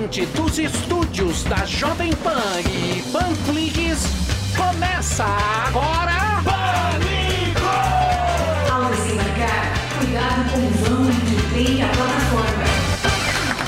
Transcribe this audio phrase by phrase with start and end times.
[0.00, 4.06] Diretamente dos estúdios da Jovem Pan e Panflix,
[4.56, 6.40] começa agora...
[6.42, 7.60] Pânico!
[8.72, 12.19] Ao desembarcar, cuidado com o vão que tem a plataforma.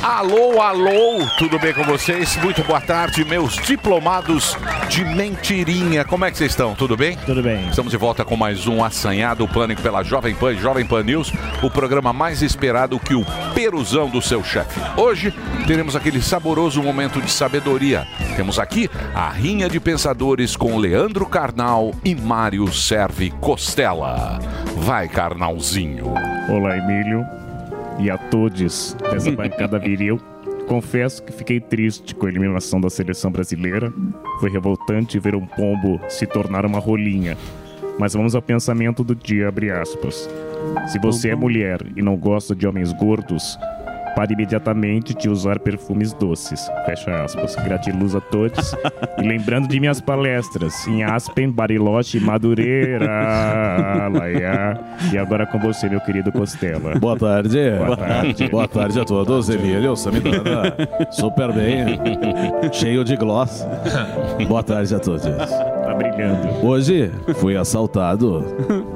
[0.02, 2.36] Alô, alô, tudo bem com vocês?
[2.38, 4.58] Muito boa tarde, meus diplomados
[4.88, 6.04] de mentirinha.
[6.04, 6.74] Como é que vocês estão?
[6.74, 7.16] Tudo bem?
[7.24, 7.68] Tudo bem.
[7.68, 11.32] Estamos de volta com mais um assanhado Pânico pela Jovem Pan e Jovem Pan News,
[11.62, 14.80] o programa mais esperado que o peruzão do seu chefe.
[15.00, 15.32] Hoje
[15.68, 18.04] teremos aquele saboroso momento de sabedoria.
[18.34, 24.40] Temos aqui a rinha de pensadores com Leandro Carnal e Mário Serve Costela.
[24.78, 26.12] Vai, Carnalzinho.
[26.48, 27.41] Olá, Emílio.
[27.98, 30.20] E a todos dessa bancada viril.
[30.66, 33.92] Confesso que fiquei triste com a eliminação da seleção brasileira.
[34.40, 37.36] Foi revoltante ver um pombo se tornar uma rolinha.
[37.98, 39.52] Mas vamos ao pensamento do dia.
[40.86, 43.58] Se você é mulher e não gosta de homens gordos,
[44.14, 46.60] pare imediatamente de usar perfumes doces.
[46.86, 47.56] Fecha aspas.
[47.56, 48.74] Gratiluz a todos.
[49.18, 54.08] e lembrando de minhas palestras em Aspen, Bariloche e Madureira.
[54.12, 54.80] Laia.
[55.12, 56.98] E agora com você, meu querido Costela.
[56.98, 57.58] Boa tarde.
[57.78, 58.48] Boa tarde.
[58.48, 59.48] Boa tarde a todos.
[59.48, 60.74] Emílio, Samidana.
[61.10, 61.98] Super bem.
[62.72, 63.66] Cheio de gloss.
[64.48, 65.22] Boa tarde a todos.
[65.22, 66.66] Tá brilhando.
[66.66, 68.44] Hoje fui assaltado,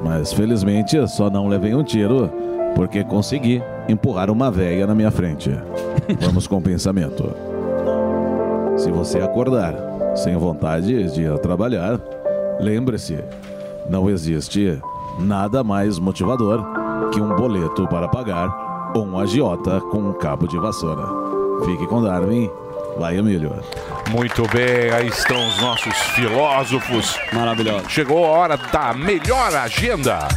[0.03, 2.31] mas felizmente só não levei um tiro
[2.75, 5.51] porque consegui empurrar uma véia na minha frente.
[6.21, 7.33] Vamos com o pensamento.
[8.77, 9.73] Se você acordar
[10.15, 11.99] sem vontade de ir trabalhar,
[12.59, 13.23] lembre-se,
[13.89, 14.79] não existe
[15.19, 16.63] nada mais motivador
[17.11, 21.07] que um boleto para pagar ou um agiota com um cabo de vassoura.
[21.65, 22.49] Fique com Darwin.
[22.97, 23.53] Vai, Emílio.
[24.09, 27.17] Muito bem, aí estão os nossos filósofos.
[27.31, 27.89] Maravilhoso.
[27.89, 30.27] Chegou a hora da melhor agenda.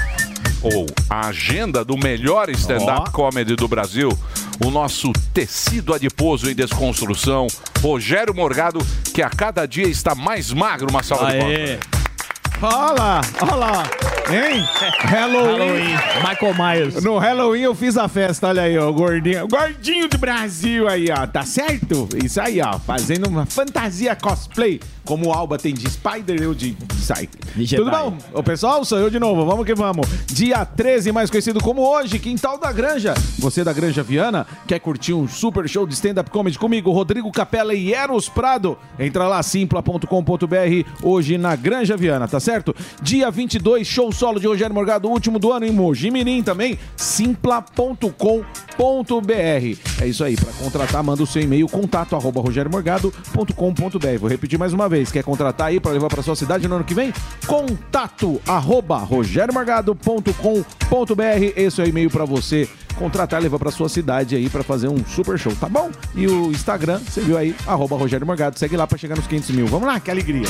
[0.62, 4.10] Ou a agenda do melhor stand-up comedy do Brasil.
[4.64, 7.46] O nosso tecido adiposo em desconstrução,
[7.80, 8.84] Rogério Morgado,
[9.14, 11.58] que a cada dia está mais magro, uma salva de palmas.
[11.58, 11.78] Aê.
[12.62, 14.19] Olha lá, olha lá.
[14.30, 14.62] Hein?
[15.00, 15.96] Halloween.
[16.22, 17.02] Michael Myers.
[17.02, 19.48] No Halloween eu fiz a festa, olha aí, ó, o gordinho.
[19.48, 22.08] Gordinho do Brasil aí, ó, tá certo?
[22.22, 24.80] Isso aí, ó, fazendo uma fantasia cosplay.
[25.04, 27.76] Como o Alba tem de Spider, eu de Psyche.
[27.76, 28.16] Tudo bom?
[28.32, 30.06] O pessoal, sou eu de novo, vamos que vamos.
[30.26, 33.14] Dia 13, mais conhecido como hoje, Quintal da Granja.
[33.38, 37.74] Você da Granja Viana, quer curtir um super show de stand-up comedy comigo, Rodrigo Capella
[37.74, 38.78] e Eros Prado?
[38.98, 40.06] Entra lá, simpla.com.br,
[41.02, 42.72] hoje na Granja Viana, tá certo?
[43.02, 48.12] Dia 22, show solo de Rogério Morgado, último do ano em Mogi Mirim também, simpla.com.br.
[49.98, 54.18] É isso aí, para contratar, manda o seu e-mail, contato arroba rogeriomorgado.com.br.
[54.20, 56.84] Vou repetir mais uma vez, quer contratar aí para levar para sua cidade no ano
[56.84, 57.14] que vem?
[57.46, 61.52] Contato arroba rogeriomorgado.com.br.
[61.56, 65.02] Esse é o e-mail para você contratar levar para sua cidade aí para fazer um
[65.02, 65.90] super show, tá bom?
[66.14, 68.58] E o Instagram, você viu aí, arroba Rogério Morgado.
[68.58, 69.66] Segue lá para chegar nos 500 mil.
[69.66, 70.44] Vamos lá, que alegria.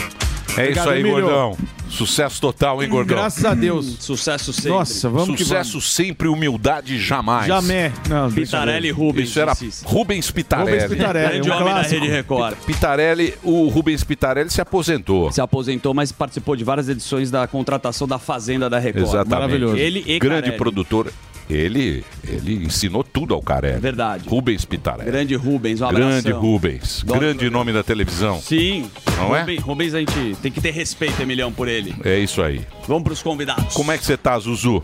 [0.57, 1.21] É Obrigado, isso aí, Emílio.
[1.23, 1.57] gordão.
[1.89, 3.17] Sucesso total, hein, gordão?
[3.17, 3.97] Graças a Deus.
[3.99, 4.71] Sucesso sempre.
[4.71, 7.47] Nossa, vamos que Sucesso sempre, humildade jamais.
[7.47, 7.93] Jamé.
[8.09, 9.29] Não, Pitarelli e Rubens.
[9.31, 9.87] Isso era disse isso.
[9.89, 10.71] Rubens Pitarelli.
[10.83, 12.01] Rubens Pitarelli, Grande um homem da clássico.
[12.01, 12.57] Rede Record.
[12.65, 15.33] Pitarelli, o Rubens Pitarelli se aposentou.
[15.33, 19.05] Se aposentou, mas participou de várias edições da contratação da Fazenda da Record.
[19.05, 19.31] Exatamente.
[19.31, 19.77] Maravilhoso.
[19.77, 20.59] Ele e Grande Carelli.
[20.59, 21.13] produtor.
[21.51, 23.81] Ele, ele ensinou tudo ao Carelli.
[23.81, 24.29] Verdade.
[24.29, 25.11] Rubens Pitarelli.
[25.11, 26.07] Grande Rubens, um abraço.
[26.23, 27.03] Grande Rubens.
[27.05, 28.41] Grande nome da televisão.
[28.41, 28.89] Sim.
[29.17, 29.41] Não é?
[29.41, 31.95] Rubens, Rubens, a gente tem que ter respeito, Emilhão, por ele.
[32.05, 32.65] É isso aí.
[32.87, 33.75] Vamos pros convidados.
[33.75, 34.81] Como é que você tá, Zuzu?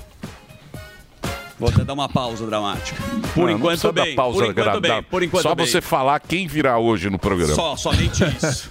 [1.59, 3.01] Vou até dar uma pausa dramática.
[3.33, 4.15] Por Não, não enquanto, dar bem.
[4.15, 5.03] pausa por enquanto, bem.
[5.05, 5.67] Por enquanto, Só bem.
[5.67, 7.55] você falar quem virá hoje no programa.
[7.55, 8.69] Só, somente isso.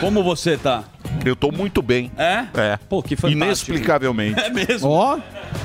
[0.00, 0.84] Como você tá?
[1.24, 2.12] Eu tô muito bem.
[2.16, 2.44] É?
[2.54, 2.78] É.
[2.88, 3.42] Pô, que fantástico.
[3.44, 4.38] Inexplicavelmente.
[4.40, 4.88] É mesmo.
[4.90, 5.18] Ó,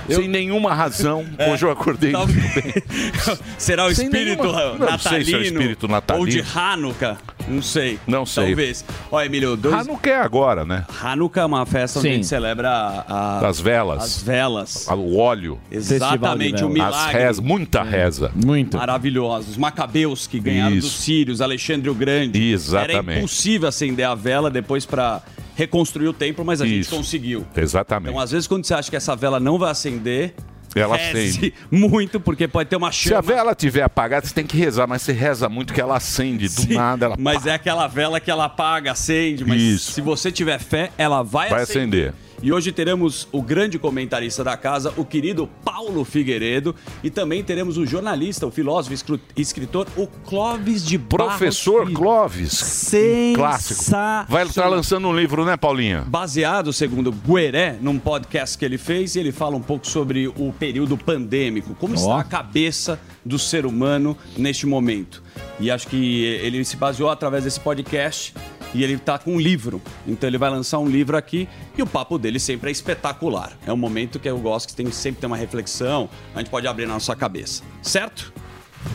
[0.09, 1.25] Sem nenhuma razão.
[1.51, 2.73] Hoje eu acordei muito bem.
[3.57, 5.25] Será o Sem espírito nenhuma- Não sei natalino?
[5.25, 6.25] se é o espírito natalino.
[6.25, 7.17] Ou de Hanukkah?
[7.47, 7.99] Não sei.
[8.07, 8.45] Não sei.
[8.47, 8.85] Talvez.
[9.11, 9.75] Ó, Emílio, dois...
[9.75, 10.85] Hanukkah é agora, né?
[11.01, 12.13] Hanukkah é uma festa onde Sim.
[12.13, 14.03] a gente celebra a- a- Das velas.
[14.03, 14.87] as velas.
[14.89, 15.59] O óleo.
[15.71, 16.93] Exatamente, o velas.
[16.95, 17.17] As milagre.
[17.23, 18.31] reza, muita reza.
[18.33, 18.77] muito.
[18.77, 19.51] Maravilhosos.
[19.51, 20.87] Os macabeus que ganharam Isso.
[20.87, 22.41] dos sírios, Alexandre o Grande.
[22.51, 23.09] Exatamente.
[23.09, 25.21] Era impossível acender a vela depois para
[25.55, 26.75] reconstruir o templo, mas a Isso.
[26.75, 27.45] gente conseguiu.
[27.55, 28.09] Exatamente.
[28.11, 30.33] Então, às vezes, quando você acha que essa vela não vai acender,
[30.75, 31.53] Ela acende.
[31.69, 33.21] muito, porque pode ter uma Se a chama.
[33.21, 36.47] vela estiver apagada, você tem que rezar, mas você reza muito que ela acende.
[36.47, 39.45] Do Sim, nada ela Mas é aquela vela que ela apaga, acende.
[39.45, 39.91] Mas Isso.
[39.91, 42.13] se você tiver fé, ela vai, vai acender.
[42.43, 46.75] E hoje teremos o grande comentarista da casa, o querido Paulo Figueiredo.
[47.01, 51.97] E também teremos o jornalista, o filósofo, escru- escritor, o Clóvis de Barros Professor Filho.
[51.97, 52.91] Clóvis.
[53.33, 53.83] Clássico.
[54.27, 56.01] Vai estar lançando um livro, né, Paulinha?
[56.05, 60.53] Baseado, segundo Gueré, num podcast que ele fez, e ele fala um pouco sobre o
[60.59, 65.23] período pandêmico, como está a cabeça do ser humano neste momento.
[65.61, 68.33] E acho que ele se baseou através desse podcast
[68.73, 69.81] e ele está com um livro.
[70.07, 71.47] Então ele vai lançar um livro aqui
[71.77, 73.57] e o papo dele sempre é espetacular.
[73.65, 76.67] É um momento que eu gosto que tem sempre tem uma reflexão, a gente pode
[76.67, 77.63] abrir na nossa cabeça.
[77.81, 78.33] Certo?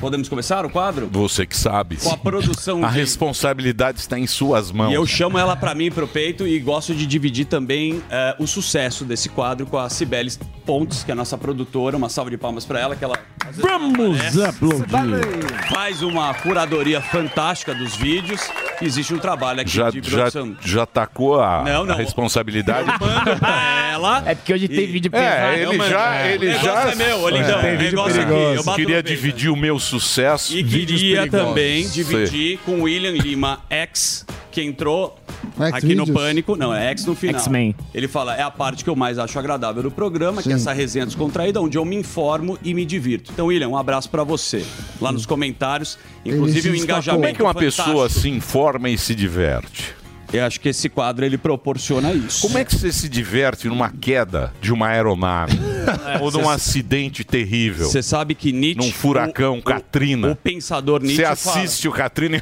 [0.01, 1.09] Podemos começar o quadro?
[1.11, 1.97] Você que sabe.
[1.97, 4.91] Com a produção A de- responsabilidade está em suas mãos.
[4.93, 8.47] e eu chamo ela pra mim, pro peito, e gosto de dividir também eh, o
[8.47, 10.31] sucesso desse quadro com a Cibele
[10.65, 11.97] Pontes, que é a nossa produtora.
[11.97, 15.69] Uma salva de palmas pra ela, que ela não Vamos aplaudir.
[15.73, 18.41] faz uma curadoria fantástica dos vídeos.
[18.81, 20.57] Existe um trabalho aqui Já, de já, produção.
[20.65, 21.95] já tacou a, Não, não.
[21.95, 22.87] a responsabilidade.
[23.01, 24.23] Mando pra ela.
[24.27, 25.55] É porque hoje tem vídeo É, pesado.
[25.73, 26.15] ele mano, já.
[26.17, 26.35] é.
[26.35, 27.61] Ele O negócio já é meu, ô, lindão.
[27.61, 27.75] É.
[27.75, 30.57] O negócio aqui, eu bato Queria dividir o meu sucesso.
[30.57, 35.17] E queria também dividir com o William Lima X, que entrou
[35.59, 36.07] X aqui no?
[36.07, 36.57] Pânico.
[36.57, 37.41] Não, é X no final.
[37.41, 37.75] X-Men.
[37.95, 40.61] Ele fala, é a parte que eu mais acho agradável do programa, que é Sim.
[40.61, 43.31] essa resenha descontraída, onde eu me informo e me divirto.
[43.33, 44.65] Então, William, um abraço pra você.
[45.01, 47.85] Lá nos comentários, inclusive o engajamento Como é que uma fantástico.
[47.85, 49.95] pessoa se informa e se diverte?
[50.33, 52.43] Eu acho que esse quadro, ele proporciona isso.
[52.47, 55.59] Como é que você se diverte numa queda de uma aeronave?
[56.21, 57.87] ou num acidente terrível?
[57.89, 58.87] Você sabe que Nietzsche...
[58.87, 60.33] Num furacão, o- o- Katrina.
[60.33, 62.41] O, pensador Nietzsche Você fala- assiste o Katrina e...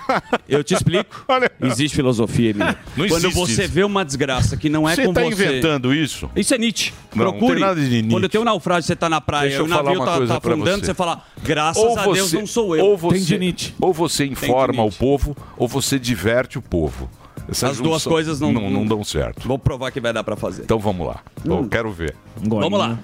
[0.48, 1.24] Eu te explico.
[1.28, 1.50] Olha.
[1.62, 2.76] Existe filosofia, Emílio.
[2.96, 3.72] Não Quando existe você isso.
[3.72, 5.28] vê uma desgraça que não é Você com está você...
[5.32, 6.28] inventando isso?
[6.34, 6.92] Isso é Nietzsche.
[7.14, 7.52] Não, não Procure.
[7.54, 8.10] tem nada de Nietzsche.
[8.10, 10.36] Quando tem um naufrágio, você tá na praia Deixa e o navio uma tá, tá
[10.38, 10.86] afundando, você.
[10.86, 12.84] você fala, graças a Deus não sou eu.
[12.84, 13.74] Ou Tem de você, Nietzsche.
[13.80, 17.08] ou você informa o povo, ou você diverte o povo.
[17.48, 19.46] Essa As duas coisas não- não, não dão certo.
[19.46, 20.62] Vou provar que vai dar pra fazer.
[20.64, 21.20] Então vamos lá.
[21.44, 21.68] Eu Hum.
[21.68, 22.14] quero ver.
[22.36, 22.98] Vamos lá.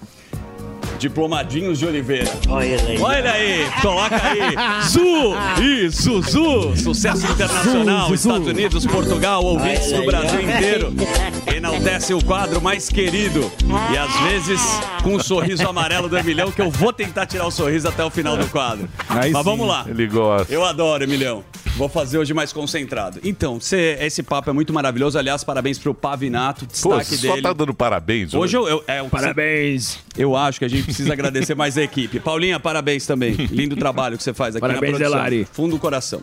[0.98, 2.30] Diplomadinhos de Oliveira.
[2.48, 4.40] Olha aí, coloca aí.
[4.88, 5.62] Zu!
[5.62, 6.76] Isso, Zu!
[6.76, 10.92] Sucesso internacional, Estados Unidos, Portugal, ouvintes do Brasil inteiro.
[11.54, 13.50] Enaltece o quadro mais querido.
[13.92, 14.60] E às vezes
[15.02, 18.10] com um sorriso amarelo do Emilhão, que eu vou tentar tirar o sorriso até o
[18.10, 18.88] final do quadro.
[19.08, 19.50] Aí Mas sim.
[19.50, 19.84] vamos lá.
[19.88, 20.52] Ele gosta.
[20.52, 21.44] Eu adoro, Emilhão.
[21.74, 23.18] Vou fazer hoje mais concentrado.
[23.24, 25.18] Então, cê- esse papo é muito maravilhoso.
[25.18, 27.42] Aliás, parabéns pro Pavinato, Pô, destaque você só dele.
[27.42, 29.98] tá dando parabéns Hoje eu, eu- é, Parabéns.
[30.16, 32.18] Eu acho que a gente precisa agradecer mais a equipe.
[32.20, 33.32] Paulinha, parabéns também.
[33.32, 35.16] Lindo trabalho que você faz aqui Parabéns, na produção.
[35.16, 35.48] Delari.
[35.52, 36.22] Fundo do coração.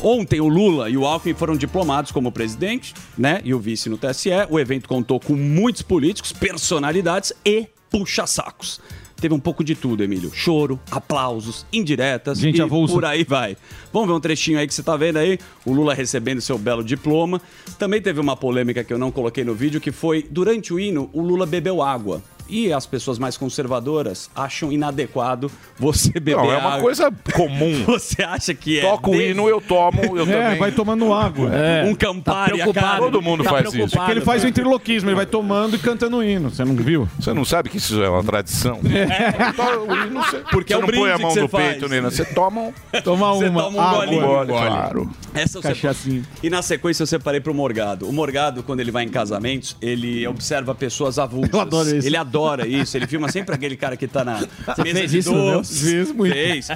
[0.00, 3.40] Ontem o Lula e o Alckmin foram diplomados como presidente, né?
[3.44, 4.30] E o vice no TSE.
[4.48, 8.80] O evento contou com muitos políticos, personalidades e puxa-sacos.
[9.20, 10.30] Teve um pouco de tudo, Emílio.
[10.32, 12.94] Choro, aplausos, indiretas Gente e avulsa.
[12.94, 13.56] por aí vai.
[13.92, 16.84] Vamos ver um trechinho aí que você tá vendo aí, o Lula recebendo seu belo
[16.84, 17.40] diploma.
[17.80, 21.10] Também teve uma polêmica que eu não coloquei no vídeo, que foi, durante o hino,
[21.12, 22.22] o Lula bebeu água.
[22.48, 26.68] E as pessoas mais conservadoras acham inadequado você beber Não, é água.
[26.70, 27.84] uma coisa comum.
[27.86, 28.82] Você acha que é...
[28.82, 30.58] Toca o des- hino, eu tomo, eu É, também.
[30.58, 31.50] vai tomando água.
[31.86, 32.98] Um Campari cara.
[32.98, 33.72] Todo mundo Tá faz isso.
[33.72, 34.06] preocupado.
[34.06, 36.50] Que ele faz o interloquismo, ele vai tomando e cantando o hino.
[36.50, 37.08] Você não viu?
[37.18, 38.80] Você não sabe que isso é uma tradição?
[38.80, 41.68] O hino, você, Porque você é o não põe a mão no você faz.
[41.72, 42.10] peito, Nina.
[42.10, 42.72] Você toma um
[43.02, 43.62] Toma Você uma.
[43.62, 44.04] toma um água.
[44.06, 44.26] golinho.
[44.26, 45.10] gole, claro.
[45.34, 46.22] Essa separei.
[46.42, 48.08] E na sequência eu separei pro Morgado.
[48.08, 51.52] O Morgado, quando ele vai em casamentos, ele observa pessoas avulsas.
[51.52, 52.06] Eu adoro isso.
[52.06, 52.96] Ele adora isso.
[52.96, 54.40] Ele filma sempre aquele cara que tá na
[54.82, 56.12] mesa de isso, doces.
[56.12, 56.68] Fez.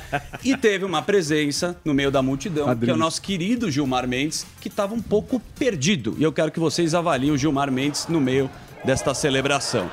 [0.45, 4.47] E teve uma presença no meio da multidão, que é o nosso querido Gilmar Mendes,
[4.61, 6.15] que estava um pouco perdido.
[6.19, 8.51] E eu quero que vocês avaliem o Gilmar Mendes no meio
[8.85, 9.91] desta celebração.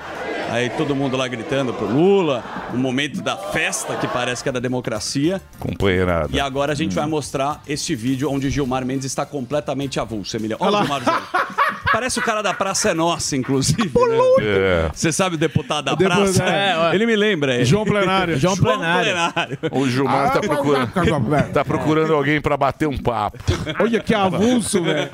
[0.50, 4.52] Aí todo mundo lá gritando pro Lula, o momento da festa, que parece que é
[4.52, 5.42] da democracia.
[5.60, 6.30] Companheirada.
[6.32, 10.64] E agora a gente vai mostrar este vídeo onde Gilmar Mendes está completamente avulso, Emiliano.
[10.64, 11.02] Olha o Gilmar
[11.92, 13.82] Parece o cara da Praça é Nossa, inclusive.
[13.96, 14.18] né?
[14.42, 14.90] É.
[14.94, 16.44] Você sabe o deputado da deputado, praça?
[16.44, 17.56] é, Ele me lembra.
[17.56, 17.66] ele.
[17.66, 18.38] João Plenário.
[18.40, 19.12] João João Plenário.
[19.12, 19.58] Plenário.
[19.72, 23.40] O Gilmar tá procurando, tá procurando alguém pra bater um papo.
[23.80, 25.10] Olha que avulso, velho.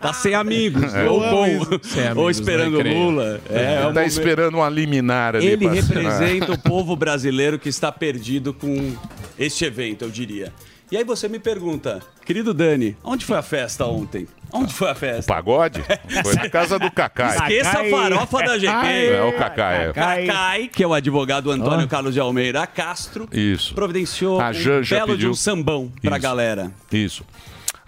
[0.00, 0.94] Tá sem amigos.
[0.94, 2.96] Eu Ou, com- ou esperando creio.
[3.10, 3.40] Lula.
[3.50, 5.46] É, é tá esperando uma liminar ali.
[5.46, 8.94] Ele representa o povo brasileiro que está perdido com
[9.38, 10.52] este evento, eu diria.
[10.90, 14.26] E aí você me pergunta, querido Dani, onde foi a festa ontem?
[14.50, 15.30] Onde foi a festa?
[15.30, 15.84] Pagode?
[16.24, 17.36] Foi na casa do Cacai.
[17.36, 18.86] Esqueça a farofa da GP.
[19.12, 19.88] É o Cacai.
[19.90, 19.92] é.
[19.92, 23.74] Cacai, que é o advogado Antônio Carlos de Almeida Castro, Isso.
[23.74, 26.22] providenciou A um Janja belo de pediu- um sambão pra Isso.
[26.22, 26.72] galera.
[26.90, 27.22] Isso.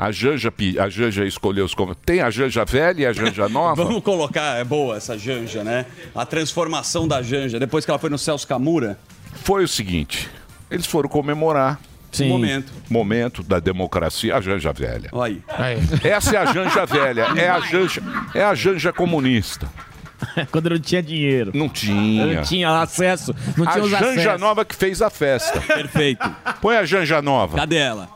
[0.01, 0.51] A Janja,
[0.83, 3.85] a Janja escolheu os como Tem a Janja velha e a Janja nova?
[3.85, 5.85] Vamos colocar, é boa essa Janja, né?
[6.15, 8.99] A transformação da Janja, depois que ela foi no Celso Camura.
[9.45, 10.27] Foi o seguinte:
[10.71, 11.79] eles foram comemorar
[12.19, 12.73] Um momento.
[12.89, 15.11] momento da democracia, a Janja velha.
[15.13, 15.79] Olha aí.
[16.03, 18.03] Essa é a Janja velha, é a Janja,
[18.35, 19.69] é a Janja comunista.
[20.51, 21.51] Quando não tinha dinheiro.
[21.55, 22.27] Não tinha.
[22.27, 23.35] Não tinha acesso.
[23.55, 24.41] Não a tinha os Janja acessos.
[24.41, 25.61] Nova que fez a festa.
[25.61, 26.27] Perfeito.
[26.63, 27.59] Põe a Janja Nova.
[27.59, 28.09] Cadê ela?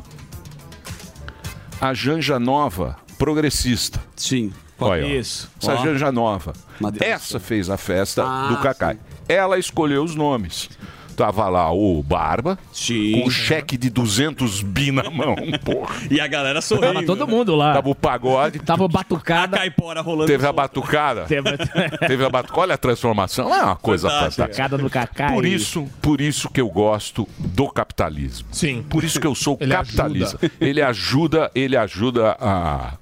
[1.84, 4.00] A Janja Nova, progressista.
[4.16, 4.54] Sim.
[4.80, 5.06] Olha, ó.
[5.06, 5.50] Isso.
[5.60, 5.84] Essa Ó.
[5.84, 6.54] Janja Nova.
[6.98, 8.98] Essa fez a festa Ah, do Cacai.
[9.28, 10.70] Ela escolheu os nomes.
[11.16, 15.94] Tava lá o Barba, com o cheque de 200 bi na mão, porra.
[16.10, 16.92] E a galera sorriu.
[16.92, 17.72] Tava todo mundo lá.
[17.74, 18.58] Tava o pagode.
[18.58, 19.56] Tava batucada.
[19.56, 20.26] A caipora rolando.
[20.26, 21.24] Teve a batucada.
[21.24, 22.60] Teve- a batucada.
[22.60, 23.54] Olha a transformação.
[23.54, 24.42] É uma coisa fantástica.
[24.46, 25.32] Batucada do Cacá.
[25.32, 28.48] Por e- isso, por isso que eu gosto do capitalismo.
[28.50, 28.82] Sim.
[28.88, 30.38] Por isso que eu sou Ele capitalista.
[30.38, 30.54] ajuda.
[30.60, 32.94] Ele ajuda, ele ajuda a,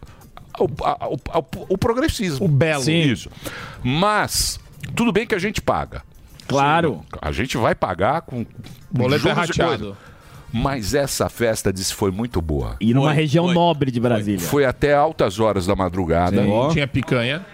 [0.53, 2.45] ao, ao- ao- o progressismo.
[2.45, 2.83] O belo.
[2.85, 3.01] Sim.
[3.01, 3.31] Isso.
[3.83, 4.61] Mas
[4.95, 6.03] tudo bem que a gente paga.
[6.53, 7.03] Claro.
[7.21, 8.45] A gente vai pagar com
[8.91, 9.79] Boleto é rateado.
[9.85, 9.97] coisa.
[10.53, 12.77] Mas essa festa disse foi muito boa.
[12.79, 13.55] E numa Foi, região foi.
[13.55, 14.41] nobre de Brasília.
[14.47, 16.45] Foi até altas horas da madrugada.
[16.71, 17.45] Tinha picanha.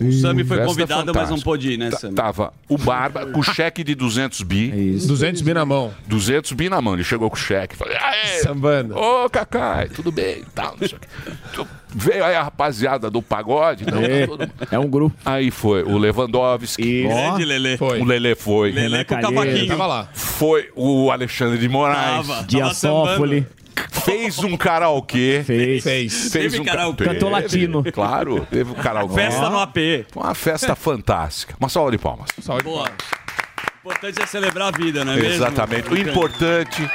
[0.00, 2.14] O Sami foi Festa convidado, mas não pôde ir, né, Tá- Sami?
[2.14, 4.96] Tava o Barba com cheque de 200 bi.
[5.06, 5.92] 200 mil na mão.
[6.06, 6.94] 200 bi na mão.
[6.94, 7.76] Ele chegou com o cheque.
[7.76, 8.96] Falei, aê, Sambando.
[8.98, 10.42] Ô, Cacai, tudo bem?
[10.54, 11.34] Tal, não sei o.
[11.54, 13.86] Tu- Veio aí a rapaziada do pagode.
[13.88, 15.14] Não, É, tá todo é um grupo.
[15.24, 17.04] Aí foi o Lewandowski.
[17.04, 17.76] Grande Lelê.
[17.76, 18.00] Foi.
[18.00, 18.72] O Lelê foi.
[18.72, 19.68] Lelê com o cavaquinho.
[19.68, 20.08] Tava lá.
[20.12, 22.26] Foi o Alexandre de Moraes.
[22.26, 22.42] Tava.
[22.48, 23.46] Diasófoli.
[24.04, 25.42] Fez um karaokê.
[25.44, 25.82] Fez.
[25.82, 26.30] Fez.
[26.30, 27.04] Fez Teve um karaokê.
[27.04, 27.82] Cantou latino.
[27.92, 29.14] Claro, teve o karaokê.
[29.14, 29.76] Festa no AP.
[30.14, 31.54] Uma festa fantástica.
[31.58, 32.28] Uma salva de palmas.
[32.40, 32.64] Saúde.
[32.64, 32.90] Boa.
[33.82, 35.34] O importante é celebrar a vida, não é mesmo?
[35.34, 35.92] Exatamente.
[35.92, 36.90] O importante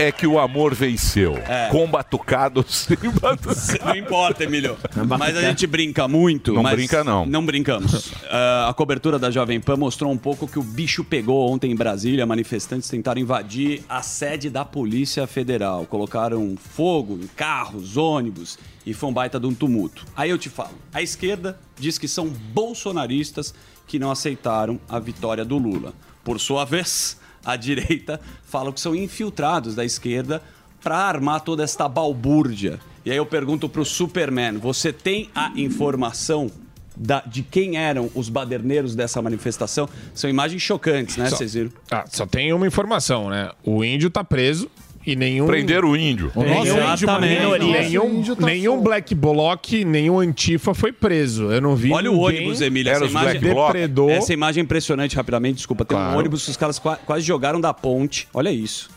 [0.00, 1.36] é que o amor venceu.
[1.46, 1.68] É.
[1.70, 3.76] Com batucados e batucados.
[3.84, 4.76] Não importa, Emílio.
[5.06, 6.54] Mas a gente brinca muito.
[6.54, 7.26] Não mas brinca, não.
[7.26, 8.12] Não brincamos.
[8.30, 11.76] Ah, a cobertura da Jovem Pan mostrou um pouco que o bicho pegou ontem em
[11.76, 12.24] Brasília.
[12.24, 15.84] Manifestantes tentaram invadir a sede da Polícia Federal.
[15.86, 20.06] Colocaram fogo em carros, ônibus e foi um baita de um tumulto.
[20.16, 23.54] Aí eu te falo: a esquerda diz que são bolsonaristas
[23.86, 25.92] que não aceitaram a vitória do Lula.
[26.24, 30.42] Por sua vez, a direita fala que são infiltrados da esquerda
[30.82, 32.78] para armar toda esta balbúrdia.
[33.04, 36.50] E aí eu pergunto pro Superman, você tem a informação
[36.96, 39.88] da- de quem eram os baderneiros dessa manifestação?
[40.14, 41.28] São imagens chocantes, né?
[41.30, 41.70] Só- Vocês viram?
[41.90, 43.50] Ah, só tem uma informação, né?
[43.64, 44.70] O índio tá preso
[45.06, 45.46] e nenhum.
[45.46, 46.30] Prenderam o índio.
[46.36, 47.38] Nenhum, índio, Exatamente.
[47.40, 48.84] nenhum, nenhum, índio tá nenhum solto.
[48.84, 51.50] Black Bloc, nenhum Antifa foi preso.
[51.50, 51.92] Eu não vi.
[51.92, 52.90] Olha o ônibus, Emília.
[52.92, 53.40] Era Essa imagem.
[53.40, 54.10] Depredou.
[54.10, 55.84] essa imagem é impressionante, rapidamente, desculpa.
[55.84, 56.18] Tem um Claro.
[56.18, 58.28] ônibus que os caras qua- quase jogaram da ponte.
[58.34, 58.90] Olha isso.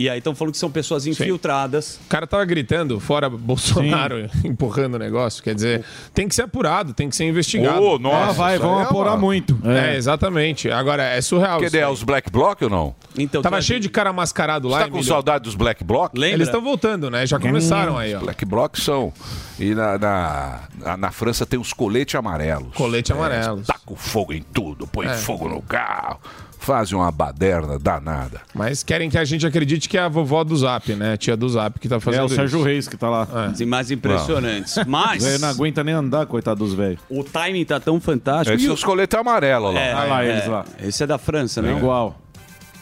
[0.00, 2.00] E aí estão falando que são pessoas infiltradas.
[2.06, 5.42] O cara tava gritando fora Bolsonaro, empurrando o negócio.
[5.42, 7.82] Quer dizer, tem que ser apurado, tem que ser investigado.
[7.82, 8.30] Ô, nossa.
[8.30, 9.58] Ah, vai, vão é apurar uma- muito.
[9.62, 10.70] É, exatamente.
[10.70, 11.60] Agora, é surreal.
[11.60, 11.84] Aí.
[11.92, 12.94] os Black Bloc ou não?
[13.18, 16.14] Então, Tava cheio de cara mascarado lá, Você tá com saudade dos Black Bloc?
[16.14, 16.36] Lembra?
[16.36, 17.26] Eles estão voltando, né?
[17.26, 18.20] Já começaram aí, ó.
[18.20, 19.12] Black Bloc são.
[19.58, 22.74] E na, na, na- na França tem os coletes amarelos.
[22.74, 23.66] Colete amarelos.
[23.66, 25.14] Taca o fogo em tudo, põe É.
[25.14, 26.18] fogo no carro,
[26.60, 28.42] fazem uma baderna danada.
[28.54, 31.14] Mas querem que a gente acredite que é a vovó do Zap, né?
[31.14, 32.66] A tia do Zap que tá fazendo É o Sérgio isso.
[32.66, 33.26] Reis que tá lá.
[33.50, 34.76] As imagens impressionantes.
[34.76, 37.00] O Mas não aguenta nem andar, coitado dos velhos.
[37.08, 38.50] o timing tá tão fantástico.
[38.54, 39.80] Esses E são o- os coletes amarelos lá.
[39.80, 40.64] É, Olha lá é, eles lá.
[40.82, 41.74] Esse é da França, né?
[41.76, 42.20] Igual.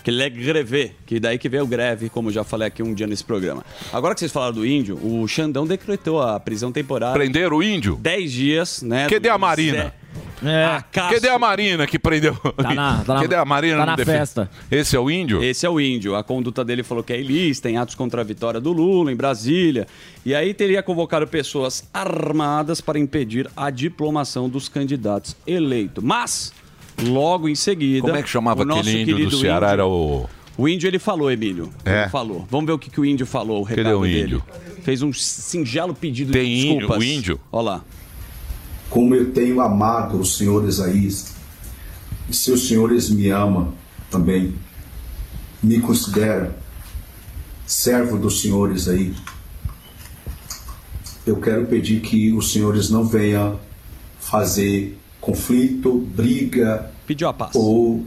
[0.03, 2.95] Que ele é greve, que daí que veio o greve, como já falei aqui um
[2.95, 3.63] dia nesse programa.
[3.93, 7.15] Agora que vocês falaram do índio, o Xandão decretou a prisão temporária.
[7.15, 7.97] Prenderam o índio?
[8.01, 9.07] 10 dias, né?
[9.09, 9.93] Cadê do a Marina?
[10.45, 10.65] É.
[10.67, 11.17] Acácio.
[11.17, 12.35] Cadê a Marina que prendeu?
[12.35, 13.77] Tá na- tá na- Cadê a Marina?
[13.79, 14.49] tá no na festa.
[14.71, 15.43] Esse é o índio?
[15.43, 16.15] Esse é o índio.
[16.15, 19.17] A conduta dele falou que é ilícita, em atos contra a vitória do Lula, em
[19.17, 19.87] Brasília.
[20.25, 26.03] E aí teria convocado pessoas armadas para impedir a diplomação dos candidatos eleitos.
[26.05, 26.53] Mas,
[27.03, 28.03] logo em seguida.
[28.03, 29.57] Como é que chamava o aquele índio do Ceará?
[29.67, 30.29] índio- Era o.
[30.57, 31.71] O índio ele falou, Emílio.
[31.85, 32.03] É?
[32.03, 32.47] Ele falou.
[32.51, 34.23] Vamos ver o que, que o índio falou, o Cadê recado o dele.
[34.23, 34.43] índio?
[34.83, 36.99] Fez um singelo pedido Tem de índio- desculpas.
[36.99, 37.41] o índio?
[37.53, 37.85] Olha lá.
[38.91, 41.35] Como eu tenho amado o senhor Isaías,
[42.29, 43.73] e se os senhores me ama
[44.11, 44.55] também,
[45.63, 46.57] me considera
[47.67, 49.15] servo dos senhores aí,
[51.27, 53.61] eu quero pedir que os senhores não venham
[54.19, 57.55] fazer conflito, briga Pediu a paz.
[57.55, 58.07] ou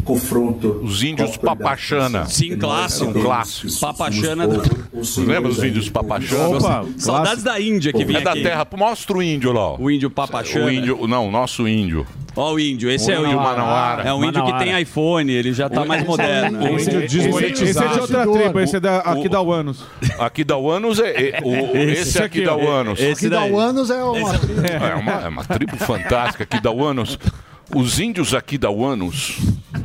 [0.00, 0.80] confronto.
[0.82, 1.36] Os índios.
[1.36, 2.26] Papachana.
[2.26, 3.10] Sim, clássico.
[3.10, 3.80] Um clássico.
[3.80, 4.48] Papachana
[4.92, 6.56] os Lembra dos aí, índios Papachana?
[6.58, 8.42] Opa, Saudades da Índia que vinha É da aqui.
[8.42, 8.66] terra.
[8.76, 9.76] Mostra o índio lá.
[9.78, 10.66] O índio Papachana.
[10.66, 11.06] O índio.
[11.06, 12.06] Não, o nosso índio.
[12.36, 12.88] Ó, o índio.
[12.90, 13.36] Esse O é o índio.
[13.40, 14.02] Manauara.
[14.04, 16.58] É um índio que tem iPhone, ele já tá mais moderno.
[16.60, 18.00] O índio Esse, esse é de desmonetizado.
[18.00, 19.84] outra tribo, esse é da, aqui o- da Uanos.
[20.18, 21.10] Aqui da Uanos é.
[21.30, 23.00] é- o- esse aqui da Uanos.
[23.00, 23.50] Esse Que dá daí.
[23.52, 24.30] o anos é uma.
[24.30, 27.18] É uma, é uma tribo fantástica aqui da Uanos.
[27.74, 29.36] Os índios aqui da Uanos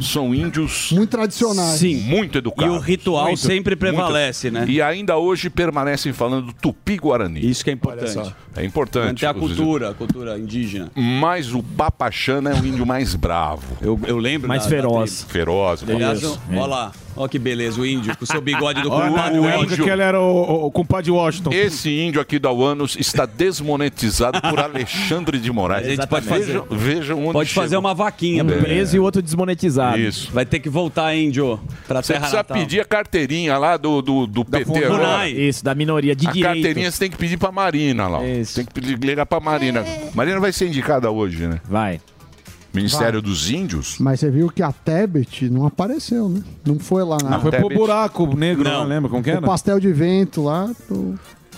[0.02, 1.80] são índios Muito tradicionais.
[1.80, 1.98] Sim.
[2.02, 2.76] muito E educados.
[2.76, 4.66] o ritual Muito- sempre muito- prevalece, né?
[4.68, 7.48] E ainda hoje permanecem falando tupi-guarani.
[7.48, 8.34] Isso que é importante.
[8.56, 9.08] É importante.
[9.08, 10.90] Manter a cultura, a cultura indígena.
[10.96, 13.64] Mas o Papachana é o índio mais bravo.
[13.82, 15.24] Eu, eu lembro Mais da- feroz.
[15.28, 15.84] da Feroz.
[15.88, 16.40] Aliás, Isso.
[16.52, 16.92] olha lá.
[17.18, 19.84] Olha que beleza, o índio, com o seu bigode do compadre o Washington.
[19.86, 21.50] que ele era o, o compadre Washington.
[21.54, 25.88] Esse índio aqui da Uanos está desmonetizado por Alexandre de Moraes.
[25.88, 27.80] A gente pode fazer- Vejam, vejam onde Pode fazer chegou.
[27.80, 28.44] uma vaquinha.
[28.44, 28.66] Um pra ele.
[28.66, 29.98] preso e o outro desmonetizado.
[29.98, 30.30] Isso.
[30.34, 31.58] Vai ter que voltar, índio,
[31.88, 32.58] pra Você terra precisa natal.
[32.58, 35.30] pedir a carteirinha lá do, do, do PT agora.
[35.30, 36.54] Isso, da minoria de A direito.
[36.54, 38.20] carteirinha você tem que pedir pra Marina lá.
[38.20, 38.24] ó.
[38.46, 38.56] Isso.
[38.56, 39.84] Tem que ligar pra Marina.
[40.14, 41.60] Marina vai ser indicada hoje, né?
[41.68, 42.00] Vai.
[42.74, 43.98] Ministério dos Índios.
[44.00, 46.42] Mas você viu que a Tebet não apareceu, né?
[46.66, 47.40] Não foi lá na.
[47.40, 47.78] Foi pro Tebet.
[47.78, 48.88] buraco negro, não, Não.
[48.90, 49.42] lembra como que O era?
[49.42, 50.70] pastel de vento lá.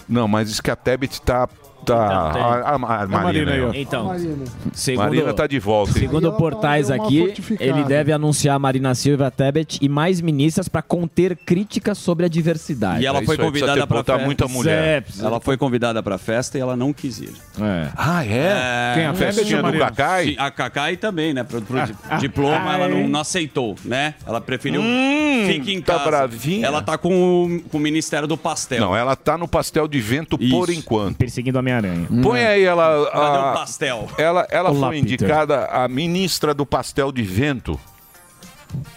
[0.08, 1.50] Não, mas diz que a Tebet tá.
[1.94, 2.41] Tá tem.
[2.41, 3.72] a, a- a Marina, Marina aí, ó.
[3.74, 4.46] Então, Marina.
[4.74, 5.91] segundo, Marina tá de volta.
[5.91, 6.00] hein?
[6.00, 10.82] segundo tá- portais aqui, ele deve anunciar a Marina Silva Tebet e mais ministras para
[10.82, 13.01] conter críticas sobre a diversidade.
[13.03, 14.25] E ela É foi convidada botar festa.
[14.25, 15.03] muita mulher.
[15.12, 17.34] Zé, Ela foi convidada pra festa e ela não quis ir.
[17.62, 17.89] É.
[17.96, 18.94] Ah, é?
[18.96, 19.06] Quem?
[19.06, 19.77] A Tebet Festinha do?
[19.77, 20.36] Cacai?
[20.38, 21.44] A Cacai também, né?
[21.44, 24.13] Pro, pro di- diploma, ela não, não aceitou, né?
[24.25, 24.82] Ela preferiu
[25.48, 26.06] fique em tá casa.
[26.06, 26.65] bravinha.
[26.65, 28.79] Ela tá com o, com o Ministério do Pastel.
[28.82, 30.79] Não, ela tá no pastel de vento por Isso.
[30.79, 31.17] enquanto.
[31.17, 32.08] Perseguindo Homem-Aranha.
[32.22, 33.02] Põe aí ela.
[33.02, 34.08] Um A, pastel.
[34.18, 35.14] ela ela Olá, foi Peter.
[35.14, 37.80] indicada a ministra do pastel de vento.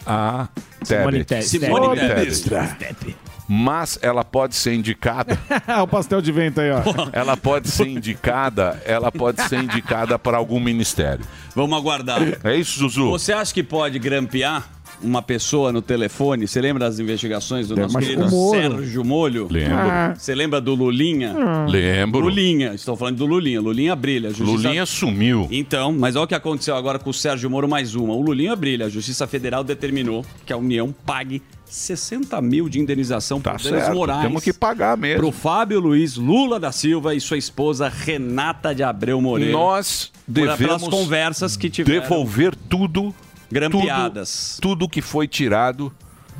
[0.06, 0.48] A
[0.82, 1.46] Simone Tebet.
[1.46, 1.96] Simone.
[1.98, 3.16] Tebet.
[3.52, 5.36] Mas ela pode ser indicada.
[5.82, 6.82] o pastel de vento aí, ó.
[7.12, 8.80] ela pode ser indicada.
[8.84, 11.24] Ela pode ser indicada para algum ministério.
[11.54, 12.20] Vamos aguardar.
[12.44, 13.10] É isso, Zuzu?
[13.10, 14.62] Você acha que pode grampear
[15.02, 16.46] uma pessoa no telefone?
[16.46, 18.58] Você lembra das investigações do nosso querido o Moro.
[18.60, 19.48] Sérgio Molho?
[19.50, 19.76] Lembro.
[20.16, 21.34] Você lembra do Lulinha?
[21.68, 22.20] Lembro.
[22.20, 23.60] Lulinha, estou falando do Lulinha.
[23.60, 24.28] Lulinha brilha.
[24.28, 25.48] A Justiça- Lulinha sumiu.
[25.50, 28.14] Então, mas olha o que aconteceu agora com o Sérgio Moro, mais uma.
[28.14, 28.86] O Lulinha brilha.
[28.86, 33.94] A Justiça Federal determinou que a União pague 60 mil de indenização Tá por danos
[33.94, 34.22] morais.
[34.22, 35.30] Temos que pagar Pro mesmo.
[35.32, 39.52] Fábio Luiz Lula da Silva e sua esposa Renata de Abreu Moreira.
[39.52, 43.14] Nós Por- pelas devemos conversas que tiveram devolver tudo,
[43.50, 44.58] grampeadas.
[44.60, 45.92] tudo, tudo que foi tirado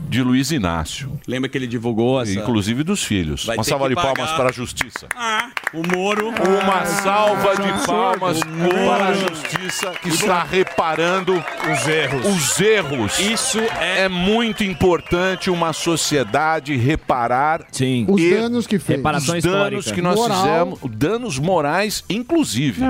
[0.09, 2.33] de Luiz Inácio, Lembra que ele divulgou essa...
[2.33, 3.45] inclusive dos filhos.
[3.45, 4.37] Vai Uma salva de palmas pagar.
[4.37, 5.07] para a justiça.
[5.15, 6.29] Ah, o Moro...
[6.31, 11.35] Uma salva de palmas para a justiça que está reparando
[11.73, 12.27] Os erros.
[12.27, 13.19] os erros.
[13.21, 14.01] Isso é...
[14.01, 18.07] É muito importante uma sociedade reparar Sim.
[18.09, 18.97] Os danos que fez.
[18.99, 19.93] Reparação os danos histórica.
[19.95, 20.43] que nós Moral.
[20.43, 22.83] fizemos, danos morais, inclusive.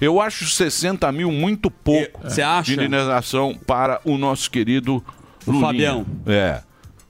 [0.00, 2.64] Eu acho 60 mil muito pouco Você acha?
[2.64, 5.02] de indenização para o nosso querido
[5.52, 5.66] Lulinha.
[5.66, 6.06] Fabião.
[6.26, 6.60] É.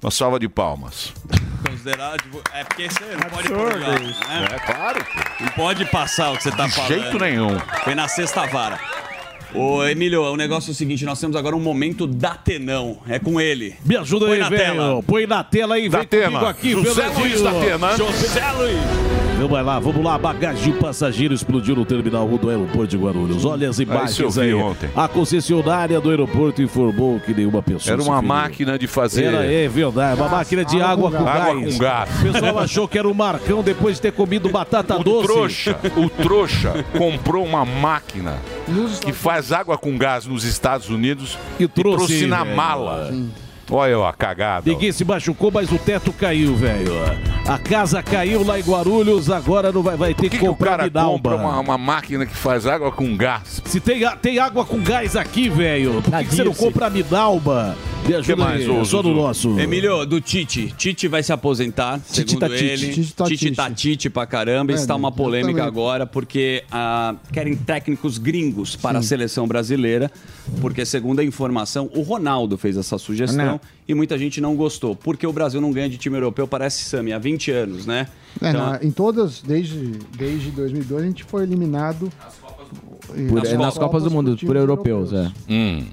[0.03, 1.13] Uma salva de palmas.
[1.69, 2.23] Considerado...
[2.55, 4.49] É porque você não pode lá, né?
[4.55, 5.05] É claro.
[5.05, 5.45] pô.
[5.45, 6.89] Não pode passar o que você tá De falando.
[6.89, 7.59] jeito nenhum.
[7.85, 8.79] Foi na sexta vara.
[9.55, 12.99] Ô, Emílio, o negócio é o seguinte, nós temos agora um momento Datenão.
[13.09, 13.75] É com ele.
[13.85, 14.63] Me ajuda Põe aí, na velho.
[14.63, 15.03] tela.
[15.03, 17.09] Põe na tela aí, vem comigo aqui, José.
[17.09, 17.97] Luiz Datena.
[17.97, 19.19] José Luiz.
[19.39, 20.19] Vamos lá, vamos lá.
[20.19, 23.45] Bagagem de passageiro explodiu no terminal 1 do aeroporto de Guarulhos.
[23.45, 24.55] Olha as isso eu imagens vi aí.
[24.55, 24.91] ontem.
[24.97, 29.69] A concessionária do aeroporto informou que nenhuma pessoa Era uma máquina de fazer Era, é
[29.69, 31.73] verdade, uma máquina de água, com, água gás.
[31.73, 32.11] com gás.
[32.21, 35.29] O pessoal achou que era o Marcão depois de ter comido batata O doce.
[35.29, 38.39] trouxa, o trouxa comprou uma máquina
[39.05, 43.11] que faz água com gás nos Estados Unidos E e trouxe, trouxe, na mala.
[43.71, 44.69] Olha ó, a cagada.
[44.69, 44.73] ó.
[44.73, 46.93] Ninguém se machucou, mas o teto caiu, velho.
[47.47, 50.49] A casa caiu lá em Guarulhos, agora não vai, vai ter que, que, que o
[50.49, 51.13] comprar cara Midalba.
[51.31, 53.63] compra uma, uma máquina que faz água com gás?
[53.65, 56.91] Se tem, tem água com gás aqui, velho, por que, que você não compra a
[56.91, 57.77] Midalba?
[58.07, 59.15] Me ajuda mais, aí, ô, só no Zuzu?
[59.15, 59.61] nosso.
[59.61, 60.73] Emílio, do Tite.
[60.79, 62.65] Tite vai se aposentar, Tite segundo tá Tite.
[62.65, 62.89] ele.
[62.95, 63.51] Tite tá Tite.
[63.53, 64.73] tá Tite pra caramba.
[64.73, 70.11] É, Está uma polêmica agora, porque ah, querem técnicos gringos para a seleção brasileira,
[70.61, 73.58] porque segundo a informação, o Ronaldo fez essa sugestão Não.
[73.87, 74.95] E muita gente não gostou.
[74.97, 78.07] Porque o Brasil não ganha de time europeu, parece Sami, há 20 anos, né?
[78.41, 82.11] É, Então, na- em todas, desde, desde 2002, a gente foi eliminado.
[83.29, 85.31] Por- é, nas Copas do Mundo, por europeus, é.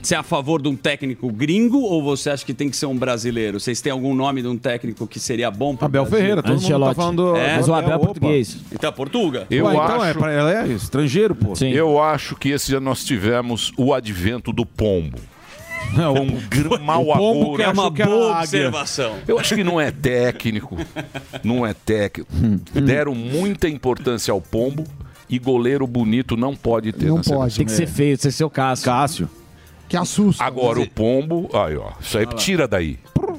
[0.01, 2.88] Você é a favor de um técnico gringo ou você acha que tem que ser
[2.88, 3.58] um brasileiro?
[3.60, 6.80] Vocês têm algum nome de um técnico que seria bom para Abel Ferreira, todo mundo
[6.86, 7.36] tá falando...
[7.38, 8.58] É, Mas o Abel é português.
[8.71, 9.47] Então, Portuga.
[9.49, 11.56] Eu Ué, então acho, é, ela é estrangeiro, pô.
[11.56, 11.69] Sim.
[11.71, 15.17] eu acho que esse ano nós tivemos o advento do pombo.
[15.93, 17.56] Não, Com gr- mau pombo agouro.
[17.58, 19.15] que É uma boa observação.
[19.28, 20.78] Eu acho que não é técnico.
[21.43, 22.30] Não é técnico.
[22.74, 24.84] Deram muita importância ao pombo
[25.30, 27.30] e goleiro bonito não pode ter Não na pode.
[27.54, 27.58] seleção.
[27.58, 28.86] Tem que ser feio, tem que ser o Cássio.
[28.86, 29.30] Cássio.
[29.88, 30.43] Que assusta.
[30.43, 32.98] Agora o pombo, aí ó, isso aí tira daí.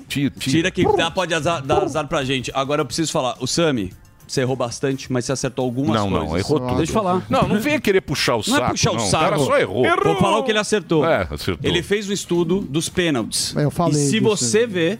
[0.08, 2.50] Tira, Tira que dá, pode azar, dar azar pra gente.
[2.54, 3.34] Agora eu preciso falar.
[3.40, 3.92] O Sami,
[4.26, 6.28] você errou bastante, mas você acertou algumas Não, coisas.
[6.28, 6.76] não, errou tudo.
[6.76, 7.26] Deixa eu falar.
[7.28, 8.64] Não, não venha querer puxar o Não saco.
[8.64, 9.00] é puxar o não.
[9.00, 9.24] saco.
[9.24, 9.84] O cara só errou.
[10.04, 11.04] Vou falar o que ele acertou.
[11.04, 11.58] É, acertou.
[11.62, 13.54] Ele fez um estudo dos pênaltis.
[13.56, 14.98] Eu falei E se você ver,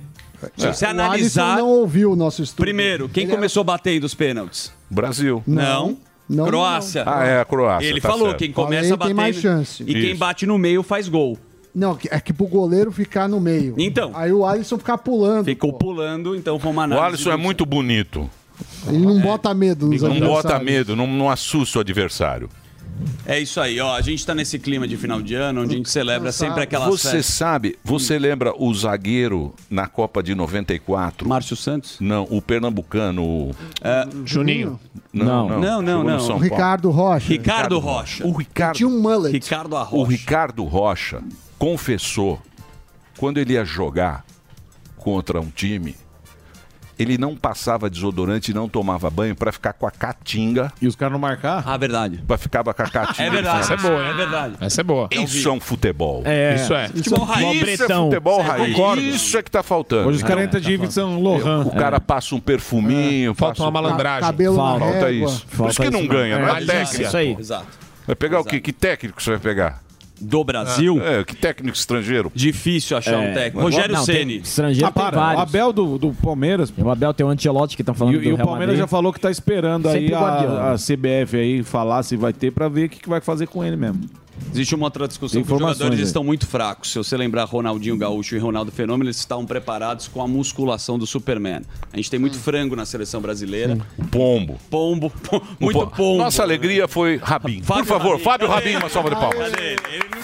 [0.57, 1.45] se você O analisar...
[1.53, 2.61] Alisson não ouviu o nosso estudo.
[2.65, 4.73] Primeiro, quem Ele é- começou batendo os pênaltis?
[4.91, 5.43] Brasil.
[5.47, 5.97] Não.
[6.29, 7.05] Não, Croácia.
[7.07, 7.87] Ah, é a Croácia.
[7.87, 8.39] Ele tá falou, certo.
[8.41, 9.07] quem começa Falei, batendo.
[9.07, 9.83] tem mais chance.
[9.85, 10.19] E quem Isso.
[10.19, 11.39] bate no meio faz gol.
[11.73, 13.75] Não, é que pro goleiro ficar no meio.
[13.79, 14.11] Então.
[14.15, 15.45] Aí o Alisson ficar pulando.
[15.45, 16.99] Ficou pulando, então foi uma O.
[17.01, 18.29] Alisson é muito bonito.
[18.89, 22.49] Ele não bota medo nos Não bota medo, não, não assusta o adversário.
[23.27, 23.95] É isso aí, ó.
[23.95, 26.87] A gente tá nesse clima de final de ano, onde a gente celebra sempre aquela
[26.87, 31.29] Você sabe, você lembra o zagueiro na Copa de 94?
[31.29, 31.99] Márcio Santos?
[32.01, 33.23] Não, o pernambucano.
[33.23, 33.55] o-
[34.25, 34.81] Juninho.
[35.13, 36.21] Não, não, Não, não, jogou no não.
[36.21, 36.45] São O Paulo.
[36.45, 37.29] Ricardo Rocha.
[37.29, 38.27] Ricardo Rocha.
[38.27, 39.33] O Ricardo, Tinha um mullet.
[39.35, 39.97] Ricardo Arrocha.
[39.97, 41.23] o Ricardo Rocha
[41.59, 42.41] confessou
[43.19, 44.25] quando ele ia jogar
[44.97, 45.95] contra um time,
[46.99, 50.73] ele não passava desodorante não tomava banho pra ficar com a caatinga.
[50.81, 51.63] E os caras não marcar?
[51.67, 52.23] Ah, verdade.
[52.27, 53.17] Pra ficar com a caatinga.
[53.27, 53.61] É verdade.
[53.61, 54.55] Essa é boa, É verdade.
[54.61, 55.09] Essa é boa.
[55.11, 56.23] Isso é um futebol.
[56.25, 56.55] É.
[56.57, 56.89] Isso é.
[56.89, 57.69] Futebol raiz.
[57.69, 59.15] Isso é futebol raiz.
[59.15, 60.09] Isso é que tá faltando.
[60.09, 61.67] Hoje os caras entram de Yves Saint Laurent.
[61.67, 64.27] O cara passa um perfuminho, Falta uma um- malandragem.
[64.27, 65.11] Cabelo Falta.
[65.11, 65.47] isso.
[65.57, 67.03] Por isso que não isso, ganha, não é técnica.
[67.07, 67.37] Isso aí.
[67.39, 67.67] Exato.
[68.07, 68.61] Vai pegar o quê?
[68.61, 69.83] Que técnico você vai pegar?
[70.21, 72.33] Do Brasil, É, que técnico estrangeiro?
[72.35, 73.31] difícil achar É.
[73.31, 73.61] um técnico.
[73.61, 74.37] Rogério Não, tem- Ceni.
[74.39, 75.17] Estrangeiro Ah, tem para.
[75.17, 75.43] O vários.
[75.43, 76.73] Abel do, do Palmeiras.
[76.77, 78.81] O Abel tem o Ancelotti que estão falando E, do e o Real Palmeiras Madrid.
[78.81, 80.73] já falou que tá esperando aí Sempre a, Guardiola.
[80.73, 83.63] a CBF aí falar se vai ter pra ver o que, que vai fazer com
[83.65, 84.01] ele mesmo.
[84.53, 86.05] Existe uma outra discussão que os jogadores aí.
[86.05, 86.91] estão muito fracos.
[86.93, 91.07] Se você lembrar Ronaldinho Gaúcho e Ronaldo Fenômeno, eles estavam preparados com a musculação do
[91.07, 91.61] Superman.
[91.93, 93.77] A gente tem muito frango na seleção brasileira.
[94.11, 94.59] Pombo.
[94.71, 95.13] Pombo.
[95.61, 96.19] Muito Po- pombo.
[96.23, 97.59] Nossa alegria foi Rabin.
[97.61, 98.25] Por Fábio favor, Rabin.
[98.25, 99.53] Fábio Rabin, uma salva de palmas.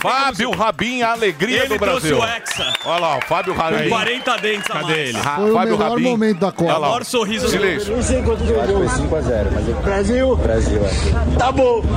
[0.01, 2.16] Fábio Rabin, a alegria Ele do Brasil.
[2.18, 2.72] trouxe o Hexa.
[2.85, 3.83] Olha lá, o Fábio Rabin.
[3.85, 4.98] Com 40 dentes a Cadê mais.
[5.09, 5.18] ele?
[5.18, 6.03] Foi o Fábio melhor Rabin.
[6.05, 6.72] momento da Copa.
[6.72, 7.96] Lá, maior sorriso do- Silêncio.
[7.96, 8.66] Não sei quanto deu o.
[8.66, 9.75] Foi 5x0, mas eu...
[9.83, 10.37] Brasil?
[10.37, 11.37] Brasil, é.
[11.38, 11.83] Tá bom.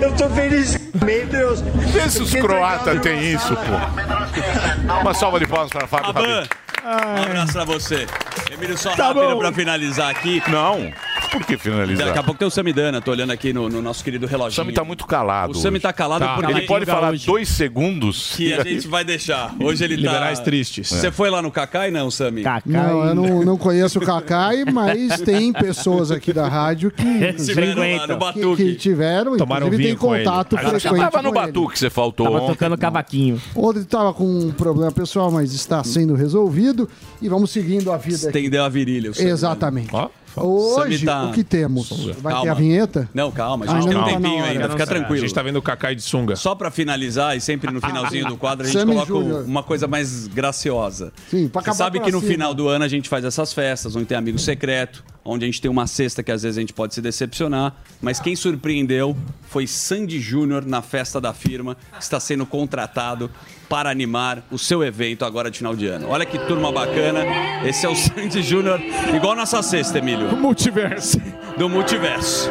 [0.00, 0.78] eu tô feliz.
[1.04, 1.60] Meu Deus.
[1.60, 4.92] Vê se os croatas têm isso, pô.
[5.00, 6.48] Uma salva de palmas para Fábio Rabin.
[6.84, 8.06] Um abraço pra você.
[8.52, 9.38] Emílio, só Tá rápido bom.
[9.38, 10.42] pra finalizar aqui.
[10.50, 10.90] Não.
[11.30, 12.06] Por que finalizar?
[12.08, 14.54] Daqui a pouco tem o Samidana, tô olhando aqui no, no nosso querido O reloginho.
[14.56, 15.52] Sami tá muito calado.
[15.52, 16.34] O Sami tá calado Tá.
[16.34, 17.26] porque Ele pode falar hoje.
[17.26, 18.34] dois segundos.
[18.36, 19.54] que a gente vai deixar.
[19.58, 20.44] Hoje ele Liberais tá...
[20.44, 20.88] tristes.
[20.90, 22.42] Você foi lá no Cacai, não, Sami?
[22.42, 27.02] Kaká Não, eu não, não conheço o Kakai, mas tem pessoas aqui da rádio que,
[27.02, 28.74] Estiveram lá no que, que Batuque.
[28.74, 30.24] tiveram, Tomaram inclusive tem vinho com ele.
[30.24, 31.32] contato Você tava no.
[31.32, 32.52] Batuque, você faltou Tava ontem.
[32.52, 33.40] tocando cavaquinho.
[33.54, 36.71] Outro estava com um problema pessoal, mas está sendo resolvido
[37.20, 38.38] e vamos seguindo a vida aqui.
[38.38, 39.10] Estendeu a virilha.
[39.16, 39.88] Exatamente.
[39.92, 41.90] Ó, Hoje, tá- o que temos?
[42.22, 42.52] Vai ter Calma.
[42.52, 43.06] a vinheta?
[43.12, 45.20] Não, calma, a gente Ainda tem um não tá tempinho ainda, fica A tranquilo.
[45.26, 46.36] gente tá vendo o Kaká de sunga.
[46.36, 49.44] Só pra finalizar, e sempre no finalzinho do quadro, a gente Sammy coloca Júnior.
[49.44, 51.12] uma coisa mais graciosa.
[51.30, 52.32] Sim, pra Você acabar sabe pra que no cima.
[52.32, 55.60] final do ano a gente faz essas festas, onde tem amigo secreto, onde a gente
[55.60, 59.14] tem uma cesta que às vezes a gente pode se decepcionar, mas quem surpreendeu
[59.50, 63.30] foi Sandy Júnior na festa da firma, que está sendo contratado
[63.72, 66.10] para animar o seu evento agora de final de ano.
[66.10, 67.24] Olha que turma bacana.
[67.66, 68.78] Esse é o Sandy Júnior,
[69.14, 71.18] igual nossa cesta, Emílio, Multiverso.
[71.56, 72.50] do multiverso.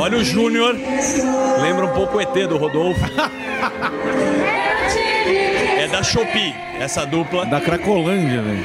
[0.00, 0.74] Olha o Júnior,
[1.60, 2.98] lembra um pouco o ET do Rodolfo.
[5.76, 7.44] É da Shopee, essa dupla.
[7.44, 8.64] Da Cracolândia, velho.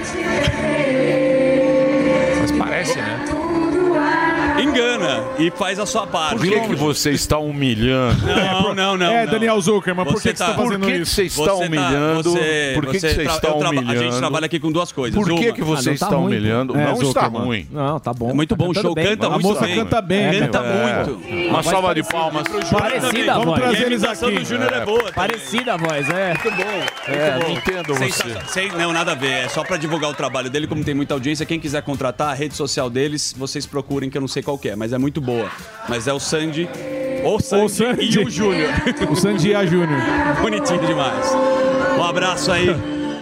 [2.39, 3.36] Mas parece, né?
[4.77, 6.37] Engana e faz a sua parte.
[6.37, 8.17] Por que, que você está humilhando?
[8.25, 9.05] Não, não, não.
[9.11, 9.31] é, não.
[9.31, 11.15] Daniel Zuckerman, por que, que você tá Por fazendo que, que isso?
[11.15, 12.31] você está Você tá- humilhando?
[12.31, 13.91] você- Por que, que você está humilhando?
[13.91, 15.17] A gente trabalha aqui com duas coisas.
[15.19, 16.77] Por que, que você Ah, tá está ruim, humilhando?
[16.77, 17.41] É, não está Zuckerman.
[17.43, 17.67] ruim.
[17.71, 18.29] Não, tá bom.
[18.29, 19.05] É muito Tá bom o show, bem.
[19.07, 19.75] canta A muito moça bem.
[19.75, 21.03] canta bem, Canta né?
[21.05, 21.49] muito.
[21.49, 22.43] Uma salva de palmas.
[22.71, 23.61] Parecida a Vamos voz.
[23.61, 24.39] trazer a eles imitação aqui.
[24.39, 24.97] do Júnior é boa.
[24.99, 25.13] também.
[25.13, 26.27] Parecida a voz, é.
[26.33, 26.63] Muito bom.
[27.07, 27.47] É, Muito bom.
[27.47, 28.67] não entendo você.
[28.77, 29.27] Não, nada a ver.
[29.45, 31.45] É só pra divulgar o trabalho dele, como tem muita audiência.
[31.45, 34.66] Quem quiser contratar, a rede social deles, vocês procurem, que eu não sei qual que
[34.69, 35.49] é, mas é muito boa.
[35.89, 36.67] Mas é o Sandy,
[37.23, 38.17] o Sandy, Sandy.
[38.19, 38.69] e o Júnior.
[39.09, 39.99] O Sandia Júnior.
[40.41, 41.31] Bonitinho demais.
[41.97, 42.67] Um abraço aí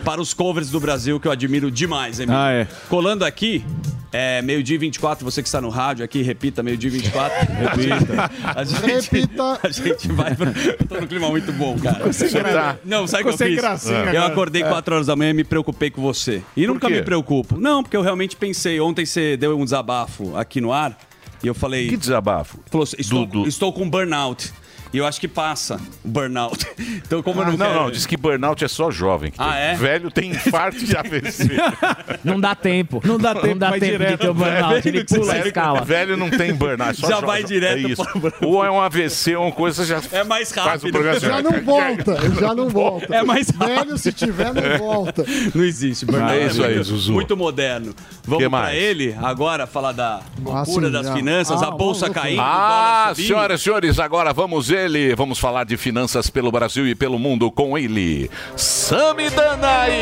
[0.03, 2.39] para os covers do Brasil, que eu admiro demais, Emílio.
[2.39, 2.67] Ah, é.
[2.89, 3.65] Colando aqui,
[4.11, 7.47] é, meio-dia e 24, você que está no rádio aqui, repita, meio-dia e 24.
[7.53, 8.31] Repita.
[8.43, 9.59] A gente, Repita.
[9.63, 10.51] A gente vai pra...
[10.79, 12.05] Eu tô num clima muito bom, cara.
[12.05, 13.57] Você tá- Não, sabe o que eu fiz?
[13.57, 16.41] gracinha Eu acordei 4 horas da manhã e me preocupei com você.
[16.55, 16.93] E nunca quê?
[16.93, 17.57] me preocupo.
[17.59, 20.97] Não, porque eu realmente pensei, ontem você deu um desabafo aqui no ar,
[21.43, 21.87] e eu falei...
[21.89, 22.59] Que desabafo?
[22.69, 24.53] Falou, estou, Do- do- estou com burnout.
[24.95, 26.65] E eu acho que passa o burnout.
[27.05, 27.79] Então, como eu Ah, não, não, quero...
[27.83, 29.29] não, diz que burnout é só jovem.
[29.29, 29.61] que Ah, tem.
[29.61, 29.75] é?
[29.75, 31.49] Velho tem infarto de AVC.
[32.23, 32.99] Não dá tempo.
[33.05, 34.19] Não dá tempo, não dá vai tempo de direto.
[34.21, 34.87] ter o burnout.
[34.87, 35.81] Ele pula a escala.
[35.81, 36.91] Velho não tem burnout.
[36.91, 38.03] é só Já vai direto é isso.
[38.03, 38.45] para o burnout.
[38.45, 40.91] Ou é um AVC ou uma coisa já É mais faz o rápido.
[40.93, 43.15] programa assim, Já não volta, já não volta.
[43.15, 43.75] É mais rápido.
[43.75, 45.25] Velho, se tiver, não volta.
[45.53, 46.05] Não existe.
[46.05, 46.33] burnout.
[46.33, 47.13] É isso aí, muito, Zuzu.
[47.13, 47.93] Muito moderno.
[48.23, 48.77] Vamos Que pra mais?
[48.77, 51.13] ele agora falar da loucura sim, das já.
[51.13, 52.13] finanças, Ah, a bolsa ver.
[52.13, 55.15] caindo, Ah, senhoras e senhores, agora vamos ele.
[55.15, 60.01] Vamos falar de finanças pelo Brasil e pelo mundo com ele, Sami Danai.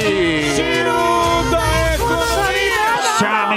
[0.55, 2.52] Tchau,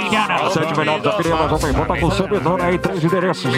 [0.05, 0.49] Indiana.
[0.51, 1.11] Sete melhores da
[1.49, 3.51] Jovem Pan tá com servidor aí, três endereços.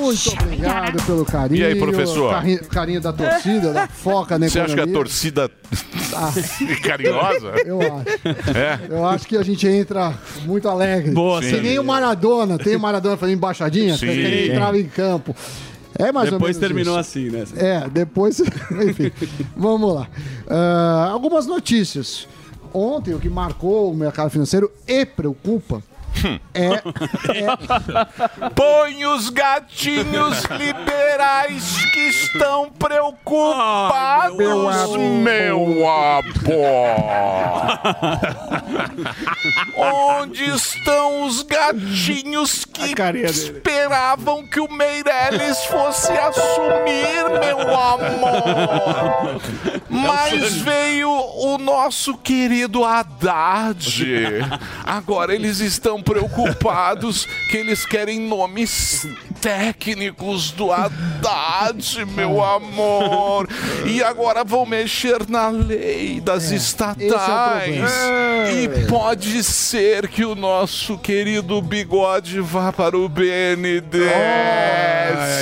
[0.00, 1.60] Muito obrigado pelo carinho.
[1.60, 2.30] E aí, professor?
[2.32, 5.50] Carinho, carinho da torcida, da foca na Você acha que a torcida
[6.14, 6.32] Ah.
[6.70, 7.52] é carinhosa?
[7.64, 8.56] Eu acho.
[8.56, 8.78] É?
[8.88, 11.10] Eu acho que a gente entra muito alegre.
[11.12, 11.60] Boa, que sim.
[11.60, 12.56] nem o Maradona.
[12.58, 14.06] Tem o Maradona fazendo embaixadinha, Sim.
[14.06, 15.34] que ele entrava em campo.
[15.98, 17.00] É mais Depois terminou isso.
[17.00, 17.44] assim, né?
[17.56, 18.40] É, depois.
[18.88, 19.10] Enfim,
[19.56, 20.08] vamos lá.
[20.48, 22.28] Ah, algumas notícias.
[22.72, 25.82] Ontem, o que marcou o mercado financeiro e preocupa
[26.54, 26.82] é.
[28.54, 36.24] Põe os gatinhos liberais que estão preocupados, meu amor.
[39.76, 49.40] Onde estão os gatinhos que esperavam que o Meirelles fosse assumir, meu amor?
[49.88, 54.04] Mas veio o nosso querido Haddad.
[54.84, 59.06] Agora eles estão preocupados que eles querem nomes
[59.46, 63.48] técnicos do Haddad, meu amor.
[63.84, 67.12] E agora vão mexer na lei das estatais.
[68.52, 73.86] E pode ser que o nosso querido bigode vá para o BNDES.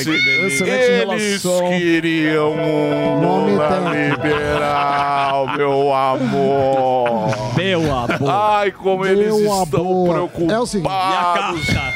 [0.05, 7.55] Excelente Eles queriam um Lula liberal, meu amor.
[7.57, 8.31] Meu amor.
[8.31, 10.15] Ai, como eles Meu estão amor.
[10.15, 10.53] preocupados.
[10.53, 10.91] É o seguinte.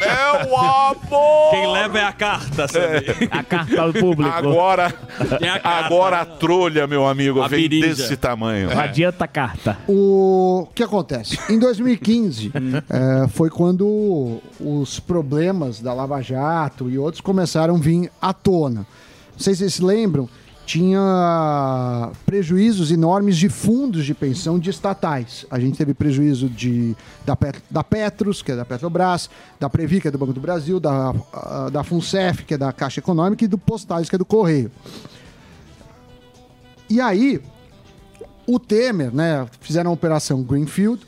[0.01, 1.51] Meu amor.
[1.51, 3.29] Quem leva é a carta, sabe?
[3.31, 4.31] A carta do público.
[4.31, 4.91] Agora,
[5.39, 5.87] Tem a carta.
[5.87, 8.71] agora a trolha, meu amigo, A vem desse tamanho.
[8.71, 9.79] Não adianta a carta.
[9.89, 11.39] O que acontece?
[11.51, 12.53] Em 2015
[12.89, 18.81] eh, foi quando os problemas da Lava Jato e outros começaram a vir à tona.
[18.81, 20.29] Não sei se vocês se lembram,
[20.69, 25.47] tinha prejuízos enormes de fundos de pensão de estatais.
[25.51, 29.99] A gente teve prejuízo de, da, Pet- da Petros, que é da Petrobras, da Previ,
[29.99, 31.15] que é do Banco do Brasil, da,
[31.73, 34.71] da FUNCEF, que é da Caixa Econômica, e do Postais, que é do Correio.
[36.91, 37.41] E aí,
[38.47, 41.01] o Temer, né, fizeram a operação Greenfield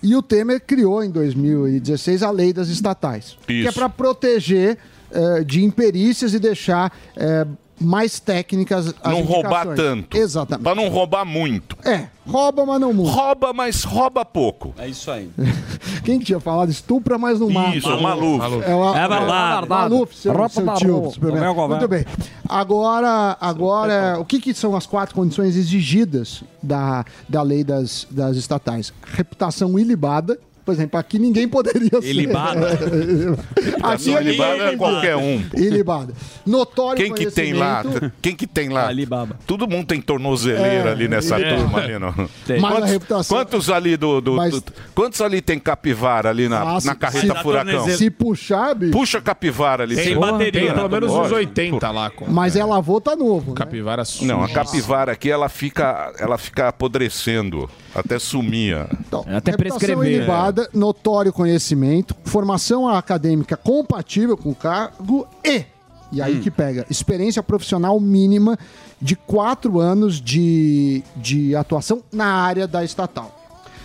[0.00, 3.72] e o Temer criou em 2016 a lei das estatais, que é Isso.
[3.74, 4.78] para proteger
[5.10, 7.46] eh, de imperícias e deixar eh,
[7.82, 9.76] mais técnicas as Não roubar indicações.
[9.76, 10.16] tanto.
[10.16, 10.62] Exatamente.
[10.64, 11.76] Pra não roubar muito.
[11.84, 13.10] É, rouba, mas não muito.
[13.10, 14.74] Rouba, mas rouba pouco.
[14.78, 15.30] É isso aí.
[16.04, 16.70] Quem que tinha falado?
[16.70, 17.76] Estupra, mas não mata.
[17.76, 18.44] Isso, Maluf.
[18.64, 19.68] É, o, É verdade.
[19.68, 21.00] Maluf, seu, Roupa seu da tio.
[21.00, 21.54] do Superman.
[21.68, 22.04] Muito bem.
[22.48, 28.36] Agora, agora o que, que são as quatro condições exigidas da, da lei das, das
[28.36, 28.92] estatais?
[29.14, 30.38] Reputação ilibada.
[30.64, 32.06] Por exemplo, aqui ninguém poderia ser.
[32.08, 32.68] Ilibada?
[33.82, 35.42] aqui Reputação ilibada é qualquer um.
[35.56, 36.12] Ilibada.
[36.46, 37.82] Notório Quem que tem lá?
[38.20, 38.86] Quem que tem lá?
[38.88, 39.36] Alibaba.
[39.46, 41.56] Todo mundo tem tornozeleira É, ali nessa é.
[41.56, 42.12] turma ali, não?
[42.16, 42.28] Mas
[42.64, 46.60] a Quantos, reputação- quantos ali do, do- Mas- do- quantos ali tem capivara ali na,
[46.62, 47.88] Ah, na carreta se- furacão?
[47.88, 48.92] Se puxar, bicho.
[48.92, 49.96] Puxa a capivara ali.
[49.96, 50.60] Sem Porra, bateria.
[50.66, 51.36] Tem pelo menos uns Lógico.
[51.36, 53.50] 80 lá com Mas ela avô tá novo.
[53.50, 53.56] né?
[53.56, 58.76] capivara Não, a capivara aqui ela fica, ela fica apodrecendo até sumir.
[59.06, 60.06] Então, Até prescrever.
[60.12, 65.64] ilibada, notório conhecimento, formação acadêmica compatível com o cargo e,
[66.10, 68.58] e aí que pega, experiência profissional mínima
[69.00, 73.38] de quatro anos de, de atuação na área da estatal.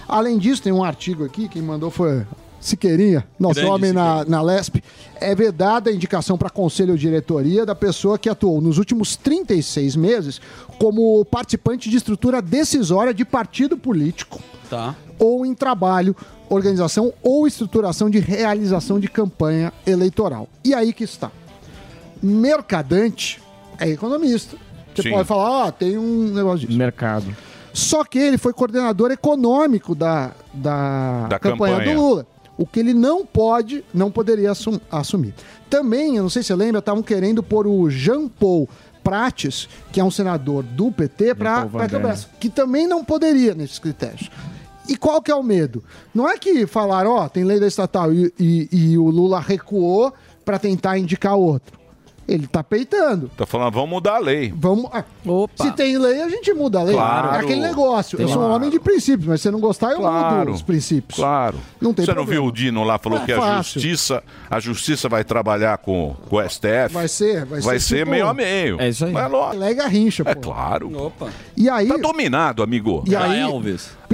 [0.08, 2.25] Além disso, tem um artigo aqui, quem mandou foi
[2.60, 4.84] Siqueirinha, nosso Grande homem na, na LESP.
[5.19, 9.95] É vedada a indicação para conselho ou diretoria da pessoa que atuou nos últimos 36
[9.95, 10.41] meses
[10.80, 14.95] como participante de estrutura decisória de partido político Tá.
[15.17, 16.13] ou em trabalho,
[16.49, 20.47] organização ou estruturação de realização de campanha eleitoral.
[20.63, 21.31] E aí que está.
[22.21, 23.41] Mercadante
[23.79, 24.57] é economista.
[24.95, 25.12] Você Sim.
[25.12, 26.77] pode falar, ah, tem um negócio disso.
[26.77, 27.25] Mercado.
[27.73, 31.95] Só que ele foi coordenador econômico da, da, Da campanha, campanha.
[31.95, 32.27] do Lula.
[32.57, 35.36] O que ele não pode, não poderia assum- assumir.
[35.69, 38.67] Também, eu não sei se você lembra, estavam querendo pôr o Jean Paul
[39.03, 44.31] Prates, que é um senador do PT, para Petrobras, que também não poderia nesses critérios.
[44.88, 45.84] E qual que é o medo?
[46.13, 50.13] Não é que falaram, ó, tem lei da estatal e, e- e o Lula recuou
[50.45, 51.78] para tentar indicar outro.
[52.28, 53.32] Ele tá peitando.
[53.38, 54.54] Tá falando, vamos mudar a lei.
[54.54, 54.89] Vamos.
[54.91, 55.63] ah, Opa.
[55.63, 56.93] Se tem lei, a gente muda a lei.
[56.93, 57.34] Claro.
[57.34, 58.19] É aquele negócio.
[58.21, 60.39] Eu sou um homem de princípios, mas se você não gostar, eu Claro.
[60.39, 61.17] mudo os princípios.
[61.17, 61.58] Claro.
[61.80, 62.41] Não tem Você não problema.
[62.41, 63.80] viu o Dino lá, falou É que a fácil.
[63.80, 66.89] justiça, a justiça vai trabalhar com, com o STF?
[66.93, 68.82] Vai ser, vai, Vai ser tipo, meio a meio.
[68.82, 69.12] É isso aí.
[69.13, 69.58] Mas lógico.
[69.63, 70.32] Lega rincha, pô.
[70.32, 70.97] É claro.
[71.02, 71.30] Opa.
[71.56, 73.06] E aí, Tá dominado, amigo.
[73.08, 73.39] e aí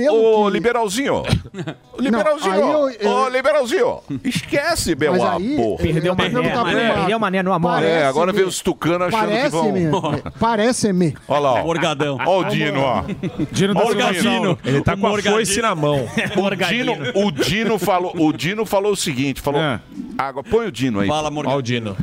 [0.02, 0.22] Elvis.
[0.24, 1.24] Ô, liberalzinho.
[2.00, 2.56] Liberalzinho.
[2.60, 4.00] Não, aí eu- Ô, liberalzinho.
[4.24, 5.78] Esquece, meu Mas amor.
[5.80, 6.30] aí- Perdeu o mané.
[6.30, 7.84] Perguntar pro Mané, perdeu o mané no amor.
[7.84, 9.88] É, agora vem os tucanos achando que Parece-me.
[9.90, 10.22] vão...
[10.40, 11.16] Parece-me.
[11.28, 11.64] Olha lá, ó.
[11.64, 12.18] Morgadão.
[12.26, 13.04] Ó o Dino, ó.
[13.52, 14.60] Dino Ó o Dino.
[14.66, 16.08] Ele tá com a foice na mão.
[16.36, 19.80] O Dino, o Dino falou, o Dino falou o seguinte, falou, É.
[20.18, 21.08] água, põe o Dino aí.
[21.08, 21.58] Fala, Ó Morgadão.
[21.58, 21.96] o Dino.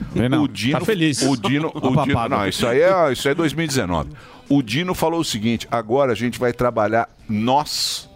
[0.52, 1.22] Dino, Tá feliz.
[1.22, 2.28] O Dino, o Dino, papado.
[2.36, 4.10] não, isso aí é, isso aí é 2019.
[4.50, 8.10] O Dino falou o seguinte: agora a gente vai trabalhar nós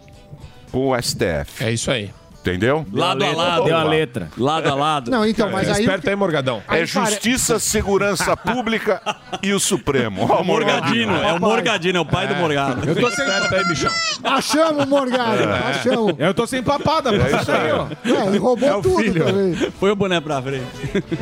[0.69, 1.63] com o STF.
[1.63, 2.11] É isso aí.
[2.45, 2.85] Entendeu?
[2.93, 3.63] Lado a lado.
[3.65, 4.29] Deu a letra.
[4.37, 5.09] Lado a lado.
[5.09, 5.81] Não, então, mas aí.
[5.81, 6.61] Esperta aí, Morgadão.
[6.69, 9.01] É Aí pare- Justiça, Segurança Pública
[9.41, 10.27] e o Supremo.
[10.29, 11.15] Ó, o Morgadino.
[11.15, 12.87] É o Morgadino, é o pai do Morgado.
[12.87, 13.91] Eu tô esperto aí, bichão.
[14.23, 15.41] Achamos, Morgado.
[15.41, 15.53] É.
[15.71, 16.13] Achamos.
[16.19, 17.17] Eu tô sem papada, pô.
[17.17, 17.87] isso aí, ó.
[18.23, 19.25] É, ele roubou É o tudo filho.
[19.25, 19.55] também.
[19.79, 20.65] Foi o boné pra frente.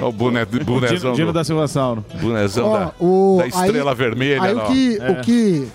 [0.01, 2.03] Ó, o boné, Dino, bonezão, Dino do, da Silva Sauro.
[2.21, 4.43] bonezão Ó, da, o- da Estrela aí- Vermelha.
[4.43, 4.67] Aí lá, o ó.
[4.71, 5.09] que, É.
[5.11, 5.67] o que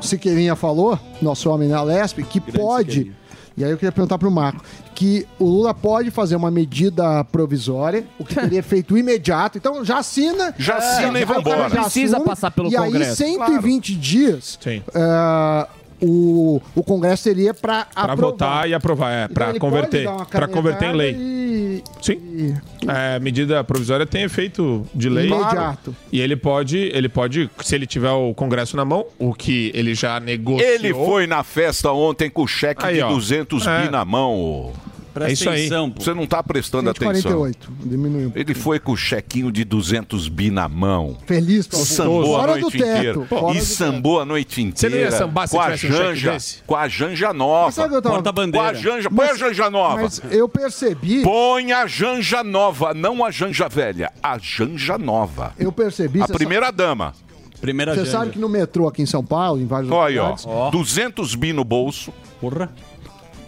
[0.00, 2.90] o Siqueirinha falou, nosso homem na Lesp, que pode.
[2.92, 3.21] Siqueirinha.
[3.56, 4.62] E aí eu queria perguntar pro Marco
[4.94, 9.58] que o Lula pode fazer uma medida provisória, o que teria feito imediato.
[9.58, 10.54] Então já assina.
[10.58, 11.68] Já assina e o cara vambora.
[11.68, 13.22] já Precisa passar pelo e Congresso.
[13.22, 14.82] aí 120 dias Sim.
[14.94, 15.66] é,
[16.02, 20.08] o, o Congresso teria para Pra votar e aprovar, é, Então pra ele converter.
[20.30, 21.16] Pra converter em lei.
[21.18, 22.12] E, Sim.
[22.14, 22.54] e-
[22.88, 25.28] É, medida provisória tem efeito de lei.
[25.28, 25.94] Imediato.
[26.10, 29.94] E ele pode, ele pode, se ele tiver o Congresso na mão, o que ele
[29.94, 30.68] já negociou.
[30.68, 33.08] Ele foi na festa ontem com o cheque Aí, de ó.
[33.08, 33.82] 200 É.
[33.82, 34.72] bi na mão.
[35.12, 35.60] Presta É isso aí.
[35.66, 36.00] atenção, pô.
[36.02, 37.12] Você não tá prestando atenção.
[37.14, 37.72] 148.
[37.84, 38.32] Diminuiu.
[38.34, 41.16] Ele foi com o chequinho de 200 bi na mão.
[41.26, 41.76] Feliz, pô.
[41.76, 43.24] Sambou a Fora noite inteira.
[43.26, 44.76] fora E do sambou a noite inteira.
[44.76, 46.62] Você não ia sambar se com a um Janja, desse?
[46.66, 47.72] com a Janja Mas nova.
[47.72, 48.74] sabe o que eu tava- Porta Com a bandeira.
[48.74, 50.02] Janja, põe a Janja nova.
[50.02, 55.52] Mas eu percebi, Põe a Janja nova, não a Janja velha, a Janja nova.
[55.58, 56.22] eu percebi.
[56.22, 57.12] A primeira dama.
[57.60, 60.30] Primeira Você sabe que no metrô aqui em São Paulo, em vários Olha aí, ó.
[60.30, 62.12] lugares, 200 bi no bolso.
[62.40, 62.68] Porra.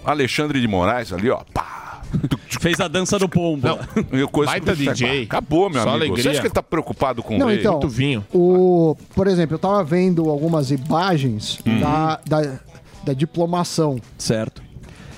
[0.05, 1.41] Alexandre de Moraes ali, ó.
[1.53, 2.03] Pá.
[2.61, 3.67] Fez a dança do pombo.
[4.13, 4.75] E coisa Baita.
[4.77, 5.25] DJ.
[5.25, 6.05] Acabou, meu Só amigo.
[6.05, 6.23] alegria.
[6.23, 7.59] Você acha que ele tá preocupado com Não, lei?
[7.59, 8.25] então, Muito vinho.
[8.33, 11.81] o, por exemplo, eu tava vendo algumas imagens Uhum.
[11.81, 12.59] da, da,
[13.05, 14.63] da diplomação Certo.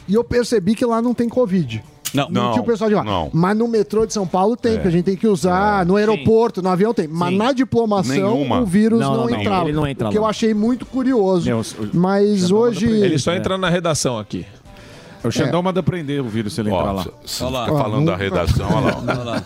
[0.08, 1.82] e eu percebi que lá não tem Covid.
[2.14, 2.28] Não.
[2.30, 3.04] Não, Não, tinha o pessoal de lá.
[3.04, 3.28] não.
[3.34, 6.62] Mas no metrô de São Paulo tem, que a gente tem que usar, no aeroporto,
[6.62, 7.06] no avião tem.
[7.06, 8.60] Mas na diplomação Nenhuma.
[8.60, 9.38] o vírus Não, não, não, não.
[9.40, 9.64] entrava.
[9.68, 11.44] Ele não entra o que eu achei muito curioso.
[11.44, 11.60] Meu,
[11.92, 12.86] mas hoje.
[12.86, 14.46] Ele só entra na redação aqui.
[15.26, 17.06] O Xandão manda prender o vírus se ele entrar Ó, lá.
[17.24, 17.66] você Olha lá.
[17.66, 19.02] tá falando da redação, olha lá.
[19.06, 19.42] Olha lá.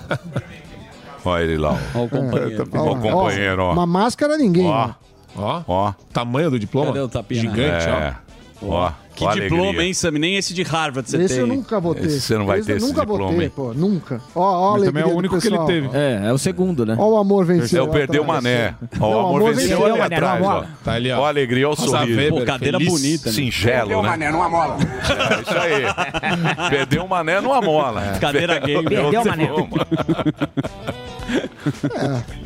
[1.25, 1.71] Olha ele lá.
[1.95, 1.99] ó.
[1.99, 2.69] Olha o companheiro.
[2.73, 3.73] Ó, o companheiro, ó.
[3.73, 4.66] Uma máscara ninguém.
[4.66, 4.95] Ó, né?
[5.37, 5.93] Ó, ó.
[6.12, 6.88] tamanho do diploma.
[6.88, 7.40] Cadê o tapinha?
[7.40, 8.14] Gigante, É.
[8.16, 8.30] Ó,
[8.62, 8.92] ó
[9.27, 9.85] a diploma, alegria.
[9.85, 10.18] hein, Sammy?
[10.18, 11.38] Nem esse de Harvard você Esse tem.
[11.40, 12.07] eu nunca vou ter.
[12.07, 13.53] Esse você não vai Esse ter eu esse nunca vou diploma, ter, hein?
[13.55, 13.75] pô.
[13.75, 14.20] Nunca.
[14.35, 15.90] Ó, ó Mas também é o único que ele teve.
[15.92, 16.96] É, é o segundo, né?
[16.99, 17.85] Ó o amor venceu.
[17.85, 18.75] É o perdeu o mané.
[18.99, 20.61] Ó, o amor venceu mané, atrás, ó.
[20.61, 20.64] ó.
[20.83, 21.20] Tá ali, ó.
[21.20, 22.31] Ó a alegria, ó o sorriso.
[22.31, 23.35] Pô, cadeira bonita, né?
[23.35, 24.09] Singelo, né?
[24.09, 24.77] mané numa mola.
[24.81, 26.70] É isso aí.
[26.70, 28.18] Perdeu o mané numa mola.
[28.20, 28.85] Cadeira game.
[28.88, 29.51] Perdeu o mané.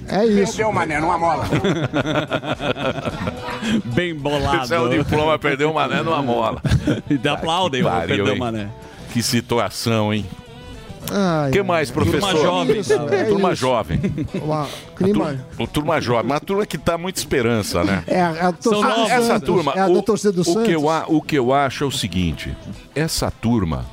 [0.08, 0.56] É isso.
[0.56, 1.44] Deu mané numa mola.
[3.94, 4.64] Bem bolado.
[4.64, 6.60] Esse é o diploma, perdeu o mané numa mola.
[7.08, 8.34] E dá aplaudem, Perdeu hein?
[8.34, 8.68] o mané.
[9.12, 10.24] Que situação, hein?
[11.48, 12.20] O que mais, professor?
[12.30, 12.80] Turma jovem.
[12.80, 13.60] Isso, é Turma isso.
[13.60, 14.00] jovem.
[14.42, 14.66] Uma
[14.96, 15.36] clima.
[15.58, 16.24] O turma jovem.
[16.30, 18.02] Uma turma que tá muita esperança, né?
[18.06, 19.12] É a, a torcida.
[19.12, 20.62] Essa turma, É a o, da torcida do o Santos.
[20.64, 22.56] que eu, a- o que eu acho é o seguinte:
[22.94, 23.84] essa turma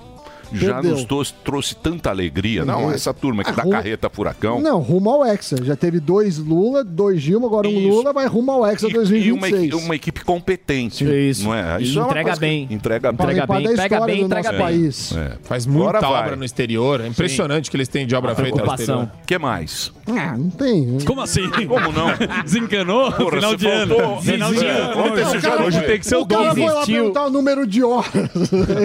[0.54, 0.92] já Perdeu.
[0.92, 2.64] nos trouxe, trouxe tanta alegria.
[2.66, 2.92] Não, Uhum.
[2.92, 4.60] essa turma que Ah, dá ru- carreta furacão.
[4.60, 5.64] Não, rumo ao Hexa.
[5.64, 7.88] Já teve dois Lula, dois Dilma, agora um Isso.
[7.90, 9.74] Lula, vai rumo ao Hexa E, e uma, 2026.
[9.86, 11.04] uma equipe competente.
[11.30, 11.44] Isso.
[11.46, 11.82] Não é?
[11.82, 12.68] Isso é entrega que- bem.
[12.70, 13.26] Entrega bem.
[13.28, 14.62] entrega bem, entrega bem, entrega nosso bem.
[14.82, 15.16] país.
[15.16, 15.32] É.
[15.44, 16.22] Faz muita Agora vai.
[16.24, 17.02] obra no exterior.
[17.02, 19.04] É impressionante o que eles têm de obra feita no exterior.
[19.24, 19.92] O que mais?
[20.08, 20.98] Ah, não tem.
[21.06, 21.50] Como assim?
[21.68, 22.08] Como não?
[22.44, 23.12] Desencanou?
[23.12, 24.22] Porra, Final de ano.
[24.22, 25.66] Final de É, ano.
[25.66, 26.64] Hoje tem que ser o O cara dobro.
[26.64, 28.12] foi lá perguntar o número de horas.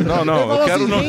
[0.07, 1.09] Não, não, eu quero assim,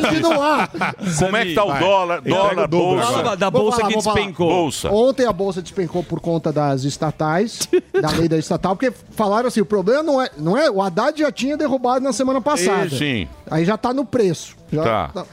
[1.18, 2.20] Como é que tá o dólar?
[2.20, 3.36] Dólar, o dobro bolsa.
[3.36, 4.48] Da bolsa falar, que despencou.
[4.48, 4.90] Bolsa.
[4.90, 7.68] Ontem a bolsa despencou por conta das estatais,
[8.00, 11.18] da lei da estatal, porque falaram assim, o problema não é, não é, o Haddad
[11.18, 12.86] já tinha derrubado na semana passada.
[12.86, 13.28] E, sim.
[13.50, 14.56] Aí já tá no preço.
[14.72, 15.24] Já Tá.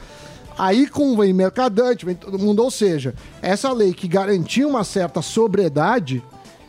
[0.57, 5.21] Aí com vem mercadante, vem todo mundo, ou seja, essa lei que garantia uma certa
[5.21, 6.23] sobriedade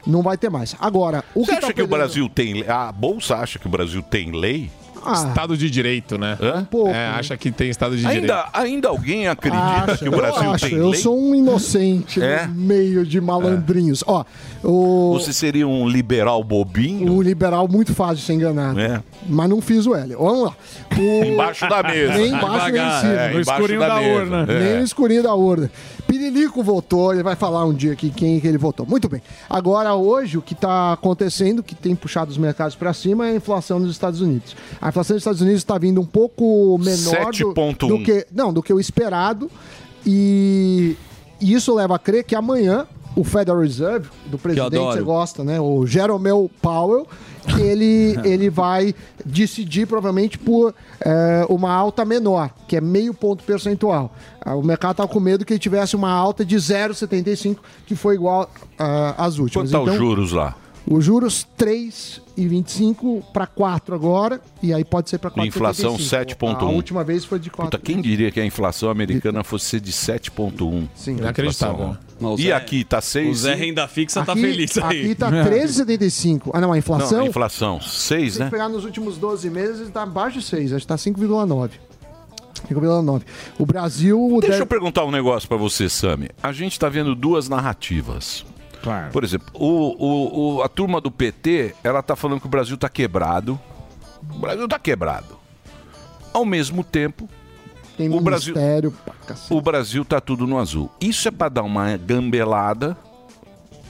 [0.06, 0.74] não vai ter mais.
[0.80, 2.68] Agora, o Você que acha tá que o Brasil tem lei?
[2.68, 4.70] A Bolsa acha que o Brasil tem lei?
[5.06, 6.36] Ah, Estado de direito, né?
[6.40, 6.60] Hã?
[6.60, 6.90] um pouco.
[6.90, 8.20] É, acha que tem estado de direito.
[8.22, 10.66] Ainda, ainda alguém acredita Acho, que o Brasil eu acho.
[10.68, 11.00] tem Eu lei?
[11.00, 12.46] sou um inocente É?
[12.46, 14.02] no meio de malandrinhos.
[14.06, 14.24] Ó,
[14.62, 17.12] o, Você seria um liberal bobinho?
[17.12, 18.78] um liberal muito fácil de ser enganado.
[18.80, 19.02] É.
[19.28, 20.14] Mas não fiz o L.
[20.16, 20.56] Vamos lá.
[20.98, 22.14] O- Embaixo da mesa.
[22.14, 23.00] Nem embaixo nem em Devagar.
[23.00, 23.12] cima.
[23.12, 24.14] É, No escurinho da mesa.
[24.20, 24.46] urna.
[24.48, 24.58] É.
[24.60, 25.70] Nem no escurinho da urna.
[26.16, 28.84] Lilico votou, ele vai falar um dia aqui quem que ele votou.
[28.86, 29.22] Muito bem.
[29.48, 33.34] Agora, hoje, o que está acontecendo, que tem puxado os mercados para cima, é a
[33.36, 34.56] inflação nos Estados Unidos.
[34.80, 37.88] A inflação nos Estados Unidos está vindo um pouco menor do, 7,1.
[37.88, 39.50] do que não do que o esperado
[40.04, 40.96] e
[41.40, 45.60] e isso leva a crer que amanhã o Federal Reserve do presidente você gosta, né?
[45.60, 46.30] O Jerome
[46.60, 47.06] Powell
[47.58, 48.94] ele, ele vai
[49.24, 54.14] decidir provavelmente por é, uma alta menor, que é meio ponto percentual.
[54.40, 58.14] Ah, O mercado estava com medo que ele tivesse uma alta de 0,75, que foi
[58.14, 59.70] igual ah, às últimas.
[59.70, 60.54] Quanto tá os juros lá?
[60.88, 65.46] Os juros 3,25 para 4 agora, e aí pode ser para 4,75.
[65.46, 66.56] Inflação 7,1.
[66.60, 67.70] A última vez foi de 4.
[67.76, 70.86] Puta, quem diria que a inflação americana fosse ser de 7,1?
[70.94, 71.16] Sim.
[71.16, 71.96] Inacreditável.
[72.20, 73.28] Não, o E Zé- aqui tá 6?
[73.30, 75.04] o Zé Renda Fixa tá Aqui- feliz aí.
[75.06, 76.50] Aqui tá 13,75.
[76.54, 77.18] Ah, não, a inflação.
[77.18, 78.48] Não, a inflação 6, Se né?
[78.50, 81.80] pegar nos últimos 12 meses, está abaixo de 6, acho que tá 5,9.
[82.68, 83.22] 5,9.
[83.58, 84.28] O Brasil.
[84.40, 86.30] Deixa deve- eu perguntar um negócio pra você, Sami.
[86.42, 88.44] A gente tá vendo duas narrativas.
[88.86, 89.10] Claro.
[89.12, 89.66] Por exemplo, o,
[89.98, 93.58] o- o- a turma do PT, ela tá falando que o Brasil tá quebrado.
[94.30, 95.36] O Brasil tá quebrado.
[96.32, 97.28] Ao mesmo tempo,
[97.96, 98.54] Tem o Brasil,
[99.50, 100.90] o Brasil tá tudo no azul.
[101.00, 102.96] Isso é pra dar uma gambelada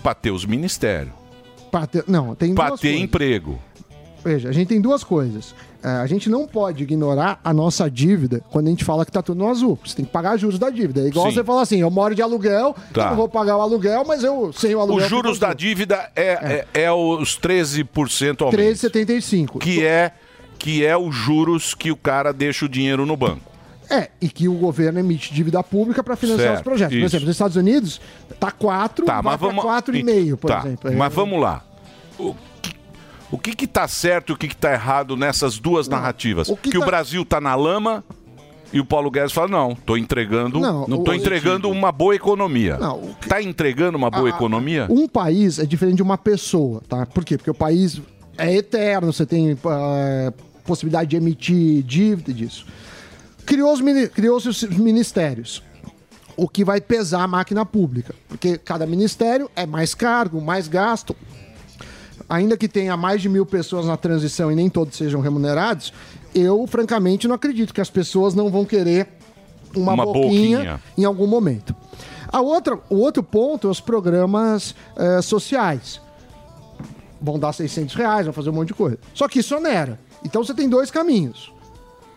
[0.02, 1.12] pra ter os ministérios.
[1.70, 3.04] Pra ter- não, tem Pra duas ter coisas.
[3.04, 3.58] emprego.
[4.24, 5.54] Veja, a gente tem duas coisas.
[5.86, 9.22] É, a gente não pode ignorar a nossa dívida quando a gente fala que tá
[9.22, 9.78] tudo no azul.
[9.84, 11.02] Você tem que pagar juros da dívida.
[11.02, 11.34] É igual Sim.
[11.34, 13.02] você falar assim: eu moro de aluguel, Tá.
[13.02, 15.04] eu não vou pagar o aluguel, mas eu sem o aluguel.
[15.04, 16.82] Os juros da dívida é, é.
[16.82, 18.80] é os 13% ao mês.
[18.80, 19.60] 13,75.
[19.60, 20.10] Que é,
[20.58, 23.52] que é os juros que o cara deixa o dinheiro no banco.
[23.88, 26.96] É, e que o governo emite dívida pública para financiar Certo, os projetos.
[26.96, 27.06] Por isso.
[27.14, 28.00] exemplo, nos Estados Unidos,
[28.40, 29.64] tá 4, Tá, vai mas vamos...
[29.64, 30.92] 4,5, por tá, exemplo.
[30.92, 31.62] Mas vamos lá.
[32.18, 32.34] O
[33.30, 36.48] o que que tá certo e o que que tá errado nessas duas narrativas?
[36.48, 38.04] o que que o tá- Brasil tá na lama
[38.72, 42.14] e o Paulo Guedes fala, não, tô entregando, Não, não, tô o- entregando uma boa
[42.14, 42.76] economia.
[42.76, 44.86] Não, Tá entregando uma boa economia?
[44.90, 47.06] Um país é diferente de uma pessoa, tá?
[47.06, 47.36] Por quê?
[47.36, 48.00] Porque o país
[48.36, 50.32] é eterno, você tem ah,
[50.64, 52.66] possibilidade de emitir dívida disso.
[53.46, 53.80] Criou os
[54.12, 55.62] Criou-se os ministérios.
[56.36, 58.14] O que vai pesar a máquina pública.
[58.28, 61.16] Porque cada ministério é mais cargo, mais gasto.
[62.28, 65.92] Ainda que tenha mais de mil pessoas na transição e nem todos sejam remunerados,
[66.34, 69.08] eu, francamente, não acredito que as pessoas não vão querer
[69.76, 70.80] uma, Uma boquinha, boquinha.
[70.98, 71.74] em algum momento.
[72.28, 76.00] A outra, o outro ponto é os programas eh, sociais.
[77.22, 78.98] Vão dar 600 reais, vão fazer um monte de coisa.
[79.14, 79.98] Só que isso onera.
[80.24, 81.52] Então você tem dois caminhos.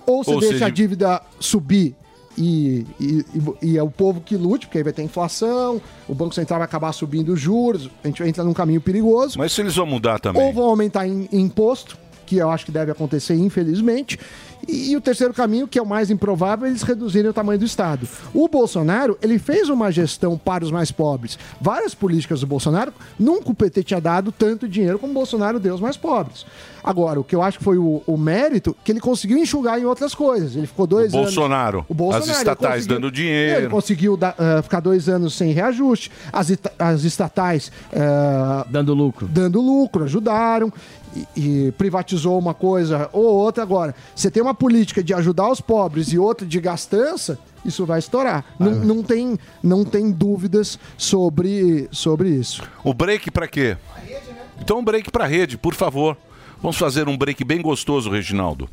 [0.06, 1.96] Ou você Ou deixa seja- a dívida subir
[2.40, 3.26] e, e,
[3.62, 6.66] e- é o povo que lute, porque aí vai ter inflação, o Banco Central vai
[6.66, 9.38] acabar subindo os juros, a gente entra num caminho perigoso.
[9.38, 10.42] Mas se eles vão mudar também.
[10.42, 11.98] Ou vão aumentar em, em imposto,
[12.30, 14.20] que eu acho que deve acontecer, infelizmente.
[14.68, 17.66] E, o terceiro caminho, que é o mais improvável, é eles reduzirem o tamanho do
[17.66, 18.08] Estado.
[18.34, 21.40] O Bolsonaro, ele fez uma gestão para os mais pobres.
[21.60, 25.72] Várias políticas do Bolsonaro, nunca o PT tinha dado tanto dinheiro como o Bolsonaro deu
[25.72, 26.46] aos mais pobres.
[26.84, 29.86] Agora, o que eu acho que foi o, o mérito, que ele conseguiu enxugar em
[29.86, 30.56] outras coisas.
[30.56, 31.34] Ele ficou dois O anos...
[31.34, 33.62] Bolsonaro, O Bolsonaro, as estatais conseguiu- dando dinheiro.
[33.62, 36.12] Ele conseguiu dar- ah, ficar dois anos sem reajuste.
[36.32, 37.72] As, as estatais...
[37.96, 39.28] ah, Dando lucro.
[39.28, 40.72] Dando lucro, ajudaram.
[41.16, 43.64] E, e privatizou uma coisa ou outra.
[43.64, 48.00] Agora, você tem uma política de ajudar os pobres e outra de gastança, isso vai
[48.00, 48.46] estourar.
[48.60, 52.62] Não, não, tem, não tem dúvidas sobre, sobre isso.
[52.84, 53.76] O break pra quê?
[54.60, 56.16] Então um break pra rede, por favor.
[56.62, 58.70] Vamos fazer um break bem gostoso, Reginaldo.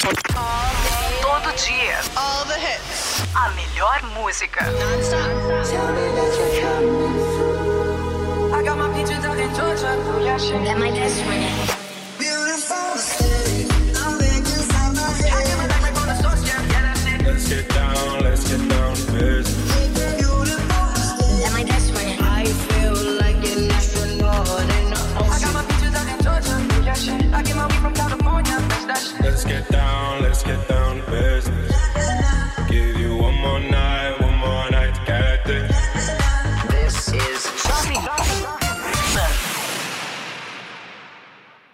[0.00, 2.00] Todo dia.
[2.16, 3.22] All the hits.
[3.34, 4.64] A melhor música.
[8.62, 9.90] I got my peaches out in Georgia.
[9.90, 10.64] Oh, yeah, shit.
[10.64, 11.42] That my best friend.
[12.16, 13.66] Beautiful city.
[13.98, 15.32] I'm in inside my head.
[15.34, 16.62] I give it back on the source, yeah.
[16.70, 17.26] Yeah, that's it.
[17.26, 18.91] Let's get down, let's get down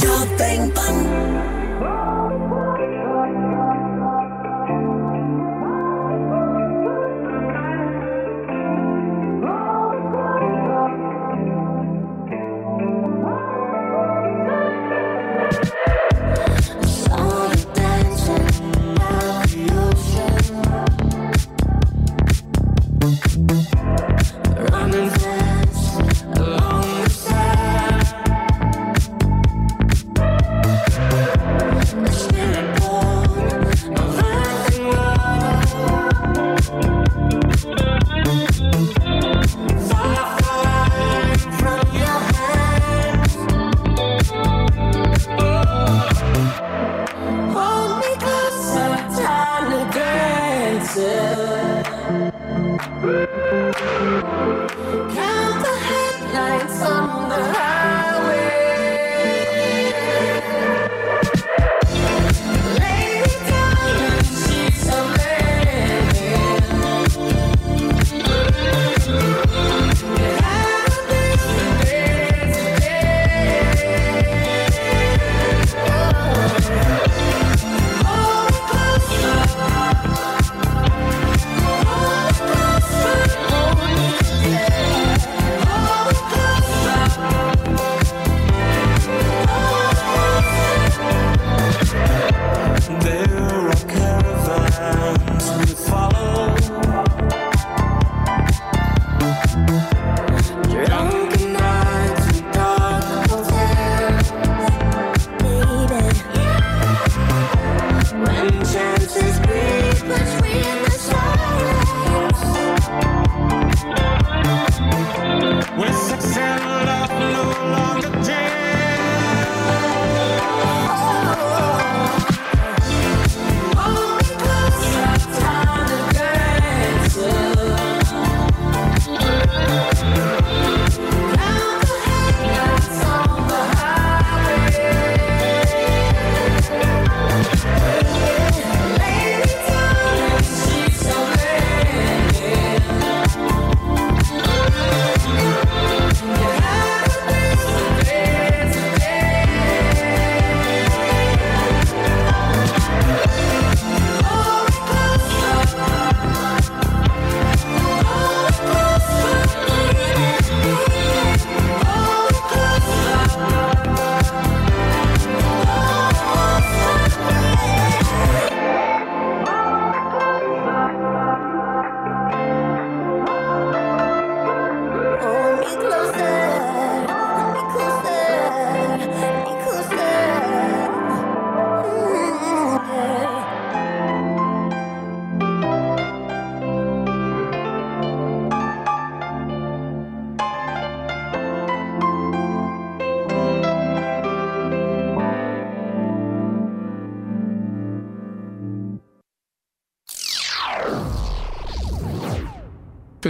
[0.00, 0.72] Jovem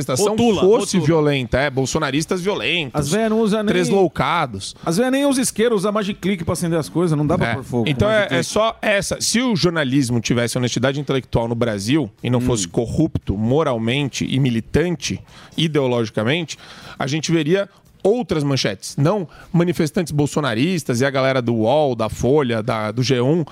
[0.09, 1.07] manifestação Rotula, fosse rotula.
[1.07, 2.99] violenta, é, bolsonaristas violentos.
[3.01, 3.73] As velhas não usam nem...
[3.75, 4.75] Tresloucados.
[4.85, 7.49] As velhas nem usam isqueiro, usam Magic Click pra acender as coisas, não dá pra
[7.51, 7.55] É.
[7.55, 7.89] pôr fogo.
[7.89, 9.21] Então é, é só essa.
[9.21, 15.21] Se o jornalismo tivesse honestidade intelectual no Brasil e não fosse corrupto moralmente e militante,
[15.57, 16.59] ideologicamente,
[16.99, 17.69] a gente veria
[18.03, 18.97] outras manchetes.
[18.97, 23.47] Não manifestantes bolsonaristas e a galera do UOL, da Folha, da, do G1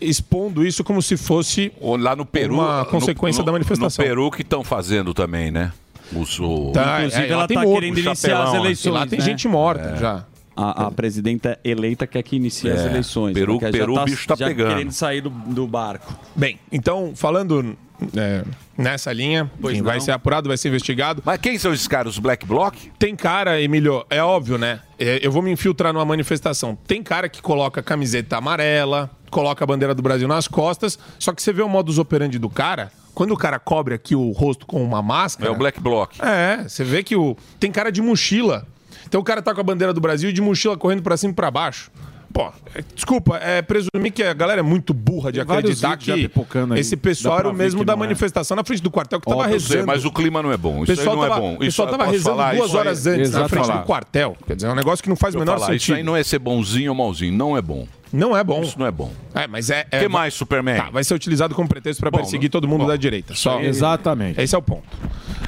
[0.00, 4.04] expondo isso como se fosse lá no Peru, uma no- consequência no- da manifestação.
[4.04, 5.72] No Peru que estão fazendo também, né?
[6.14, 6.70] Os, o...
[6.70, 8.58] Inclusive, Tá, é, ela tem tá morto, querendo iniciar as né?
[8.58, 8.92] eleições.
[8.94, 9.24] Lá tem né?
[9.24, 9.96] gente morta É.
[9.96, 10.24] já.
[10.60, 12.86] A, a presidenta eleita quer que inicie as É.
[12.86, 13.32] eleições.
[13.32, 14.70] Peru- Peru, o bicho tá pegando.
[14.74, 16.12] querendo sair do, do barco.
[16.34, 17.76] Bem, então, falando
[18.16, 18.42] é,
[18.76, 21.22] nessa linha, Pois quem vai ser apurado, vai ser investigado.
[21.24, 22.74] Mas quem são esses caras, os Black Bloc?
[22.98, 24.80] Tem cara, Emílio, é óbvio, né?
[24.98, 26.76] É, eu vou me infiltrar numa manifestação.
[26.88, 31.40] Tem cara que coloca camiseta amarela, coloca a bandeira do Brasil nas costas, só que
[31.40, 34.80] você vê o modus operandi do cara, quando o cara cobre aqui o rosto com
[34.80, 35.50] uma máscara...
[35.50, 36.12] É o Black Bloc.
[36.20, 38.64] É, você vê que o tem cara de mochila.
[39.08, 41.34] Então o cara tá com a bandeira do Brasil de mochila correndo pra cima e
[41.34, 41.90] pra baixo.
[42.32, 46.12] Pô, é- desculpa, é presumir que a galera é muito burra de Tem acreditar que
[46.12, 46.30] aí.
[46.76, 47.96] esse pessoal era o mesmo da é.
[47.96, 49.72] manifestação na frente do quartel que tava rezando.
[49.72, 50.78] sei, mas o clima não é bom.
[50.78, 51.54] O Isso aí pessoal não é tava, bom.
[51.54, 53.80] o pessoal Isso- tava rezando falar, duas isso aí- horas antes na frente Falar.
[53.80, 54.36] do quartel.
[54.46, 55.96] Quer dizer, é um negócio que não faz o menor falar, Isso sentido.
[55.96, 57.88] aí não é ser bonzinho ou malzinho, não é bom.
[58.12, 58.62] Não é bom.
[58.62, 59.12] Isso não é bom.
[59.34, 59.86] É, mas é.
[59.92, 60.76] O que mais, Superman?
[60.76, 62.86] Tá, vai ser utilizado como pretexto Bom, perseguir todo mundo bom.
[62.88, 63.34] da direita.
[63.34, 63.60] Só.
[63.60, 64.40] Exatamente.
[64.40, 64.86] Esse é o ponto.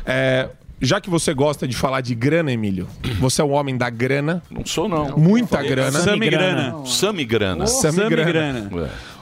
[0.04, 0.48] É,
[0.80, 2.86] já que você gosta de falar de grana, Emílio,
[3.20, 4.42] você é um homem da grana.
[4.50, 5.16] Não sou, não.
[5.16, 5.98] Muita grana.
[6.00, 6.84] Sami Grana.
[6.86, 8.70] Sami Grana.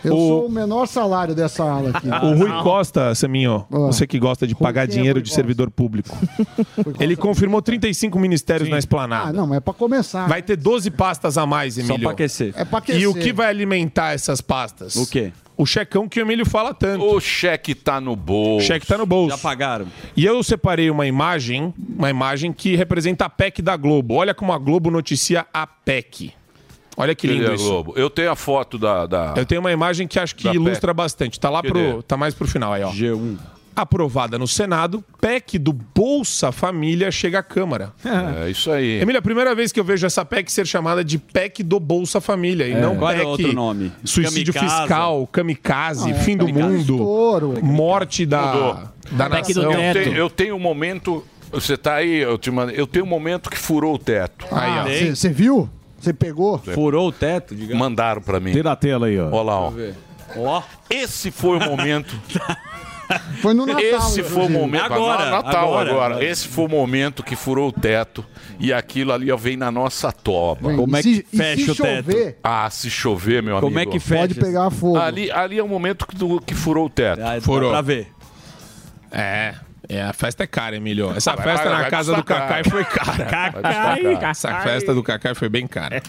[0.05, 2.09] Eu O- sou o menor salário dessa ala aqui.
[2.09, 5.71] O Rui Costa, Saminho, você que gosta de pagar quem é dinheiro Rui de servidor
[5.71, 6.17] público.
[7.01, 9.31] Ele confirmou 35 ministérios na esplanada.
[9.31, 10.29] Ah, não, mas é pra começar.
[10.29, 11.99] Vai ter 12 pastas a mais, Emílio.
[12.01, 12.53] pra aquecer.
[12.57, 13.03] É pra aquecer.
[13.03, 14.95] E o que vai alimentar essas pastas?
[14.95, 15.33] O quê?
[15.59, 17.05] O checão que o Emílio fala tanto.
[17.05, 18.65] O cheque tá no bolso.
[18.65, 19.37] O cheque tá no bolso.
[19.37, 19.89] Já pagaram.
[20.17, 24.15] E eu separei uma imagem, uma imagem que representa a PEC da Globo.
[24.15, 26.33] Olha como a Globo noticia a PEC.
[26.97, 27.65] Olha que lindo Cadê a isso.
[27.65, 27.93] Globo?
[27.97, 29.05] Eu tenho a foto da.
[29.05, 29.35] da...
[29.37, 30.97] Eu tenho uma imagem que acho que ilustra PEC.
[30.97, 31.41] bastante.
[31.41, 31.73] Tá lá Cadê?
[31.73, 32.93] pro, tá mais pro final aí, ó.
[32.93, 33.37] G1.
[33.81, 37.93] Aprovada no Senado, PEC do Bolsa Família chega à Câmara.
[38.45, 39.01] É isso aí.
[39.01, 42.21] Emília, a primeira vez que eu vejo essa PEC ser chamada de PEC do Bolsa
[42.21, 43.93] Família e não Qual é PEC o outro nome?
[44.05, 44.81] suicídio Kamikaze.
[44.81, 47.65] fiscal, kamikaze, Ah, é, fim do mundo, Estouro.
[47.65, 49.63] morte da, da PEC nação.
[49.73, 49.95] Eu teto.
[50.05, 51.25] tenho, eu tenho um momento.
[51.53, 54.45] Você tá aí, eu te mando, eu tenho um momento que furou o teto.
[54.51, 55.07] Aí.
[55.07, 55.71] Ah, Você viu?
[56.01, 56.59] Você pegou?
[56.59, 57.79] Furou o teto, digamos.
[57.79, 58.51] Mandaram pra mim.
[58.51, 59.29] Tira a tela aí, ó.
[59.31, 59.73] Olha lá, ó.
[60.37, 60.63] Ó.
[60.91, 62.13] Esse foi o momento.
[63.41, 63.81] Foi no Natal.
[63.83, 64.85] Esse foi o momento.
[64.85, 65.91] Agora, Natal agora.
[65.91, 66.25] agora.
[66.25, 68.25] Esse foi o momento que furou o teto.
[68.61, 70.69] E aquilo ali ó, vem na nossa toba.
[70.69, 72.05] Vem, Como e é se- que fecha e se o teto?
[72.13, 73.67] chover, Ah, se chover, meu amigo.
[73.67, 74.21] Como é que fecha?
[74.21, 74.99] pode pegar fogo.
[74.99, 77.21] Ali, ali é o momento que, do- que furou o teto.
[77.23, 77.71] Ah, dá Furou.
[77.71, 78.09] pra ver.
[79.11, 79.55] É,
[79.89, 81.11] é, a festa é cara, Emílio.
[81.17, 83.25] Essa Ah, vai festa na vai casa do Cacai foi cara.
[83.25, 86.03] Cacai, Essa festa do Cacai foi bem cara.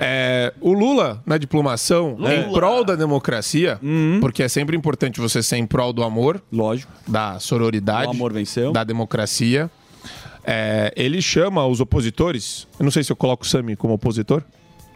[0.00, 3.78] É, o Lula, na diplomação, em prol da democracia,
[4.20, 6.92] porque é sempre importante você ser em prol do amor, Lógico.
[7.06, 8.72] da sororidade, O amor venceu.
[8.72, 9.70] da democracia.
[10.44, 12.66] É, ele chama os opositores.
[12.78, 14.42] Eu não sei se eu coloco o Sami como opositor.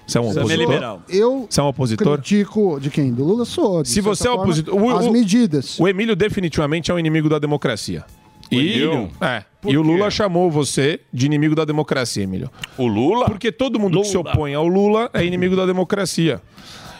[0.07, 0.57] Você é um é opositor?
[0.59, 1.03] liberal.
[1.09, 2.19] Eu Você é um opositor?
[2.19, 3.13] critico de quem?
[3.13, 3.83] Do Lula sou.
[3.83, 4.75] de Se você é forma, opositor.
[4.81, 5.79] o- As o- medidas.
[5.81, 8.05] O Emílio definitivamente é um inimigo da democracia.
[8.51, 9.11] E, Emílio?
[9.21, 9.89] é, Por e o quê?
[9.89, 12.49] Lula chamou você de inimigo da democracia, Emílio.
[12.79, 13.27] O Lula?
[13.27, 16.41] Porque todo mundo que se opõe ao Lula é inimigo da democracia.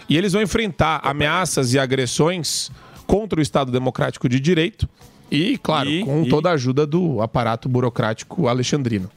[0.09, 2.71] E eles vão enfrentar ameaças e agressões
[3.07, 4.89] contra o Estado Democrático de Direito
[5.31, 9.09] e, claro, E- com e- toda a ajuda do aparato burocrático alexandrino.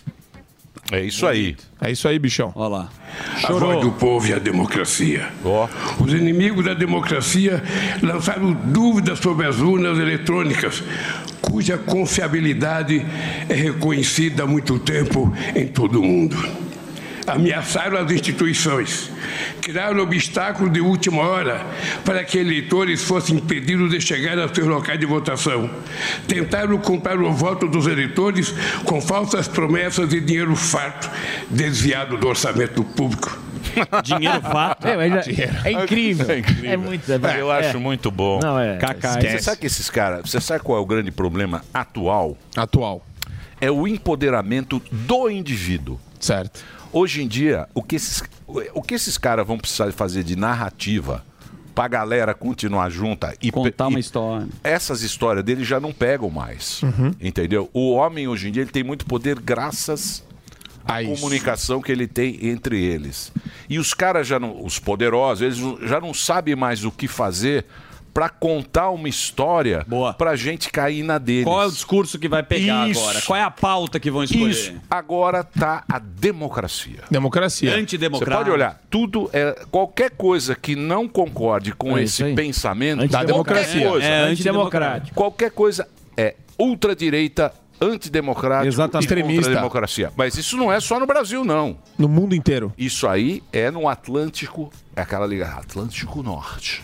[0.92, 1.56] É isso aí.
[1.80, 2.52] É isso aí, bichão.
[2.56, 2.90] Olha lá.
[3.44, 5.30] A voz do povo e a democracia.
[6.00, 7.64] Os inimigos da democracia
[8.02, 10.84] lançaram dúvidas sobre as urnas eletrônicas,
[11.42, 13.06] cuja confiabilidade
[13.48, 16.38] é reconhecida há muito tempo em todo o mundo.
[17.28, 19.12] Ameaçaram as instituições,
[19.62, 21.66] criaram obstáculos de última hora
[22.04, 25.70] para que eleitores fossem impedidos de chegar aos seus locais de votação.
[26.28, 28.54] Tentaram comprar o voto dos eleitores
[28.84, 31.10] com falsas promessas e dinheiro farto
[31.50, 33.50] desviado do orçamento público.
[34.04, 34.88] Dinheiro fato.
[34.88, 36.30] É, mas é, é incrível.
[36.30, 36.72] É incrível.
[36.72, 37.12] É muito.
[37.12, 37.60] É, Eu é.
[37.60, 38.40] acho muito bom.
[38.42, 38.78] Não, é.
[38.78, 39.22] Cacai.
[39.22, 40.30] Você sabe que esses caras.
[40.30, 42.38] Você sabe qual é o grande problema atual?
[42.56, 43.06] Atual.
[43.62, 46.00] É o empoderamento do indivíduo.
[46.20, 46.64] Certo.
[46.92, 48.24] Hoje em dia, o que esses,
[48.74, 51.24] o que esses caras vão precisar fazer de narrativa
[51.76, 54.48] pra galera continuar junta e Contar e- uma história.
[54.64, 56.82] essas histórias deles já não pegam mais.
[56.82, 57.14] Uhum.
[57.22, 57.70] Entendeu?
[57.74, 60.24] O homem hoje em dia ele tem muito poder graças
[60.84, 61.14] à A isso.
[61.16, 63.32] comunicação que ele tem entre eles.
[63.70, 67.66] E os caras já não, os poderosos, eles já não sabem mais o que fazer
[68.20, 69.86] pra contar uma história
[70.18, 71.46] pra gente cair na deles.
[71.46, 73.00] Qual é o discurso que vai pegar Isso.
[73.00, 73.22] agora?
[73.22, 74.50] Qual é a pauta que vão escolher?
[74.50, 74.74] Isso.
[74.92, 77.00] Agora tá a democracia.
[77.10, 77.74] Democracia.
[77.74, 78.30] Antidemocrático.
[78.30, 82.36] Você pode olhar, tudo é qualquer coisa que não concorde com É esse aí.
[82.36, 83.88] pensamento Da democracia.
[83.90, 85.16] coisa, É antidemocrático.
[85.16, 89.10] Qualquer coisa é ultradireita, antidemocrático Exatamente.
[89.10, 89.56] e a Extremista.
[89.56, 90.12] democracia.
[90.18, 91.78] Mas isso não é só no Brasil, não.
[91.98, 92.74] No mundo inteiro.
[92.78, 96.84] Isso aí é no Atlântico, é aquela liga Atlântico Norte.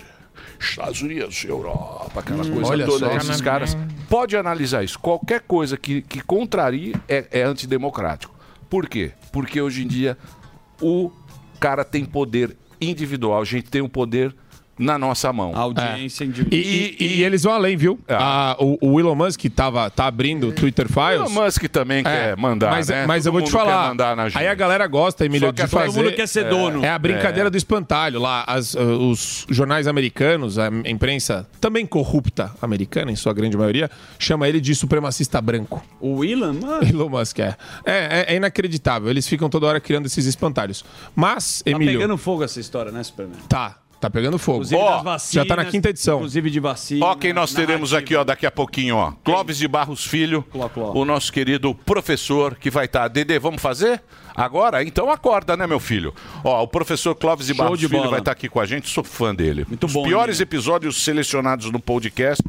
[0.60, 3.08] Estados Unidos, Europa, aquela Hum, coisa olha toda.
[3.10, 3.18] só.
[3.18, 3.78] Esses caras.
[4.10, 5.00] Pode analisar isso.
[5.00, 8.34] Qualquer coisa que, que contrarie é, é antidemocrático.
[8.70, 9.12] Por quê?
[9.32, 10.18] Porque hoje em dia
[10.82, 11.12] o
[11.60, 14.36] cara tem poder individual, a gente tem o poder
[14.78, 15.56] na nossa mão.
[15.56, 16.62] Audiência E, individual.
[16.62, 18.00] e- e eles vão além, viu?
[18.10, 21.16] Ah, o, o Elon Musk tava, tá abrindo o Twitter Files.
[21.16, 23.06] Elon Musk também quer mandar, Mas, né?
[23.08, 23.90] mas Todo eu vou te falar.
[23.90, 24.38] mandar na gente.
[24.38, 26.02] Aí a galera gosta, Emílio, de todo fazer.
[26.04, 26.84] mundo quer ser dono.
[26.84, 27.50] É a brincadeira É.
[27.50, 28.44] do espantalho lá.
[28.48, 34.48] As, uh, os jornais americanos, a imprensa também corrupta americana, em sua grande maioria, chama
[34.48, 35.84] ele de supremacista branco.
[36.00, 36.90] O Elon Musk?
[36.90, 37.56] Elon Musk, é.
[37.86, 39.10] É, é- é inacreditável.
[39.10, 40.84] Eles ficam toda hora criando esses espantalhos.
[41.16, 42.00] Mas, Tá Emílio.
[42.00, 43.38] pegando fogo essa história, né, Superman?
[43.48, 44.58] Tá, tá pegando fogo.
[44.58, 46.16] Inclusive Ó, das vacinas, já tá na quinta edição.
[46.18, 47.06] Inclusive de vacina.
[47.06, 49.12] Ó, quem nós teremos aqui, ó, daqui a pouquinho, ó.
[49.24, 50.46] Clóvis de Barros Filho,
[50.94, 53.08] o nosso querido professor que vai estar.
[53.08, 54.02] Dedê, vamos fazer?
[54.36, 54.84] Agora?
[54.84, 56.14] Então acorda, né, meu filho?
[56.44, 58.12] Ó, o professor Clóvis de Show Barros de Filho bola.
[58.12, 59.66] vai estar aqui com a gente, sou fã dele.
[59.68, 60.44] Muito Os bom, piores né?
[60.44, 62.44] episódios selecionados no podcast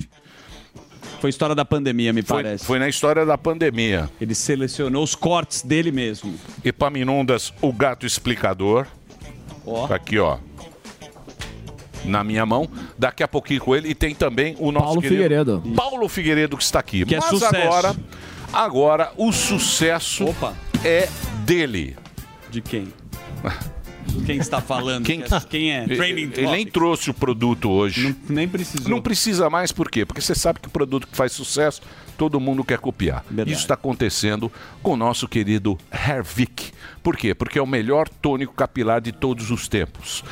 [1.21, 2.65] Foi história da pandemia, me foi, parece.
[2.65, 4.11] foi na história da pandemia.
[4.21, 6.35] Ele selecionou os cortes dele mesmo.
[6.65, 8.87] Epaminondas, o gato explicador.
[9.65, 9.87] Ó.
[9.87, 10.39] Tá Aqui, ó.
[12.07, 12.69] Na minha mão.
[12.99, 13.89] Daqui a pouquinho com ele.
[13.89, 15.63] E tem também o nosso Paulo querido Figueiredo.
[15.77, 17.05] Paulo Figueiredo que está aqui.
[17.05, 17.57] Que é Mas sucesso.
[17.57, 17.97] agora,
[18.53, 20.25] agora o sucesso
[20.85, 21.09] é
[21.45, 21.97] dele.
[22.51, 22.89] De quem?
[24.25, 25.05] Quem está falando?
[25.05, 25.83] Quem, Quem é?
[25.85, 28.09] Ele, Training ele nem trouxe o produto hoje.
[28.09, 28.89] Não, nem precisou.
[28.89, 30.05] Não precisa mais, por quê?
[30.05, 31.83] Porque você sabe que o produto que faz sucesso,
[32.17, 33.25] todo mundo quer copiar.
[33.47, 34.51] Isso está acontecendo
[34.83, 36.73] com o nosso querido Hervik.
[37.03, 37.35] Por quê?
[37.35, 40.25] Porque é o melhor tônico capilar de todos os tempos.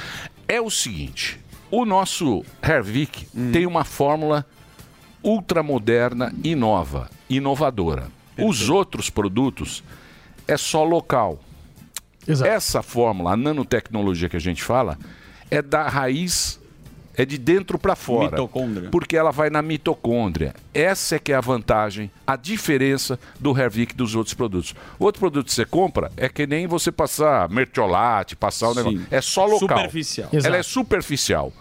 [0.47, 1.39] É o seguinte,
[1.81, 3.51] o nosso Hervik Hum.
[3.53, 4.47] tem uma fórmula
[5.23, 8.09] ultramoderna e nova, inovadora.
[8.39, 9.83] Os outros produtos
[10.47, 11.41] é só local.
[12.27, 14.99] Essa fórmula, a nanotecnologia que a gente fala,
[15.51, 16.61] é da raiz,
[17.17, 18.31] é de dentro para fora.
[18.31, 18.91] Mitocôndria.
[18.91, 20.55] Porque ela vai na mitocôndria.
[20.73, 24.75] Essa é que é a vantagem, a diferença do Hervik dos outros produtos.
[24.99, 29.07] O outro produto que você compra é que nem você passar mertiolate, passar o negócio.
[29.11, 29.79] É só local.
[29.79, 30.29] Superficial.
[30.33, 30.57] Ela Exato.
[30.57, 31.53] é superficial.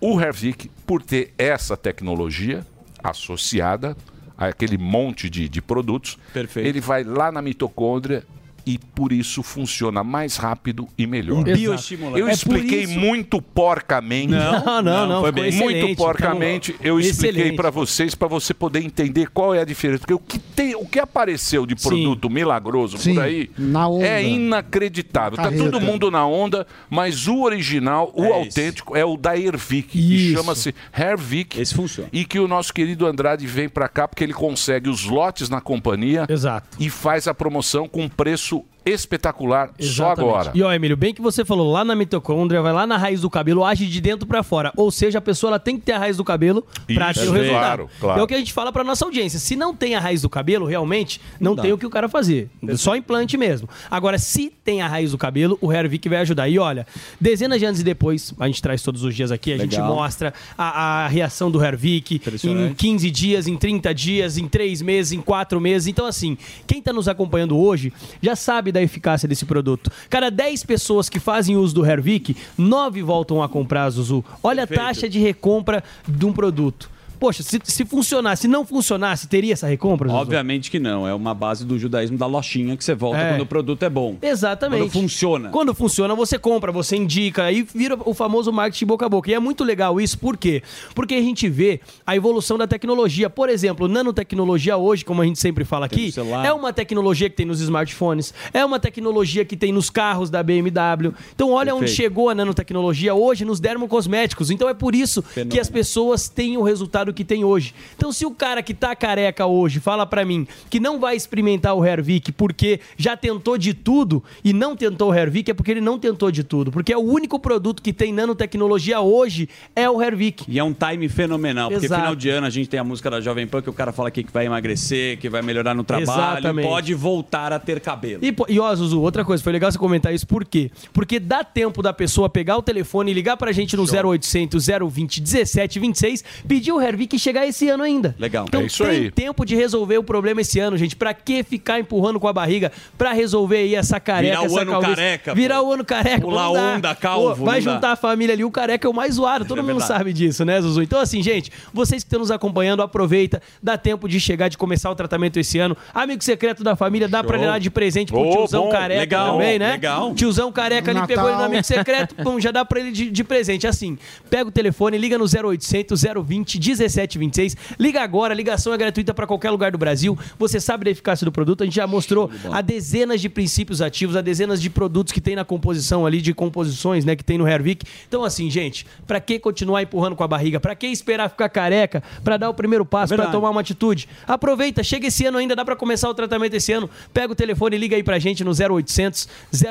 [0.00, 2.66] O Hervik, por ter essa tecnologia
[3.02, 3.96] associada
[4.36, 6.66] àquele monte de, de produtos, Perfeito.
[6.66, 8.24] ele vai lá na mitocôndria
[8.66, 11.42] e por isso funciona mais rápido e melhor.
[11.44, 12.20] Bioestimulante.
[12.20, 14.28] Eu É expliquei muito porcamente.
[14.32, 15.52] Não, não, não, não, foi bem.
[15.52, 20.00] Muito excelente, porcamente eu expliquei para vocês para você poder entender qual é a diferença,
[20.00, 24.06] porque o que tem, o que apareceu de produto milagroso Sim, por aí na onda.
[24.06, 25.36] é inacreditável.
[25.36, 29.88] Tá todo mundo na onda, mas o original, o É autêntico é o da Hervik,
[29.88, 31.60] que chama-se Hervik.
[31.60, 32.08] Esse funciona.
[32.12, 35.60] E que o nosso querido Andrade vem para cá porque ele consegue os lotes na
[35.60, 36.76] companhia Exato.
[36.78, 38.59] e faz a promoção com preço
[38.92, 40.20] espetacular só Exatamente.
[40.20, 40.52] agora.
[40.54, 43.30] E ó, Emílio, bem que você falou, lá na mitocôndria, vai lá na raiz do
[43.30, 44.72] cabelo, age de dentro pra fora.
[44.76, 46.64] Ou seja, a pessoa ela tem que ter a raiz do cabelo
[46.94, 47.60] pra Isso, ter o é, resultado.
[47.60, 48.20] claro, claro.
[48.20, 49.38] É o que a gente fala pra nossa audiência.
[49.38, 52.08] Se não tem a raiz do cabelo, realmente, não, Não tem o que o cara
[52.08, 52.48] fazer.
[52.76, 53.68] Só implante mesmo.
[53.90, 56.48] Agora, se tem a raiz do cabelo, o Hervik vai ajudar.
[56.48, 56.86] E olha,
[57.20, 59.94] dezenas de anos e depois, a gente traz todos os dias aqui, a gente Legal.
[59.94, 62.74] mostra a, a reação do Hervik em Impressionante.
[62.76, 65.88] 15 dias, em 30 dias, em 3 meses, em 4 meses.
[65.88, 66.36] Então, assim,
[66.66, 69.90] quem está nos acompanhando hoje já sabe da eficácia desse produto.
[70.08, 74.24] Cada 10 pessoas que fazem uso do Hervik, 9 voltam a comprar, Zuzu.
[74.42, 74.80] Olha Perfeito.
[74.80, 76.90] a taxa de recompra de um produto.
[77.20, 80.20] Poxa, se, se funcionasse, se não funcionasse, teria essa recompra, Zuzu?
[80.20, 81.06] Obviamente que não.
[81.06, 83.32] É uma base do judaísmo da lochinha que você volta É.
[83.32, 84.16] quando o produto é bom.
[84.22, 84.80] Exatamente.
[84.80, 85.48] Quando funciona.
[85.50, 89.30] Quando funciona, você compra, você indica, aí vira o famoso marketing boca a boca.
[89.30, 90.62] E é muito legal isso, por quê?
[90.94, 93.28] Porque a gente vê a evolução da tecnologia.
[93.28, 96.10] Por exemplo, nanotecnologia hoje, como a gente sempre fala aqui,
[96.42, 100.42] é uma tecnologia que tem nos smartphones, é uma tecnologia que tem nos carros da
[100.42, 101.12] BMW.
[101.34, 101.96] Então, olha onde Perfeito.
[102.02, 104.50] chegou a nanotecnologia hoje nos dermocosméticos.
[104.50, 107.74] Então, é por isso que as pessoas têm o resultado o que tem hoje.
[107.96, 111.74] Então, se o cara que tá careca hoje fala pra mim que não vai experimentar
[111.74, 115.80] o Hervik porque já tentou de tudo e não tentou o Hervik, é porque ele
[115.80, 116.70] não tentou de tudo.
[116.70, 120.44] Porque é o único produto que tem nanotecnologia hoje é o Hervik.
[120.48, 122.00] E é um time fenomenal, porque Exato.
[122.00, 124.08] final de ano a gente tem a música da Jovem Pan que o cara fala
[124.08, 126.68] aqui que vai emagrecer, que vai melhorar no trabalho, Exatamente.
[126.68, 128.24] pode voltar a ter cabelo.
[128.24, 130.70] E, e ó, Zuzu, outra coisa, foi legal você comentar isso, por quê?
[130.92, 135.20] Porque dá tempo da pessoa pegar o telefone e ligar pra gente no 0800 020
[135.20, 138.14] 1726, pedir o Hervik e chegar esse ano ainda.
[138.18, 138.44] Legal.
[138.48, 139.10] Então É isso tem aí.
[139.10, 140.96] tempo de resolver o problema esse ano, gente.
[140.96, 144.60] Pra que ficar empurrando com a barriga pra resolver aí essa careca, Virar o essa
[144.62, 144.94] ano calvície?
[144.96, 145.66] careca, Virar pô.
[145.68, 146.20] o ano careca.
[146.20, 147.72] Pular onda, calvo, Pô, Vai não dá.
[147.74, 150.44] juntar a família ali, o careca é o mais zoado, todo É mundo sabe disso,
[150.44, 150.82] né, Zuzu?
[150.82, 154.90] Então assim, gente, vocês que estão nos acompanhando, aproveita, dá tempo de chegar, de começar
[154.90, 155.76] o tratamento esse ano.
[155.94, 157.46] Amigo secreto da família, dá pra Show.
[157.46, 158.70] dar de presente pro Ô, tiozão bom.
[158.70, 159.72] careca Legal, também, né?
[159.72, 160.14] legal.
[160.14, 163.24] Tiozão careca ali pegou ele no amigo secreto, pum, já dá pra ele de, de
[163.24, 163.66] presente.
[163.66, 163.98] Assim,
[164.28, 166.58] pega o telefone, liga no 0800 020
[166.90, 167.56] 1726.
[167.78, 170.18] Liga agora, a ligação é gratuita pra qualquer lugar do Brasil.
[170.38, 174.16] Você sabe da eficácia do produto, a gente já mostrou a dezenas de princípios ativos,
[174.16, 177.46] a dezenas de produtos que tem na composição ali, de composições, né, que tem no
[177.46, 177.84] Hervik.
[178.08, 180.60] Então, assim, gente, pra que continuar empurrando com a barriga?
[180.60, 183.32] Pra que esperar ficar careca pra dar o primeiro passo, pra Verdade.
[183.32, 184.08] tomar uma atitude?
[184.26, 186.88] Aproveita, chega esse ano ainda, dá pra começar o tratamento esse ano.
[187.12, 189.28] Pega o telefone e liga aí pra gente no 0800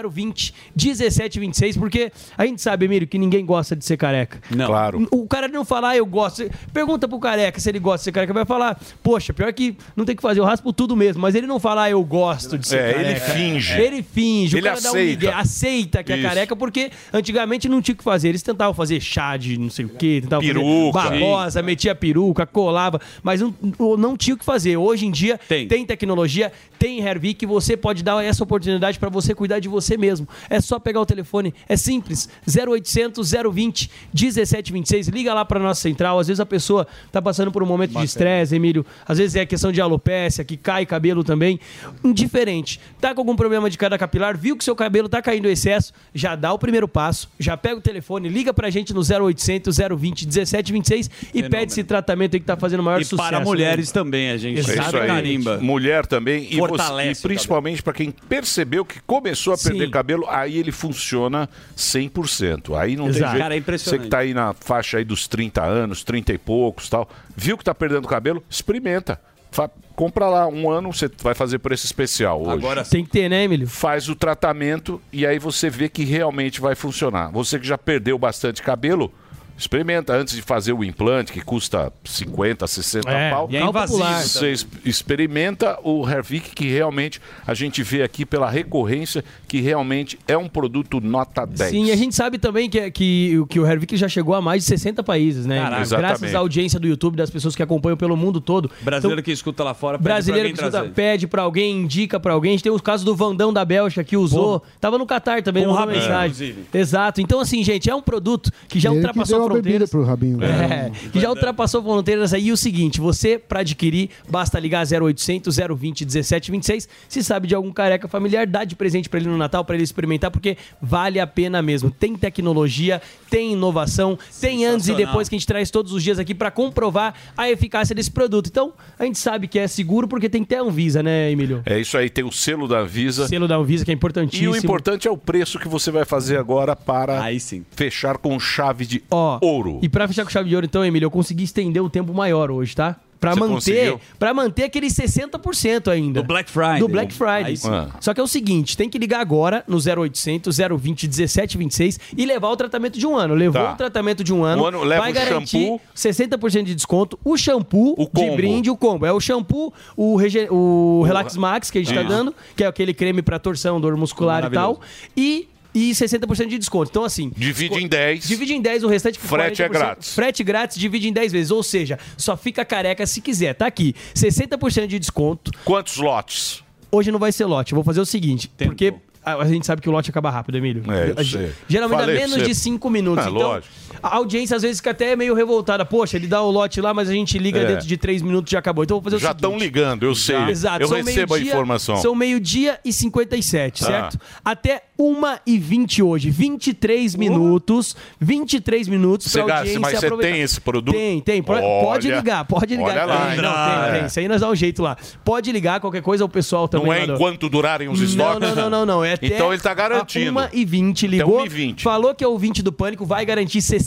[0.10, 4.40] 020 1726, porque a gente sabe, Emílio, que ninguém gosta de ser careca.
[4.50, 4.68] Não.
[4.68, 5.08] Claro.
[5.12, 6.50] O cara não fala, ah, eu gosto.
[6.72, 8.34] Pergunta pro careca se ele gosta de ser careca.
[8.34, 11.22] Vai falar, poxa, pior que não tem que fazer, eu raspo tudo mesmo.
[11.22, 13.10] Mas ele não fala, ah, eu gosto de ser É, careca.
[13.10, 13.74] ele finge.
[13.82, 14.58] Ele finge.
[14.58, 15.36] Ele o cara dá um aceita.
[15.36, 16.28] aceita que é Isso.
[16.28, 18.30] careca, porque antigamente não tinha o que fazer.
[18.30, 21.00] Eles tentavam fazer chá de não sei o quê, tentavam Peruca.
[21.02, 23.54] fazer babosa, metia peruca, colava, mas não,
[23.98, 24.78] não tinha o que fazer.
[24.78, 25.68] Hoje em dia Tem.
[25.86, 30.28] tecnologia, tem Hervik, você pode dar essa oportunidade para você cuidar de você mesmo.
[30.50, 36.20] É só pegar o telefone, é simples, 0800 020 1726, liga lá para nossa central.
[36.20, 38.86] Às vezes a pessoa tá passando por um momento de estresse, Emílio.
[39.08, 41.60] Às vezes é questão de alopécia, que cai cabelo também.
[42.04, 42.80] Indiferente.
[43.00, 45.94] Tá com algum problema de queda capilar, viu que seu cabelo tá caindo em excesso,
[46.14, 50.26] já dá o primeiro passo, já pega o telefone, liga pra gente no 0800 020
[50.26, 53.30] 1726 e pede esse tratamento aí que tá fazendo o maior E sucesso.
[53.30, 53.46] para né?
[53.46, 55.58] mulheres também, a gente isso sabe carimba.
[55.60, 56.48] Mulher também.
[56.52, 59.92] E, você- e principalmente para quem percebeu que começou a perder Sim.
[59.92, 62.76] cabelo, aí ele funciona 100%.
[62.76, 63.20] Aí não Exato.
[63.20, 63.42] tem jeito.
[63.42, 64.02] Cara, é impressionante.
[64.02, 66.38] Você que tá aí na faixa aí dos 30 anos, 30 e
[66.84, 68.44] poucos tal, viu que tá perdendo cabelo?
[68.50, 69.20] Experimenta.
[69.52, 72.52] Fa- compra lá um ano, você vai fazer preço especial hoje.
[72.52, 73.68] Agora Tem que ter, né, Emílio?
[73.68, 77.30] faz o tratamento e aí você vê que realmente vai funcionar.
[77.32, 79.12] Você que já perdeu bastante cabelo,
[79.60, 83.48] experimenta antes de fazer o implante, que custa 50, 60 É, pau.
[83.52, 84.54] e é invasivo Você
[84.86, 90.48] experimenta o Hervik, que realmente a gente vê aqui pela recorrência que realmente é um
[90.48, 91.70] produto nota 10.
[91.72, 94.64] Sim, e a gente sabe também que, que, que o Hervik já chegou a mais
[94.64, 95.60] de 60 países, né?
[95.62, 95.98] Caraca.
[95.98, 98.70] Graças à audiência do YouTube, das pessoas que acompanham pelo mundo todo.
[98.82, 102.20] Brasileiro Então, que escuta lá fora, pede brasileiro pra que escuta, pede pra alguém, indica
[102.20, 102.52] pra alguém.
[102.52, 104.62] A gente tem os casos do Vandão da Bélgica que usou.
[104.80, 106.50] Tava no Catar também, Com o mandou Rabinho, mensagem.
[106.50, 106.66] inclusive.
[106.74, 107.22] Exato.
[107.22, 109.90] Então, assim, gente, é um produto que já Ele ultrapassou fronteiras.
[109.90, 110.40] pro Rabinho.
[110.44, 112.48] É, que já ultrapassou fronteiras aí.
[112.48, 116.88] E o seguinte, você, pra adquirir, basta ligar 0800 020 1726.
[117.08, 119.84] Se sabe de algum careca familiar, dá de presente pra ele no Natal, pra ele
[119.84, 121.92] experimentar, porque vale a pena mesmo.
[121.92, 126.20] Tem tecnologia, tem inovação, tem antes e depois que a gente traz todos os dias
[126.20, 128.48] aqui pra comprovar a eficácia desse produto.
[128.48, 131.62] Então, a gente sabe que é seguro porque tem ter a Anvisa, né, Emílio?
[131.66, 133.28] É isso aí, tem o selo da Visa.
[133.28, 134.54] Selo da Anvisa, que é E importantíssimo.
[134.54, 137.64] o importante é o preço que você vai fazer agora para Aí sim.
[137.72, 139.80] fechar com chave de Ó, ouro.
[139.82, 142.52] E pra fechar com chave de ouro, então, Emílio, eu consegui estender o tempo maior
[142.52, 142.96] hoje, tá?
[143.20, 144.02] Pra Você manter, conseguiu?
[144.18, 146.22] pra manter aquele 60% ainda.
[146.22, 146.80] Do Black Friday.
[146.80, 147.44] Do Black Friday.
[147.48, 147.68] Aí sim.
[147.70, 147.90] Ah.
[148.00, 152.48] Só que é o seguinte, tem que ligar agora no 0800 020 1726 e levar
[152.50, 153.34] o tratamento de um ano.
[153.34, 153.74] Levou Tá.
[153.74, 155.82] o tratamento de um ano, Um ano, leva vai o garantir shampoo.
[155.94, 158.36] 60% de desconto, o shampoo O de combo.
[158.38, 159.06] brinde, o combo.
[159.06, 162.68] É o shampoo, o, rege- o Relax Max que a gente tá dando, que é
[162.68, 164.80] aquele creme pra torção, dor muscular e tal,
[165.18, 166.90] e e 60% de desconto.
[166.90, 167.32] Então, assim.
[167.36, 168.28] Divide em 10.
[168.28, 169.72] Divide em 10, o restante Frete é 40%.
[169.72, 170.14] grátis.
[170.14, 171.52] Frete grátis, divide em 10 vezes.
[171.52, 173.54] Ou seja, só fica careca se quiser.
[173.54, 173.96] Tá aqui.
[174.16, 175.52] 60% de desconto.
[175.64, 176.64] Quantos lotes?
[176.92, 177.74] Hoje não vai ser lote.
[177.74, 178.50] Eu vou fazer o seguinte.
[178.58, 178.94] Porque
[179.24, 180.84] a, a gente sabe que o lote acaba rápido, Emílio.
[180.92, 181.52] É, eu A- sei.
[181.68, 183.26] Geralmente Falei dá menos de 5 minutos.
[183.26, 183.74] Ah, então, lógico.
[184.02, 185.84] A audiência às vezes fica até meio revoltada.
[185.86, 187.66] Poxa, ele dá o lote lá, mas a gente liga É.
[187.66, 188.84] dentro de 3 minutos e já acabou.
[188.84, 189.44] Então vou fazer o Já seguinte.
[189.46, 190.36] estão ligando, eu sei.
[190.50, 190.82] Exato.
[190.84, 191.98] Eu são recebo a informação.
[191.98, 193.88] São meio-dia e 57, Ah.
[193.88, 194.20] certo?
[194.44, 200.18] Até 1 e 20 hoje, 23 minutos, 23 minutos Você pra gasta- audiência mas você
[200.18, 200.96] tem esse produto?
[200.96, 201.42] Tem, tem.
[201.44, 201.84] Pode, Olha.
[201.86, 202.90] pode ligar, pode ligar.
[202.90, 203.98] Olha lá, Tem, não, tem, É.
[204.00, 204.06] tem.
[204.08, 204.98] Isso aí nós dá um jeito lá.
[205.24, 206.88] Pode ligar, qualquer coisa, o pessoal também.
[206.88, 208.40] Não é do- enquanto durarem os Não, estoques?
[208.50, 209.06] Não, não, não, não.
[209.06, 210.38] É até Então ele tá a garantindo.
[210.40, 211.84] 1 e 20 Até ligou, 1 e 20.
[211.84, 213.79] falou que é ouvinte do Pânico, vai garantir 60%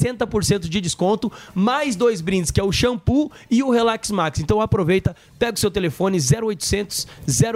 [0.69, 4.41] de desconto, mais dois brindes, que é o shampoo e o Relax Max.
[4.41, 7.07] Então aproveita, pega o seu telefone 0800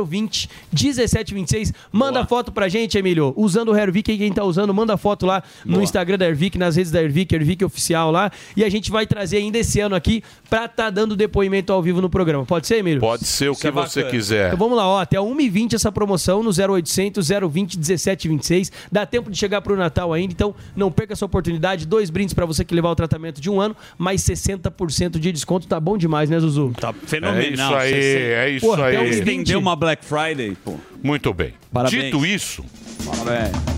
[0.07, 4.97] 020 1726, manda foto pra gente, Emílio, usando o Hervik, aí quem tá usando, manda
[4.97, 5.85] foto lá no Boa.
[5.85, 9.39] Instagram da Hervik, nas redes da Hervik, Hervik Oficial lá, e a gente vai trazer
[9.39, 12.45] ainda esse ano aqui pra tá dando depoimento ao vivo no programa.
[12.45, 13.01] Pode ser, Emílio?
[13.01, 14.49] Pode ser o que é você quiser.
[14.49, 18.73] Então vamos lá, ó, até 1h20 essa promoção no 0800 020 1726.
[18.91, 21.87] Dá tempo de chegar pro Natal ainda, então não perca essa oportunidade.
[21.87, 25.67] Dois brindes pra você que levar o tratamento de um ano, mais 60% de desconto.
[25.67, 26.73] Tá bom demais, né, Zuzu?
[26.79, 27.79] Tá fenomenal.
[27.81, 28.97] É isso aí, é isso Porra, aí.
[28.97, 29.19] até uns 20.
[29.19, 30.75] Estendeu uma Black Friday, pô.
[31.03, 31.55] Muito bem.
[31.73, 32.05] Parabéns.
[32.05, 32.65] Dito isso,
[33.05, 33.76] Parabéns.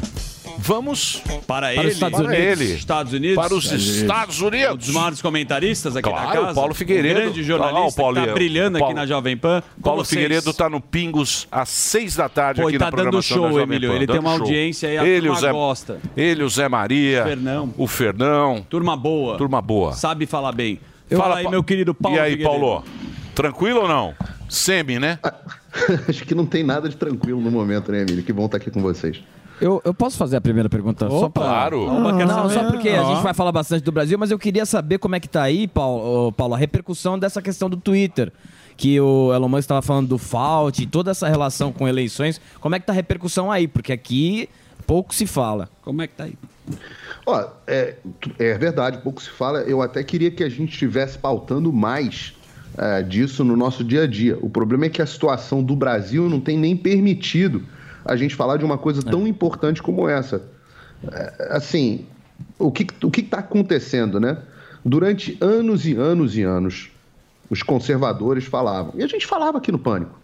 [0.59, 1.87] Vamos Para, Para ele.
[1.89, 2.37] os Estados Unidos.
[2.37, 2.65] Para ele.
[2.75, 3.37] Estados Unidos.
[3.37, 4.73] Para os Estados Unidos.
[4.73, 6.53] Um dos maiores comentaristas aqui Claro, da casa.
[6.53, 7.21] o Paulo Figueiredo.
[7.21, 8.35] Um grande jornalista Ah, o que tá Paulinho.
[8.35, 9.63] brilhando Paulo- aqui na Jovem Pan.
[9.83, 10.21] Paulo vocês.
[10.21, 13.49] Figueiredo tá no Pingos às seis da tarde Pô, aqui tá na programação show, da
[13.51, 13.89] Jovem Emílio.
[13.91, 14.43] Pan, Ele tem dando uma show.
[14.47, 16.01] audiência aí, a ele, o turma Zé, gosta.
[16.17, 17.25] Ele, o Zé Maria.
[17.25, 17.75] Fernão.
[17.77, 18.67] O Fernão.
[18.69, 19.37] Turma boa.
[19.39, 19.93] Turma boa.
[19.93, 20.81] Sabe falar bem.
[21.09, 22.61] Fala, Fala aí, Pa- meu querido Paulo E aí, Figueiredo.
[22.61, 22.85] Paulo?
[23.35, 24.15] Tranquilo ou não?
[24.49, 25.19] Semi, né?
[26.09, 28.23] Acho que não tem nada de tranquilo no momento, né, Emílio?
[28.23, 29.21] Que bom estar aqui com vocês.
[29.61, 31.09] Eu, eu posso fazer a primeira pergunta?
[31.09, 31.43] só pra...
[31.43, 31.87] claro.
[31.87, 32.55] Não, não, saber.
[32.55, 35.21] só porque a gente vai falar bastante do Brasil, mas eu queria saber como é
[35.21, 38.33] que tá aí, Paulo, Paulo a repercussão dessa questão do Twitter.
[38.77, 42.41] Que o Elon Musk estava falando do Fault e toda essa relação com eleições.
[42.61, 43.67] Como é que tá a repercussão aí?
[43.67, 44.49] Porque aqui
[44.87, 45.69] pouco se fala.
[45.83, 46.35] Como é que tá aí?
[47.27, 47.97] Ó, é,
[48.39, 49.61] é verdade, pouco se fala.
[49.63, 52.35] Eu até queria que a gente estivesse pautando mais
[52.77, 54.39] é, disso no nosso dia a dia.
[54.41, 57.65] O problema é que a situação do Brasil não tem nem permitido
[58.09, 60.43] a gente falar de uma coisa tão importante como essa.
[61.13, 62.07] É, assim,
[62.59, 64.39] o que o que está acontecendo, né?
[64.85, 66.91] Durante anos e anos e anos,
[67.51, 70.19] os conservadores falavam, e a gente falava aqui no Pânico,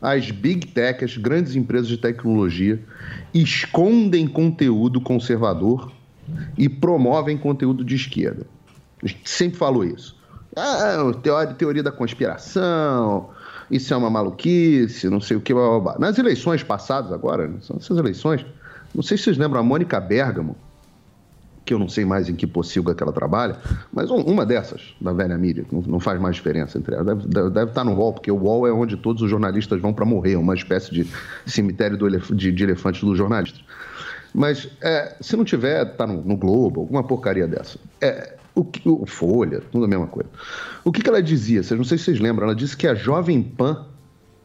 [0.00, 2.82] as big tech, as grandes empresas de tecnologia,
[3.32, 5.90] escondem conteúdo conservador
[6.58, 8.46] e promovem conteúdo de esquerda.
[9.02, 10.20] A gente sempre falou isso.
[10.54, 13.30] Ah, teoria, teoria da conspiração,
[13.70, 15.52] isso é uma maluquice, não sei o que.
[15.54, 15.98] Blá, blá, blá.
[15.98, 18.44] Nas eleições passadas, agora, né, são essas eleições,
[18.94, 20.56] não sei se vocês lembram, a Mônica Bergamo,
[21.64, 23.56] que eu não sei mais em que pocilga que ela trabalha,
[23.92, 27.06] mas um- uma dessas, da velha mídia, não, faz mais diferença entre elas.
[27.06, 29.92] Deve, deve- deve estar no UOL, porque o UOL é onde todos os jornalistas vão
[29.92, 31.06] para morrer, uma espécie de
[31.46, 33.62] cemitério do elef- de, de elefantes dos jornalistas.
[34.34, 37.78] Mas é, se não tiver, tá no, no Globo, alguma porcaria dessa.
[38.00, 40.28] É, o, que- o Folha, tudo a mesma coisa.
[40.84, 41.62] O que, que ela dizia?
[41.62, 42.46] Vocês não sei se vocês lembram.
[42.46, 43.86] Ela disse que a Jovem Pan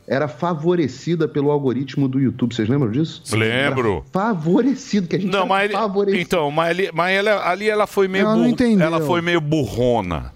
[0.08, 2.56] era favorecida pelo algoritmo do YouTube.
[2.56, 3.22] Vocês lembram disso?
[3.36, 3.94] Lembro.
[3.98, 7.86] Era favorecido, que a gente Não, mas, ele- então, mas, ali, mas ela, ali ela
[7.86, 8.86] foi meio Ela entendeu.
[8.88, 10.34] ela foi meio burrona.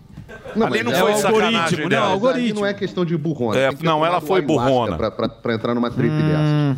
[0.56, 2.06] Não, ali não é foi sacanagem algoritmo, dela.
[2.08, 2.60] Não, algoritmo.
[2.62, 3.58] não é questão de burrona.
[3.58, 4.98] É, não, ela foi burrona.
[4.98, 6.78] Pra entrar numa trip dessa.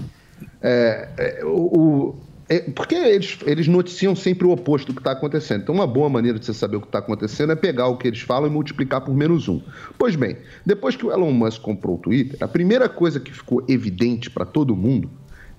[0.62, 2.16] É, é, o, o-
[2.50, 5.62] é, porque eles, eles noticiam sempre o oposto do que está acontecendo.
[5.62, 8.08] Então, uma boa maneira de você saber o que está acontecendo é pegar o que
[8.08, 9.62] eles falam e multiplicar por menos um.
[9.98, 13.64] Pois bem, depois que o Elon Musk comprou o Twitter, a primeira coisa que ficou
[13.68, 15.10] evidente para todo mundo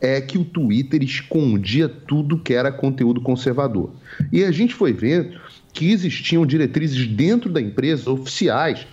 [0.00, 3.90] é que o Twitter escondia tudo que era conteúdo conservador.
[4.30, 5.40] E a gente foi ver
[5.72, 8.86] que existiam diretrizes dentro da empresa oficiais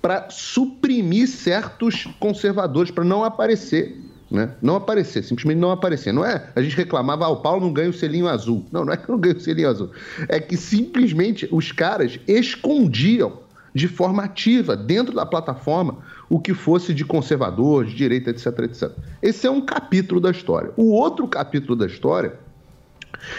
[0.00, 4.03] para suprimir certos conservadores, para não aparecer.
[4.34, 4.50] Né?
[4.60, 6.12] Não aparecer, simplesmente não aparecer.
[6.12, 8.66] Não é a gente reclamava, ah, o Paulo não ganha o selinho azul.
[8.72, 9.90] Não, não é que não ganha o selinho azul.
[10.28, 16.92] É que simplesmente os caras escondiam de forma ativa dentro da plataforma o que fosse
[16.92, 18.90] de conservador, de direita, etc, etc.
[19.22, 20.72] Esse é um capítulo da história.
[20.76, 22.34] O outro capítulo da história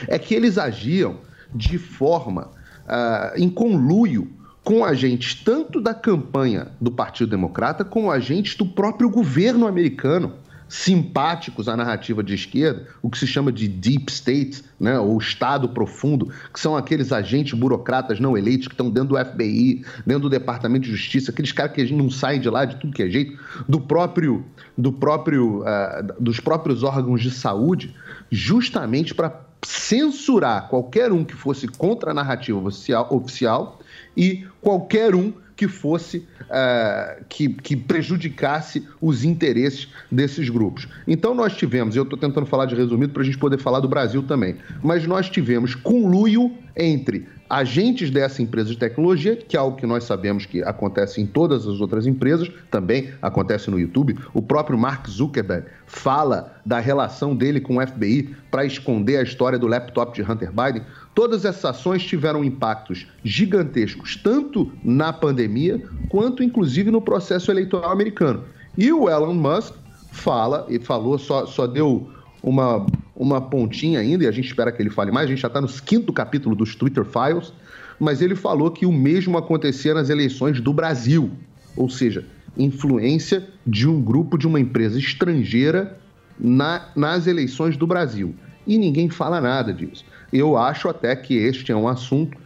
[0.07, 1.17] é que eles agiam
[1.53, 2.51] de forma
[2.87, 4.31] ah, em conluio
[4.63, 11.67] com agentes tanto da campanha do Partido Democrata como agentes do próprio governo americano simpáticos
[11.67, 16.31] à narrativa de esquerda, o que se chama de deep state, né, ou Estado profundo,
[16.53, 20.85] que são aqueles agentes burocratas não eleitos que estão dentro do FBI, dentro do Departamento
[20.85, 23.09] de Justiça, aqueles caras que a gente não sai de lá de tudo que é
[23.09, 23.37] jeito,
[23.67, 24.45] do próprio,
[24.77, 27.95] do próprio, ah, dos próprios órgãos de saúde,
[28.31, 33.79] justamente para censurar qualquer um que fosse contra a narrativa oficial, oficial
[34.15, 40.87] e qualquer um que fosse eh, que, que prejudicasse os interesses desses grupos.
[41.07, 43.87] Então nós tivemos, eu estou tentando falar de resumido para a gente poder falar do
[43.87, 49.77] Brasil também, mas nós tivemos conluio entre agentes dessa empresa de tecnologia, que é algo
[49.77, 54.17] que nós sabemos que acontece em todas as outras empresas, também acontece no YouTube.
[54.33, 59.59] O próprio Mark Zuckerberg fala da relação dele com o FBI para esconder a história
[59.59, 60.81] do laptop de Hunter Biden.
[61.15, 68.43] Todas essas ações tiveram impactos gigantescos, tanto na pandemia, quanto inclusive no processo eleitoral americano.
[68.77, 69.73] E o Elon Musk
[70.11, 72.09] fala, e falou, só, só deu
[72.43, 72.85] uma,
[73.15, 75.61] uma pontinha ainda, e a gente espera que ele fale mais, a gente já está
[75.61, 77.53] no quinto capítulo dos Twitter Files,
[77.97, 81.31] mas ele falou que o mesmo acontecia nas eleições do Brasil,
[81.77, 82.25] ou seja,
[82.57, 85.97] influência de um grupo de uma empresa estrangeira
[86.37, 88.35] na, nas eleições do Brasil.
[88.67, 90.03] E ninguém fala nada disso.
[90.31, 92.37] Eu acho até que este é um assunto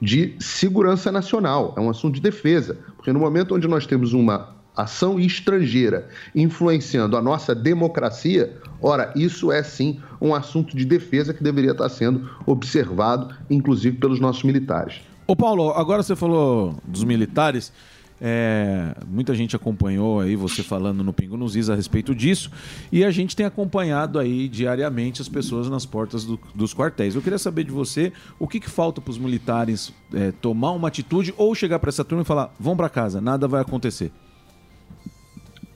[0.00, 4.56] de segurança nacional, é um assunto de defesa, porque no momento onde nós temos uma
[4.76, 11.42] ação estrangeira influenciando a nossa democracia, ora, isso é sim um assunto de defesa que
[11.42, 15.00] deveria estar sendo observado, inclusive pelos nossos militares.
[15.26, 17.72] Ô Paulo, agora você falou dos militares.
[18.20, 22.50] É, muita gente acompanhou aí você falando no Pingo nos Is a respeito disso
[22.92, 27.14] e a gente tem acompanhado aí diariamente as pessoas nas portas do- dos quartéis.
[27.14, 30.88] Eu queria saber de você o que, que falta para os militares é, tomar uma
[30.88, 34.12] atitude ou chegar para essa turma e falar: vão para casa, nada vai acontecer.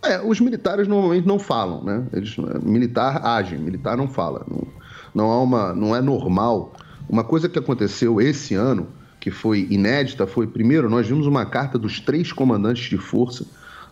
[0.02, 2.06] É, os militares normalmente não falam, né?
[2.12, 4.44] Eles, militar age, militar não fala.
[4.50, 4.66] Não,
[5.14, 6.74] não, há uma, não é normal.
[7.08, 8.88] Uma coisa que aconteceu esse ano,
[9.24, 13.46] que foi inédita, foi, primeiro, nós vimos uma carta dos três comandantes de força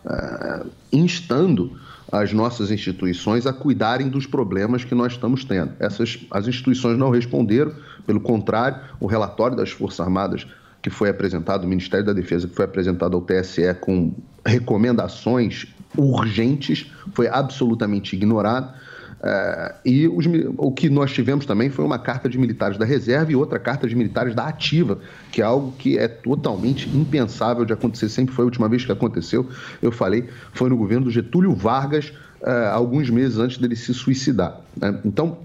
[0.05, 1.75] eh, instando
[2.11, 5.71] as nossas instituições a cuidarem dos problemas que nós estamos tendo.
[5.79, 7.71] Essas, as instituições não responderam,
[8.05, 10.45] pelo contrário, o relatório das Forças Armadas
[10.83, 14.13] que foi apresentado, o Ministério da Defesa, que foi apresentado ao TSE com
[14.45, 15.65] recomendações
[15.97, 18.71] urgentes, foi absolutamente ignorado.
[19.25, 20.25] Eh, e os
[20.57, 23.87] o que nós tivemos também foi uma carta de militares da reserva e outra carta
[23.87, 24.99] de militares da ativa,
[25.31, 28.09] que é algo que é totalmente impensável de acontecer.
[28.09, 29.47] Sempre foi a última vez que aconteceu.
[29.81, 32.11] Eu falei, foi no governo do Getúlio Vargas,
[32.41, 34.59] eh, alguns meses antes dele se suicidar.
[34.75, 34.99] né?
[35.05, 35.37] Então,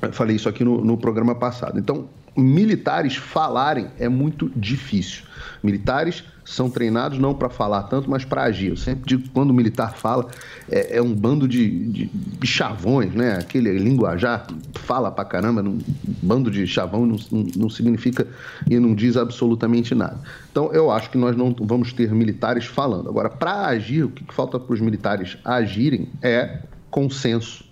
[0.00, 1.78] eu falei isso aqui no, no programa passado.
[1.78, 5.24] Então, militares falarem é muito difícil.
[5.62, 8.70] Militares são treinados não para falar tanto, mas para agir.
[8.70, 10.28] Eu sempre digo que quando o militar fala,
[10.68, 13.38] é, é um bando de, de, de chavões, né?
[13.38, 15.78] Aquele linguajar fala pra caramba, um
[16.22, 18.26] bando de chavão não, não, não significa
[18.68, 20.18] e não diz absolutamente nada.
[20.50, 23.08] Então, eu acho que nós não vamos ter militares falando.
[23.08, 26.60] Agora, para agir, o que que falta para os militares agirem é
[26.90, 27.71] consenso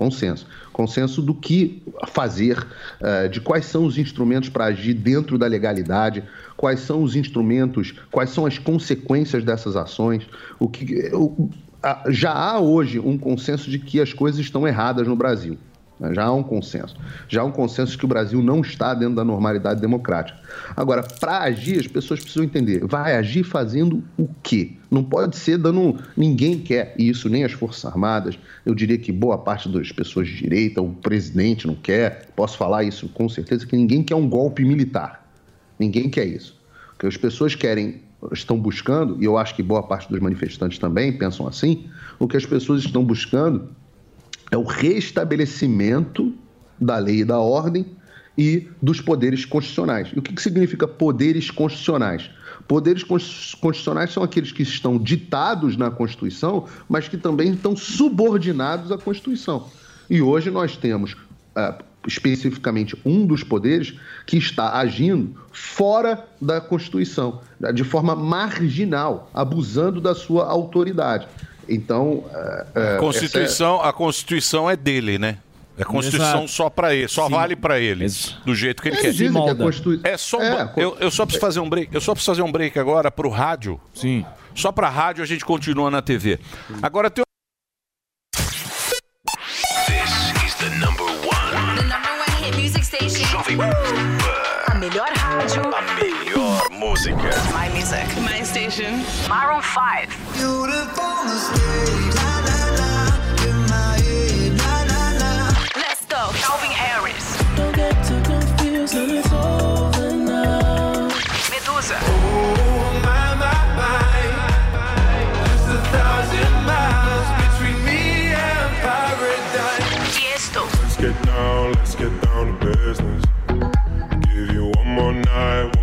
[0.00, 0.46] consenso.
[0.72, 2.66] Consenso do que fazer,
[3.02, 6.24] eh, de quais são os instrumentos para agir dentro da legalidade,
[6.56, 10.26] quais são os instrumentos, quais são as consequências dessas ações.
[10.58, 11.10] O que,
[12.08, 15.58] já há hoje um consenso de que as coisas estão erradas no Brasil.
[16.00, 16.14] Né?
[16.14, 16.96] Já há um consenso.
[17.28, 20.38] Já há um consenso que o Brasil não está dentro da normalidade democrática.
[20.74, 22.84] Agora, para agir, as pessoas precisam entender.
[22.86, 24.72] Vai agir fazendo o quê?
[24.90, 26.00] Não pode ser dando.
[26.16, 28.38] Ninguém quer isso, nem as Forças Armadas.
[28.64, 32.30] Eu diria que boa parte das pessoas de direita, o presidente não quer.
[32.34, 35.28] Posso falar isso com certeza, que ninguém quer um golpe militar.
[35.78, 36.58] Ninguém quer isso.
[36.94, 40.78] O que as pessoas querem, estão buscando, e eu acho que boa parte dos manifestantes
[40.78, 41.86] também pensam assim,
[42.18, 43.70] o que as pessoas estão buscando
[44.50, 46.34] é o restabelecimento
[46.80, 47.86] da lei e da ordem
[48.36, 50.08] e dos poderes constitucionais.
[50.14, 52.30] E o que que significa poderes constitucionais?
[52.66, 58.90] Poderes cons- constitucionais são aqueles que estão ditados na Constituição, mas que também estão subordinados
[58.92, 59.68] à Constituição.
[60.08, 61.16] E hoje nós temos,
[61.54, 63.94] ah, especificamente, um dos poderes
[64.26, 67.40] que está agindo fora da Constituição,
[67.74, 71.28] de forma marginal, abusando da sua autoridade.
[71.70, 75.38] Então, ah, ah, A essa é- Constituição, a Constituição é dele, né?
[75.78, 76.48] É a Constituição Exato.
[76.48, 77.32] só pra ele, só Sim.
[77.32, 78.06] vale pra ele,
[78.44, 79.24] do jeito que ele Eles quer.
[79.24, 81.94] dizem que a Constitu- É só um É, eu, eu só preciso fazer um break.
[81.94, 83.80] Eu só preciso fazer um break agora pro rádio.
[83.94, 84.26] Sim.
[84.54, 86.38] Só pra rádio a gente continua na TV.
[86.82, 87.24] Agora tem
[89.86, 91.76] This is the number one.
[91.78, 93.24] The number one hit music station.
[93.26, 93.56] Jovem
[96.80, 97.30] música.
[97.52, 98.06] My music.
[98.22, 99.04] My station.
[99.28, 100.08] My room 5.
[101.26, 102.09] Let's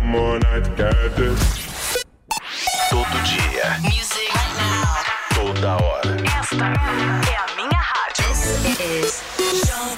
[0.08, 1.36] more night together.
[2.90, 3.78] Todo dia.
[3.82, 4.32] Music.
[5.34, 6.16] Toda hora.
[6.40, 6.64] Esta
[7.30, 8.24] é a minha rádio.
[8.78, 9.97] This is Jovem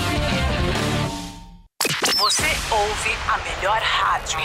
[2.17, 4.39] Você ouve a melhor rádio.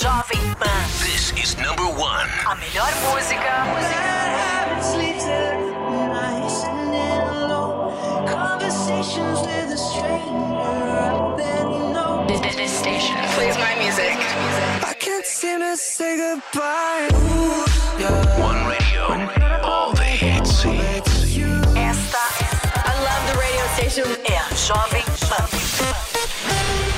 [0.00, 0.86] Jovem Pan.
[1.02, 2.28] This is number one.
[2.46, 3.66] A melhor música.
[12.28, 14.16] This, this, this station plays my music.
[14.82, 17.08] I can't seem to say goodbye.
[18.38, 19.02] One radio.
[19.62, 20.64] All the hits.
[21.76, 22.18] Esta,
[22.84, 24.06] I love the radio station.
[24.24, 26.95] É a Jovem Pan.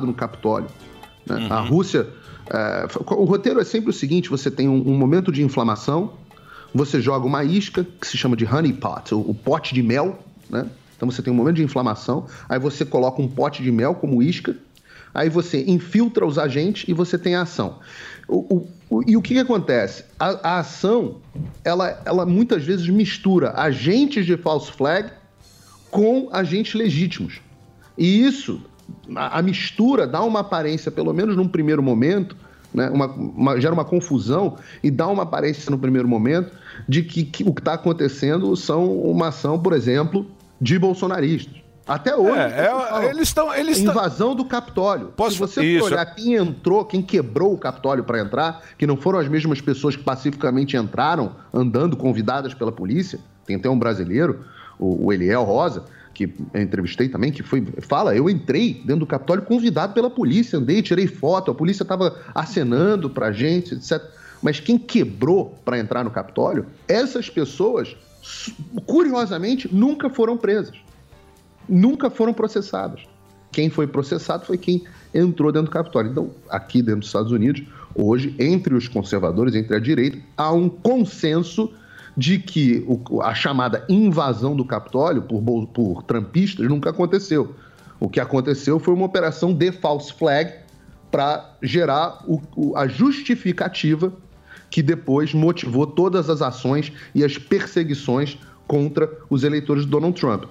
[0.00, 0.68] Usado no Capitólio.
[1.26, 1.46] né?
[1.50, 2.08] A Rússia.
[2.50, 6.14] é, o roteiro é sempre o seguinte: você tem um, um momento de inflamação,
[6.74, 10.18] você joga uma isca, que se chama de honey pot, o, o pote de mel,
[10.48, 10.66] né?
[10.96, 14.22] Então você tem um momento de inflamação, aí você coloca um pote de mel como
[14.22, 14.54] isca,
[15.14, 17.78] aí você infiltra os agentes e você tem a ação.
[18.28, 20.04] O- o- e o que, que acontece?
[20.18, 21.16] A, a ação,
[21.64, 25.10] ela, ela muitas vezes mistura agentes de false flag
[25.90, 27.40] com agentes legítimos.
[27.96, 28.60] E isso,
[29.14, 32.36] a, mistura dá uma aparência, pelo menos num primeiro momento,
[32.72, 36.52] né, uma- uma- gera uma confusão e dá uma aparência no primeiro momento
[36.88, 40.26] de que, que o que está acontecendo são uma ação, por exemplo,
[40.60, 41.60] de bolsonaristas.
[41.88, 42.38] Até hoje.
[42.38, 42.70] É,
[43.06, 43.52] é, eles estão.
[43.52, 45.12] Eles tão- invasão do Capitólio.
[45.28, 45.86] Se você Isso.
[45.86, 49.96] olhar quem entrou, quem quebrou o Capitólio para entrar, que não foram as mesmas pessoas
[49.96, 53.18] que pacificamente entraram, andando convidadas pela polícia.
[53.44, 54.44] Tem até um brasileiro,
[54.78, 55.82] o, o Eliel Rosa,
[56.26, 57.66] que eu entrevistei também, que foi.
[57.80, 62.18] Fala, eu entrei dentro do Capitólio convidado pela polícia, andei, tirei foto, a polícia estava
[62.34, 64.02] acenando pra gente, etc.
[64.42, 67.96] Mas quem quebrou para entrar no Capitólio, essas pessoas,
[68.84, 70.76] curiosamente, nunca foram presas.
[71.68, 73.02] Nunca foram processadas.
[73.52, 74.84] Quem foi processado foi quem
[75.14, 76.10] entrou dentro do Capitólio.
[76.10, 77.62] Então, aqui dentro dos Estados Unidos,
[77.94, 81.72] hoje, entre os conservadores, entre a direita, há um consenso
[82.16, 87.54] de que o- a chamada invasão do Capitólio por, por trampistas nunca aconteceu.
[87.98, 90.52] O que aconteceu foi uma operação de false flag
[91.10, 94.12] para gerar o- o- a justificativa
[94.70, 100.44] que depois motivou todas as ações e as perseguições contra os eleitores de Donald Trump.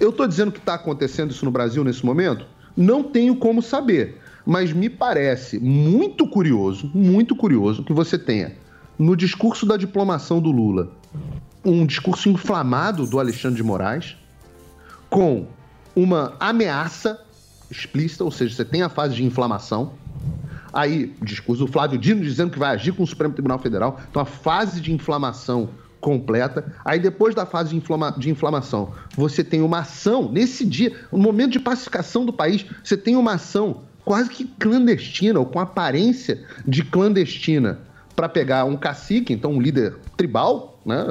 [0.00, 2.46] Eu estou dizendo que está acontecendo isso no Brasil nesse momento?
[2.76, 8.52] Não tenho como saber, mas me parece muito curioso, muito curioso que você tenha
[8.98, 10.90] no discurso da diplomação do Lula
[11.64, 14.16] um discurso inflamado do Alexandre de Moraes
[15.10, 15.46] com
[15.94, 17.20] uma ameaça
[17.70, 19.92] explícita, ou seja, você tem a fase de inflamação.
[20.72, 23.98] Aí, o discurso do Flávio Dino dizendo que vai agir com o Supremo Tribunal Federal.
[24.10, 25.70] Então, a fase de inflamação
[26.00, 26.72] completa.
[26.84, 30.30] Aí, depois da fase de, inflama- de inflamação, você tem uma ação.
[30.30, 35.40] Nesse dia, no momento de pacificação do país, você tem uma ação quase que clandestina,
[35.40, 37.80] ou com aparência de clandestina,
[38.14, 41.04] para pegar um cacique, então um líder tribal, né?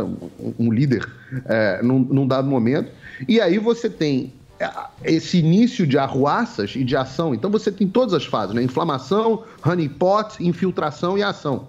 [0.57, 1.05] um, líder
[1.45, 2.91] é, num, num dado momento.
[3.27, 4.69] E aí você tem é,
[5.03, 7.35] esse início de arruaças e de ação.
[7.35, 8.63] Então você tem todas as fases, né?
[8.63, 11.67] Inflamação, honeypot, infiltração e ação.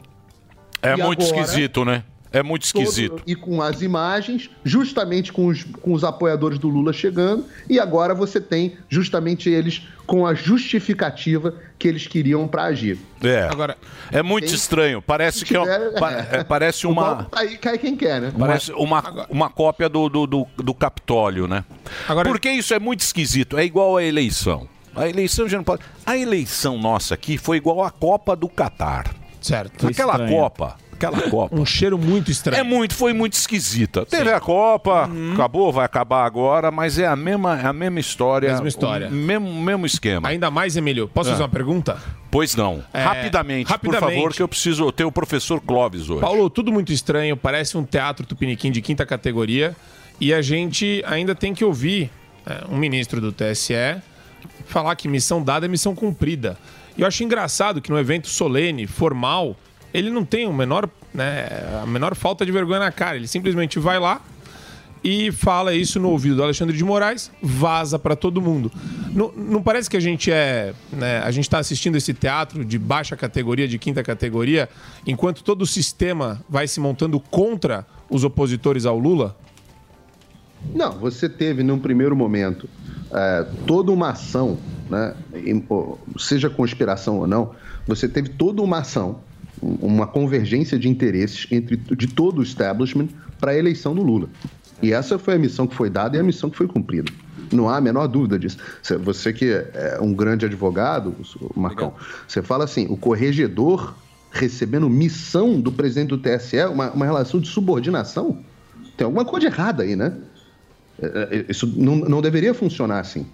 [0.80, 2.04] É E muito agora, esquisito, né?
[2.38, 3.22] É muito todo- esquisito.
[3.26, 8.14] e com as imagens, justamente com os, com os apoiadores do Lula chegando, e agora
[8.14, 12.98] você tem justamente eles com a justificativa que eles queriam para agir.
[13.22, 13.48] É.
[13.50, 13.76] Agora,
[14.12, 15.02] é muito estranho.
[15.02, 18.32] Parece que é, tiver- pa- é, parece uma tá aí cai quem quer, né?
[18.38, 21.64] Parece uma, uma cópia do, do, do, do Capitólio, né?
[22.24, 23.56] Porque isso é muito esquisito.
[23.58, 24.68] É igual a eleição.
[24.94, 25.82] A eleição já não pode.
[26.06, 29.12] A eleição nossa aqui foi igual a Copa do Catar.
[29.42, 29.86] Certo.
[29.86, 30.30] Aquela Estranha.
[30.40, 30.76] Copa.
[30.96, 31.54] Aquela Copa.
[31.54, 32.58] Um cheiro muito estranho.
[32.60, 34.04] É muito, foi muito esquisita.
[34.06, 38.50] Teve a Copa, acabou, vai acabar agora, mas é a mesma, é a mesma história.
[38.50, 39.08] Mesma história.
[39.08, 40.28] O mesmo, mesmo esquema.
[40.28, 41.08] Ainda mais, Emílio.
[41.08, 41.32] Posso É.
[41.32, 41.96] fazer uma pergunta?
[42.30, 42.82] Pois não.
[42.92, 44.04] É, rapidamente, rapidamente.
[44.04, 46.20] por favor, que eu preciso ter o professor Clóvis hoje.
[46.20, 49.76] Paulo, tudo muito estranho, parece um teatro tupiniquim de quinta categoria.
[50.20, 52.10] E a gente ainda tem que ouvir
[52.46, 53.74] é, um ministro do TSE
[54.66, 56.56] falar que missão dada é missão cumprida.
[56.96, 59.54] E eu acho engraçado que no evento solene, formal,
[59.96, 61.48] ele não tem o menor, né,
[61.82, 63.16] a menor falta de vergonha na cara.
[63.16, 64.20] Ele simplesmente vai lá
[65.02, 68.70] e fala isso no ouvido do Alexandre de Moraes, vaza para todo mundo.
[69.10, 72.78] Não, não parece que a gente é, né, a gente está assistindo esse teatro de
[72.78, 74.68] baixa categoria, de quinta categoria,
[75.06, 79.34] enquanto todo o sistema vai se montando contra os opositores ao Lula?
[80.74, 82.68] Não, você teve num primeiro momento
[83.10, 84.58] é, toda uma ação,
[84.90, 85.14] né,
[86.18, 87.54] seja conspiração ou não,
[87.86, 89.20] você teve toda uma ação,
[89.62, 93.08] uma convergência de interesses entre de todo o establishment
[93.40, 94.28] para a eleição do Lula.
[94.82, 97.10] E essa foi a missão que foi dada e a missão que foi cumprida.
[97.52, 98.58] Não há a menor dúvida disso.
[98.82, 101.14] Cê- Você que é um grande advogado,
[101.54, 101.94] Marcão,
[102.28, 103.94] você fala assim, o corregedor
[104.30, 108.44] recebendo missão do presidente do TSE, uma, uma relação de subordinação?
[108.96, 110.12] Tem alguma coisa errada aí, né?
[111.00, 111.06] É,
[111.38, 113.26] é, Isso não, não deveria funcionar assim.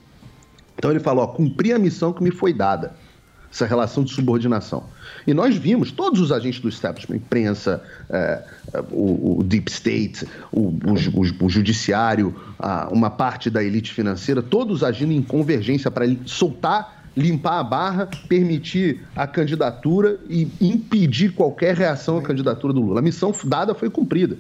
[0.77, 2.95] Então ele falou: ó, cumpri a missão que me foi dada.
[3.53, 4.85] Essa relação de subordinação.
[5.27, 8.43] E nós vimos todos os agentes do establishment, imprensa, é,
[8.73, 14.43] é, o, o Deep State, o, o o judiciário, a- uma parte da elite financeira,
[14.43, 21.77] todos agindo em convergência para soltar, limpar a barra, permitir a candidatura e impedir qualquer
[21.77, 23.01] reação à candidatura do Lula.
[23.01, 24.39] A missão dada foi cumprida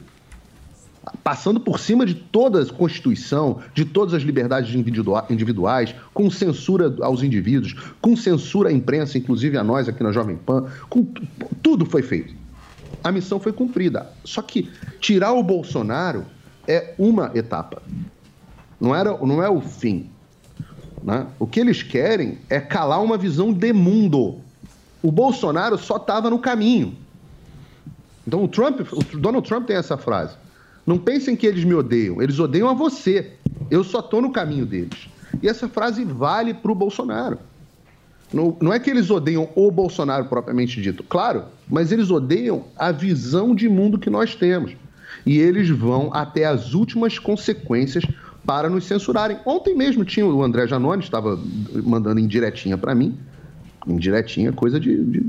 [1.22, 6.94] passando por cima de toda a Constituição, de todas as liberdades individua- individuais, com censura
[7.00, 11.22] aos indivíduos, com censura à imprensa, inclusive a nós aqui na Jovem Pan, com tu-
[11.62, 12.34] tudo foi feito.
[13.04, 14.10] A missão foi cumprida.
[14.24, 14.68] Só que
[15.00, 16.24] tirar o Bolsonaro
[16.66, 17.82] é uma etapa.
[18.80, 20.08] Não, era, não é o fim.
[21.02, 21.26] né?
[21.38, 24.36] O que eles querem é calar uma visão de mundo.
[25.02, 26.94] O Bolsonaro só estava no caminho.
[28.24, 30.36] Então o Trump, o Donald Trump tem essa frase.
[30.86, 33.32] Não pensem que eles me odeiam, eles odeiam a você.
[33.70, 35.08] Eu só estou no caminho deles.
[35.42, 37.38] E essa frase vale para o Bolsonaro.
[38.32, 42.90] Não, não é que eles odeiam o Bolsonaro propriamente dito, claro, mas eles odeiam a
[42.90, 44.72] visão de mundo que nós temos.
[45.26, 48.04] E eles vão até as últimas consequências
[48.44, 49.38] para nos censurarem.
[49.44, 51.38] Ontem mesmo tinha o André Janone, estava
[51.84, 53.16] mandando indiretinha para mim,
[53.86, 55.22] indiretinha, coisa de, de-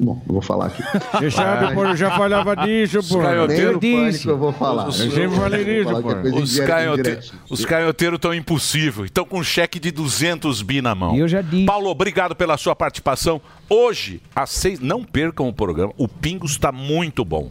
[0.00, 0.82] Bom, não vou falar aqui.
[1.18, 3.22] Você sabe, pô, eu já falava disso, pô.
[3.22, 3.96] Eu disse.
[3.96, 4.88] pânico eu vou falar.
[4.88, 6.10] Os, Eu sempre falei disso, pô.
[6.10, 9.04] é coisa os, canhote- os canhoteiros estão impossível.
[9.04, 11.16] Estão com um cheque de 200 bi na mão.
[11.16, 11.66] Eu já disse.
[11.66, 13.40] Paulo, obrigado pela sua participação.
[13.68, 15.92] Hoje, às seis, não percam o programa.
[15.96, 17.50] O Pingos está muito bom.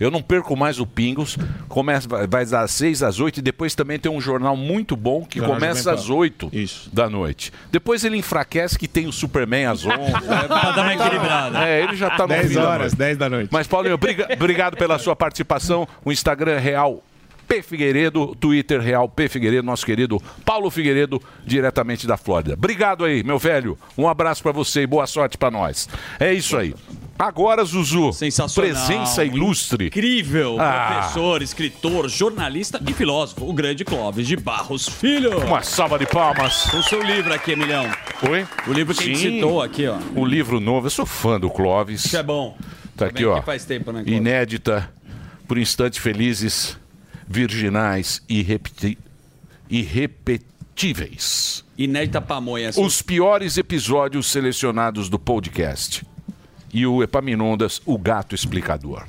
[0.00, 1.36] Eu não perco mais o Pingos.
[1.68, 5.38] Começa, vai das 6 às 8 e depois também tem um jornal muito bom que
[5.38, 6.50] Jornal começa às 8
[6.92, 7.52] da noite.
[7.70, 9.96] Depois ele enfraquece que tem o Superman às 11.
[10.48, 11.68] pra dar uma equilibrada.
[11.68, 12.96] É, ele já tá no 10 fim da horas, noite.
[12.96, 13.48] 10 da noite.
[13.52, 15.86] Mas, Paulinho, briga- obrigado pela sua participação.
[16.04, 17.02] O Instagram é real
[17.50, 22.54] P Figueiredo, Twitter real P Figueiredo, nosso querido Paulo Figueiredo, diretamente da Flórida.
[22.54, 23.76] Obrigado aí, meu velho.
[23.98, 25.88] Um abraço pra você e boa sorte pra nós.
[26.20, 26.72] É isso aí.
[27.18, 28.70] Agora, Zuzu, Sensacional.
[28.70, 29.88] presença ilustre.
[29.88, 30.58] Incrível.
[30.60, 31.00] Ah.
[31.00, 33.44] Professor, escritor, jornalista e filósofo.
[33.44, 35.36] O grande Clóvis de Barros Filho.
[35.40, 36.72] Uma salva de palmas.
[36.72, 37.90] O seu livro aqui, Emilhão.
[38.30, 38.46] Oi?
[38.68, 39.98] O livro que a gente citou aqui, ó.
[40.14, 42.04] O livro novo, eu sou fã do Clóvis.
[42.04, 42.56] Isso é bom.
[42.96, 43.58] Tá Também aqui, ó.
[43.66, 44.04] tempo, né?
[44.06, 44.88] Inédita,
[45.48, 46.79] por instantes felizes,
[47.30, 48.44] virginais e
[49.70, 51.64] irrepetíveis.
[51.78, 52.70] Inédita pamonha.
[52.76, 56.04] Os piores episódios selecionados do podcast.
[56.74, 59.04] E o Epaminondas, o gato explicador.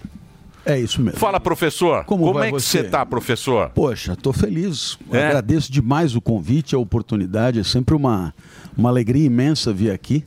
[0.63, 1.19] É isso mesmo.
[1.19, 2.05] Fala, professor.
[2.05, 2.83] Como Como, é que você?
[2.83, 3.71] você tá, professor?
[3.71, 4.99] Poxa, estou feliz.
[5.11, 5.25] É?
[5.25, 7.59] Agradeço demais o convite, a oportunidade.
[7.59, 8.35] É sempre uma,
[8.77, 10.23] uma alegria imensa vir aqui.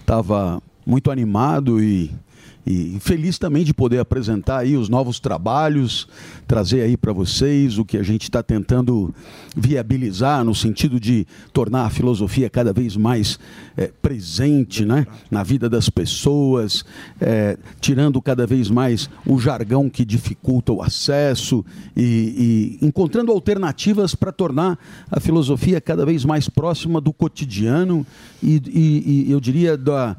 [0.00, 2.10] Estava muito animado e,
[2.68, 6.06] e feliz também de poder apresentar aí os novos trabalhos,
[6.46, 9.14] trazer aí para vocês o que a gente está tentando
[9.56, 13.38] viabilizar no sentido de tornar a filosofia cada vez mais
[13.76, 16.84] eh, presente né, na vida das pessoas,
[17.20, 21.64] eh, tirando cada vez mais o jargão que dificulta o acesso
[21.96, 24.78] e, e encontrando alternativas para tornar
[25.10, 28.06] a filosofia cada vez mais próxima do cotidiano
[28.42, 30.16] e, e- e eu diria da,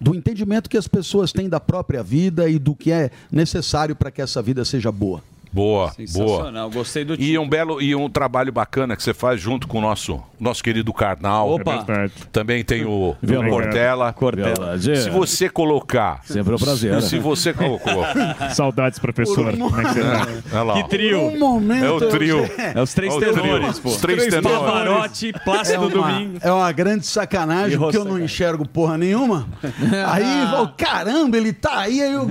[0.00, 4.10] do entendimento que as pessoas têm da própria vida e do que é necessário para
[4.10, 5.22] que essa vida seja boa.
[5.52, 6.06] Boa, boa.
[6.06, 9.78] Sensacional, gostei do E um belo e um trabalho bacana que você faz junto com
[9.78, 11.50] o nosso, nosso querido Karnal.
[11.50, 11.84] Opa.
[11.88, 12.10] É.
[12.30, 13.16] Também tem o, o.
[13.48, 14.12] Cortella.
[14.12, 14.78] Cortella.
[14.78, 16.20] Se você colocar.
[16.24, 17.00] Sempre um prazer.
[17.02, 18.04] Se você colocou.
[18.54, 19.56] Saudades, professor.
[19.56, 20.62] Como é que você tá?
[20.62, 20.82] Lá.
[20.82, 21.20] Que trio.
[21.20, 22.50] Um momento, É o trio.
[22.74, 23.88] É os três É tenores, pô.
[23.88, 24.58] Os três tenores.
[24.58, 26.38] Pavarotti, Plácido é uma, Domingo.
[26.40, 29.46] É uma grande sacanagem, E porque eu não enxergo porra nenhuma.
[30.08, 32.26] Aí, eu falo, caramba, ele tá aí, aí eu.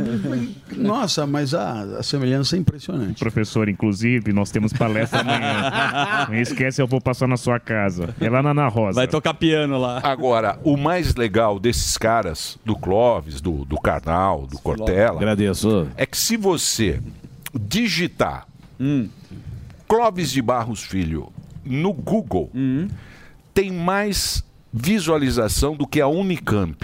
[0.75, 3.06] Nossa, mas a, a semelhança é impressionante.
[3.13, 6.27] Professor, inclusive, nós temos palestra amanhã.
[6.29, 8.13] Não esquece, eu vou passar na sua casa.
[8.19, 8.95] É lá na Ana Rosa.
[8.95, 9.99] Vai tocar piano lá.
[10.03, 15.17] Agora, o mais legal desses caras, do Clóvis, do, do Karnal, do Cortella.
[15.17, 15.87] Agradeço.
[15.95, 16.99] É que se você
[17.53, 18.45] digitar
[18.79, 19.09] Hum.
[19.87, 21.31] Clóvis de Barros Filho
[21.65, 22.87] no Google, Hum.
[23.53, 26.77] tem mais visualização do que a Unicamp.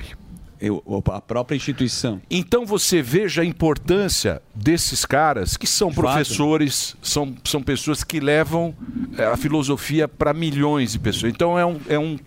[1.11, 2.21] A própria instituição.
[2.29, 8.73] Então você veja a importância desses caras que são professores, são, são pessoas que levam
[9.17, 11.33] eh, a filosofia para milhões de pessoas.
[11.33, 12.19] Então é um, é, um,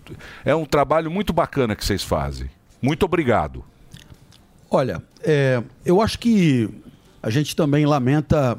[0.45, 2.49] é um trabalho muito bacana que vocês fazem.
[2.81, 3.63] Muito obrigado.
[4.69, 6.69] Olha, é, eu acho que
[7.23, 8.57] a gente também lamenta,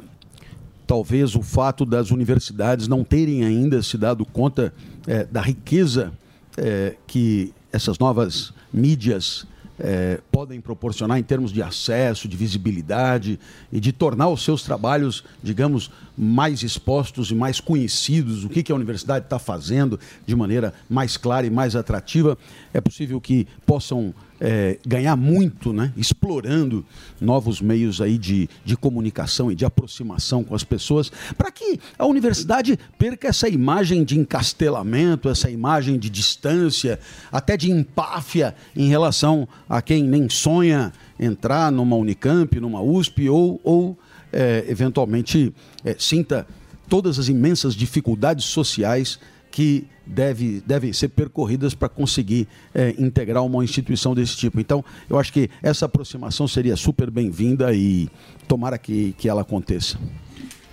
[0.86, 4.72] talvez, o fato das universidades não terem ainda se dado conta
[5.06, 6.12] é, da riqueza
[6.56, 9.46] é, que essas novas mídias
[9.78, 13.38] é, podem proporcionar em termos de acesso, de visibilidade
[13.72, 18.72] e de tornar os seus trabalhos, digamos, mais expostos e mais conhecidos, o que, que
[18.72, 22.36] a universidade está fazendo de maneira mais clara e mais atrativa.
[22.72, 26.84] É possível que possam é, ganhar muito, né, explorando
[27.20, 32.06] novos meios aí de, de comunicação e de aproximação com as pessoas, para que a
[32.06, 36.98] universidade perca essa imagem de encastelamento, essa imagem de distância,
[37.32, 43.60] até de empáfia em relação a quem nem sonha entrar numa Unicamp, numa USP ou,
[43.64, 43.98] ou
[44.32, 45.52] é, eventualmente
[45.84, 46.46] é, sinta
[46.88, 49.18] todas as imensas dificuldades sociais
[49.50, 54.60] que deve, devem ser percorridas para conseguir é, integrar uma instituição desse tipo.
[54.60, 58.08] Então, eu acho que essa aproximação seria super bem-vinda e
[58.46, 59.98] tomara que, que ela aconteça.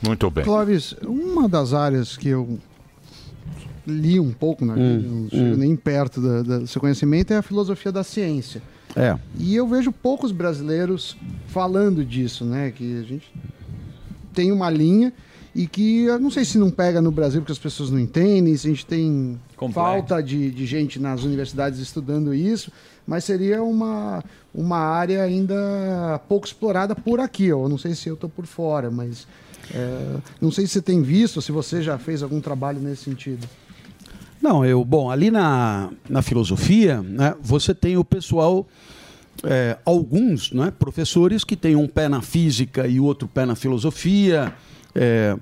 [0.06, 0.43] Muito bem.
[0.43, 2.60] Clóvis, uma das áreas que eu
[3.88, 5.57] li um pouco, né, Hum, não chego hum.
[5.57, 8.61] nem perto da- da- do seu conhecimento, é a filosofia da ciência.
[8.95, 9.18] É.
[9.38, 12.72] E eu vejo poucos brasileiros falando disso, né?
[12.72, 13.31] Que a gente
[14.34, 15.11] tem uma linha
[15.56, 18.57] e que eu não sei se não pega no Brasil porque as pessoas não entendem,
[18.57, 19.73] se a gente tem Complexo.
[19.80, 22.69] falta de, de gente nas universidades estudando isso,
[23.07, 24.22] mas seria uma,
[24.53, 27.45] uma área ainda pouco explorada por aqui.
[27.45, 29.26] Eu não sei se eu estou por fora, mas
[29.73, 33.48] é, não sei se você tem visto, se você já fez algum trabalho nesse sentido.
[34.41, 38.68] Não, eu, bom, ali na, na filosofia, né, você tem o pessoal,
[39.41, 44.53] é, alguns né, professores que têm um pé na física e outro pé na filosofia.
[44.95, 45.35] É,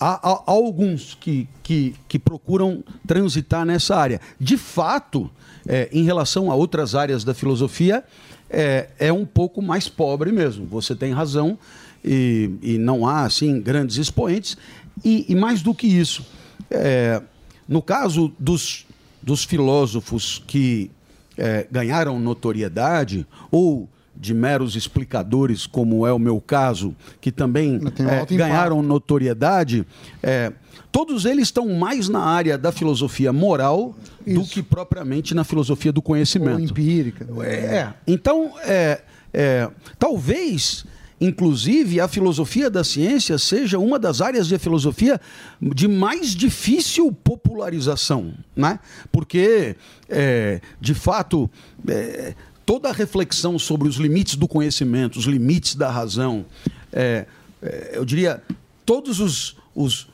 [0.00, 4.20] há, há- alguns que, que, que procuram transitar nessa área.
[4.40, 5.30] De fato,
[5.66, 8.02] é, em relação a outras áreas da filosofia,
[8.50, 10.66] é, é um pouco mais pobre mesmo.
[10.66, 11.58] Você tem razão
[12.04, 14.56] e, e não há assim grandes expoentes.
[15.04, 16.24] E, e mais do que isso,
[16.70, 17.20] é,
[17.68, 18.86] no caso dos,
[19.22, 20.90] dos filósofos que
[21.36, 28.08] é, ganharam notoriedade ou de meros explicadores, como é o meu caso, que também um
[28.08, 29.86] é, ganharam notoriedade,
[30.22, 30.52] é,
[30.92, 33.94] todos eles estão mais na área da filosofia moral
[34.26, 36.60] do que propriamente na filosofia do conhecimento.
[36.60, 37.26] empírica.
[37.42, 39.68] É, então, é, é,
[39.98, 40.86] talvez,
[41.20, 45.20] inclusive, a filosofia da ciência seja uma das áreas de filosofia
[45.60, 48.78] de mais difícil popularização, né?
[49.10, 49.76] Porque,
[50.08, 51.50] é, de fato,
[51.88, 52.34] é,
[52.66, 56.44] toda a reflexão sobre os limites do conhecimento, os limites da razão,
[56.92, 57.26] é,
[57.62, 58.42] é, eu diria,
[58.84, 60.08] todos os, os,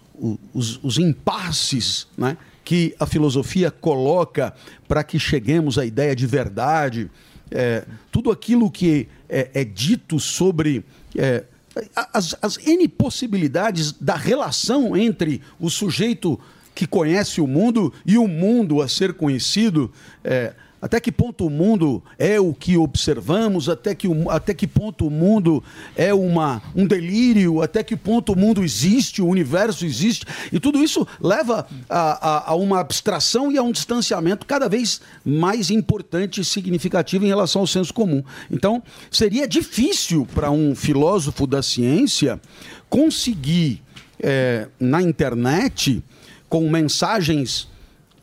[0.52, 4.54] os, os impasses né, que a filosofia coloca
[4.86, 7.10] para que cheguemos à ideia de verdade,
[7.50, 10.84] é, tudo aquilo que é, é dito sobre
[11.16, 11.44] é,
[12.12, 16.38] as, as N possibilidades da relação entre o sujeito
[16.74, 19.92] que conhece o mundo e o mundo a ser conhecido.
[20.24, 25.06] é, até que ponto o mundo é o que observamos, até que, até que ponto
[25.06, 25.62] o mundo
[25.94, 30.24] é uma, um delírio, até que ponto o mundo existe, o universo existe.
[30.50, 35.00] E tudo isso leva a, a- a uma abstração e a um distanciamento cada vez
[35.24, 38.22] mais importante e significativo em relação ao senso comum.
[38.50, 42.40] Então, seria difícil para um filósofo da ciência
[42.88, 43.82] conseguir,
[44.22, 46.02] eh, na internet,
[46.48, 47.69] com mensagens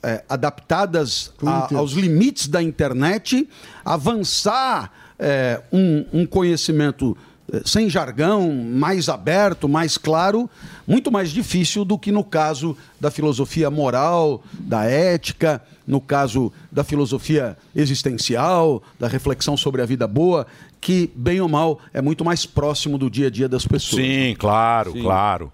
[0.07, 3.47] eh, adaptadas a- aos limites da internet,
[3.83, 7.17] avançar eh, um, um conhecimento
[7.51, 10.49] eh, sem jargão, mais aberto, mais claro,
[10.87, 16.83] muito mais difícil do que no caso da filosofia moral, da ética, no caso da
[16.83, 20.45] filosofia existencial, da reflexão sobre a vida boa,
[20.79, 24.01] que, bem ou mal, é muito mais próximo do dia a dia das pessoas.
[24.01, 25.01] Sim, claro, Sim.
[25.01, 25.51] claro.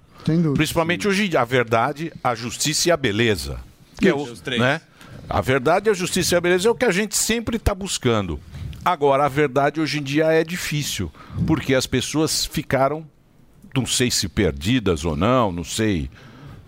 [0.54, 3.60] Principalmente hoje, a verdade, a justiça e a beleza.
[4.04, 4.62] Que é o, Os três.
[4.62, 4.82] né?
[5.30, 8.40] A verdade, a justiça e a beleza é o que a gente sempre está buscando.
[8.86, 11.10] Agora, a verdade hoje em dia é difícil,
[11.48, 13.06] porque as pessoas ficaram,
[13.76, 16.10] não sei se perdidas ou não, não sei,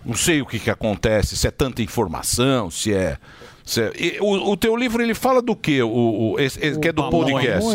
[0.04, 3.18] não sei o que, que acontece, se é tanta informação, se é.
[3.64, 5.82] se é- e o, o teu livro ele fala do quê?
[5.82, 5.88] O,
[6.32, 7.68] o- esse- esse que é do podcast.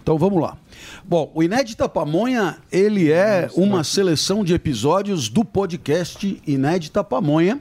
[0.00, 0.56] Então vamos lá.
[1.04, 7.58] Bom, o Inédita Pamonha, ele é uma seleção de episódios do podcast Inédita Pamonha,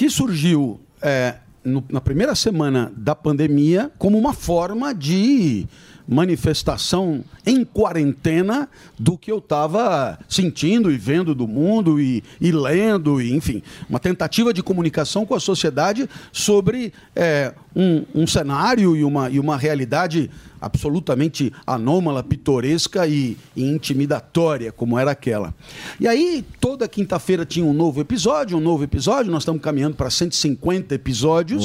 [0.00, 5.66] que surgiu é, no- na primeira semana da pandemia como uma forma de
[6.10, 8.68] manifestação em quarentena
[8.98, 14.00] do que eu estava sentindo e vendo do mundo e, e lendo, e, enfim, uma
[14.00, 19.56] tentativa de comunicação com a sociedade sobre é, um, um cenário e uma, e uma
[19.56, 20.28] realidade
[20.60, 25.54] absolutamente anômala, pitoresca e, e intimidatória, como era aquela.
[25.98, 30.10] E aí, toda quinta-feira tinha um novo episódio, um novo episódio, nós estamos caminhando para
[30.10, 31.64] 150 episódios.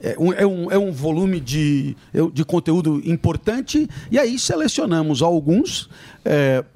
[0.00, 1.96] É um, é, um, é um volume de,
[2.32, 5.90] de conteúdo importante, e aí selecionamos alguns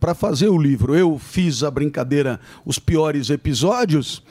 [0.01, 0.97] para fazer o livro.
[0.97, 4.23] Eu fiz a brincadeira, os piores episódios,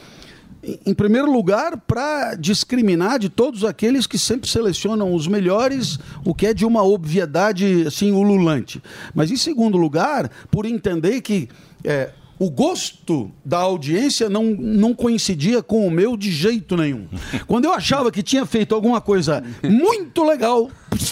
[0.61, 6.35] em- em primeiro lugar, para discriminar de todos aqueles que sempre selecionam os melhores, o
[6.35, 8.81] que é de uma obviedade assim ululante.
[9.15, 11.47] Mas em segundo lugar, por entender que
[11.83, 12.11] é,
[12.41, 17.07] o gosto da audiência não, não coincidia com o meu de jeito nenhum.
[17.45, 20.67] Quando eu achava que tinha feito alguma coisa muito legal,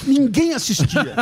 [0.05, 1.15] ninguém assistia.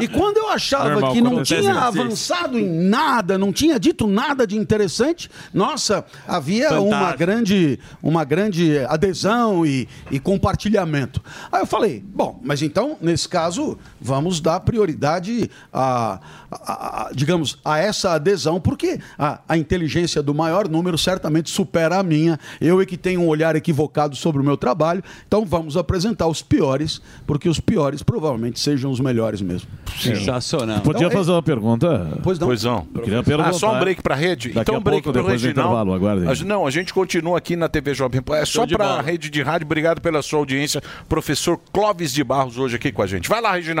[0.00, 4.46] E quando eu achava Normal, que não tinha avançado em nada, não tinha dito nada
[4.46, 11.22] de interessante, nossa, havia uma grande, uma grande adesão e, e compartilhamento.
[11.52, 16.20] Aí eu falei, bom, mas então, nesse caso, vamos dar prioridade a,
[16.50, 21.98] a- a- digamos, a essa adesão, porque a, a inteligência do maior número certamente supera
[21.98, 22.38] a minha.
[22.60, 26.42] Eu é que tenho um olhar equivocado sobre o meu trabalho, então vamos apresentar os
[26.42, 29.68] piores, porque os piores provavelmente sejam os melhores mesmo.
[29.98, 30.80] Sensacional.
[30.80, 32.18] Podia Então, fazer uma pergunta?
[32.22, 32.46] Pois não.
[32.48, 32.86] Pois não.
[32.94, 33.50] Eu queria perguntar.
[33.50, 34.48] Ah, só um break para rede?
[34.48, 35.92] Daqui então a um break depois do Reginaldo.
[35.92, 36.30] intervalo.
[36.30, 38.36] A gente- Não, a gente continua aqui na TV Jovem Pan.
[38.36, 39.64] É só para a rede de rádio.
[39.66, 40.82] Obrigado pela sua audiência.
[41.08, 43.28] Professor Clóvis de Barros hoje aqui com a gente.
[43.28, 43.80] Vai lá, Reginaldo.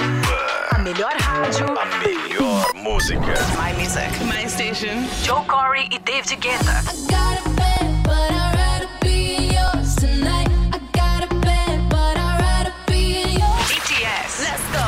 [3.01, 3.33] Música.
[3.57, 4.11] My music.
[4.25, 5.07] My station.
[5.23, 6.83] Joe Corey e David Guetta.
[13.69, 14.31] BTS.
[14.43, 14.85] Let's go.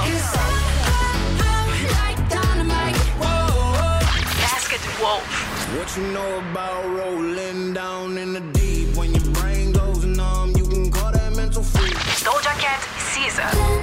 [1.97, 2.97] Like dynamite.
[3.19, 3.99] Whoa, whoa, whoa.
[4.41, 5.25] Basket Wolf.
[5.77, 8.95] What you know about rolling down in the deep?
[8.95, 11.95] When your brain goes numb, you can call that mental freak.
[12.21, 13.82] Doja Cat Caesar.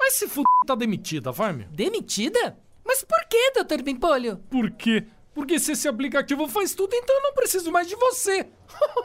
[0.00, 0.42] Mas se f...
[0.66, 1.68] tá demitida, vai, meu.
[1.68, 2.58] Demitida?
[2.82, 3.82] Mas por que, Dr.
[3.82, 4.38] Bimpolho?
[4.50, 5.04] Por quê?
[5.34, 8.46] Porque se esse aplicativo faz tudo, então eu não preciso mais de você.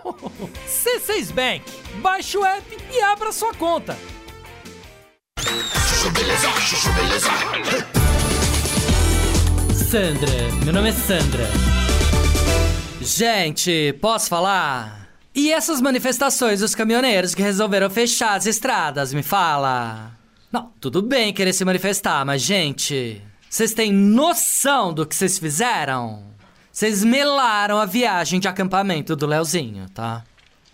[0.66, 1.64] C6 Bank.
[2.02, 3.96] Baixe o app e abra sua conta.
[9.92, 10.32] Sandra,
[10.64, 11.44] meu nome é Sandra.
[13.02, 15.10] Gente, posso falar?
[15.34, 20.15] E essas manifestações dos caminhoneiros que resolveram fechar as estradas, me fala?
[20.56, 26.24] Não, tudo bem querer se manifestar, mas gente, vocês têm noção do que vocês fizeram?
[26.72, 30.24] Vocês melaram a viagem de acampamento do Leozinho, tá?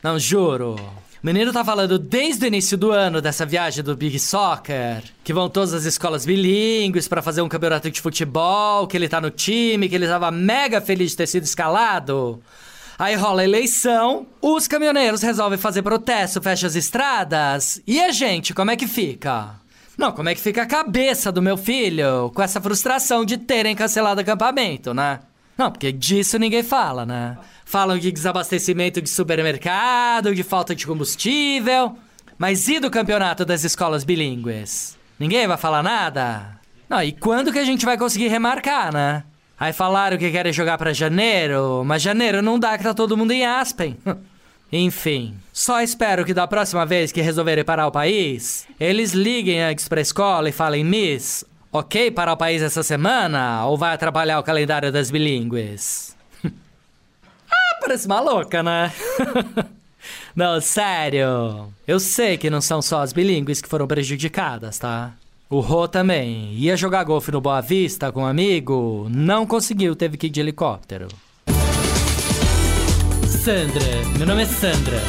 [0.04, 0.76] Não, juro.
[0.76, 5.34] O menino tá falando desde o início do ano dessa viagem do Big Soccer, que
[5.34, 9.32] vão todas as escolas bilíngues pra fazer um campeonato de futebol, que ele tá no
[9.32, 12.40] time, que ele tava mega feliz de ter sido escalado.
[13.00, 18.54] Aí rola a eleição, os caminhoneiros resolvem fazer protesto, fecham as estradas, e a gente,
[18.54, 19.60] como é que fica?
[20.02, 23.76] Não, como é que fica a cabeça do meu filho com essa frustração de terem
[23.76, 25.20] cancelado o acampamento, né?
[25.56, 27.38] Não, porque disso ninguém fala, né?
[27.64, 31.96] Falam de desabastecimento de supermercado, de falta de combustível.
[32.36, 34.98] Mas e do campeonato das escolas bilíngues?
[35.20, 36.60] Ninguém vai falar nada?
[36.90, 39.24] Não, e quando que a gente vai conseguir remarcar, né?
[39.60, 43.34] Aí falaram que querem jogar pra janeiro, mas janeiro não dá que tá todo mundo
[43.34, 43.96] em Aspen.
[44.72, 49.90] Enfim, só espero que da próxima vez que resolverem parar o país, eles liguem antes
[49.90, 51.44] pra escola e falem: Miss,
[51.74, 56.16] ok parar o país essa semana ou vai atrapalhar o calendário das bilíngues?
[56.46, 58.94] ah, parece uma louca, né?
[60.34, 61.68] não, sério.
[61.86, 65.12] Eu sei que não são só as bilíngues que foram prejudicadas, tá?
[65.50, 66.54] O Rô também.
[66.54, 70.40] Ia jogar golfe no Boa Vista com um amigo, não conseguiu, teve que ir de
[70.40, 71.10] helicóptero.
[73.44, 73.84] Sandra,
[74.20, 75.02] meu nome é Sandra.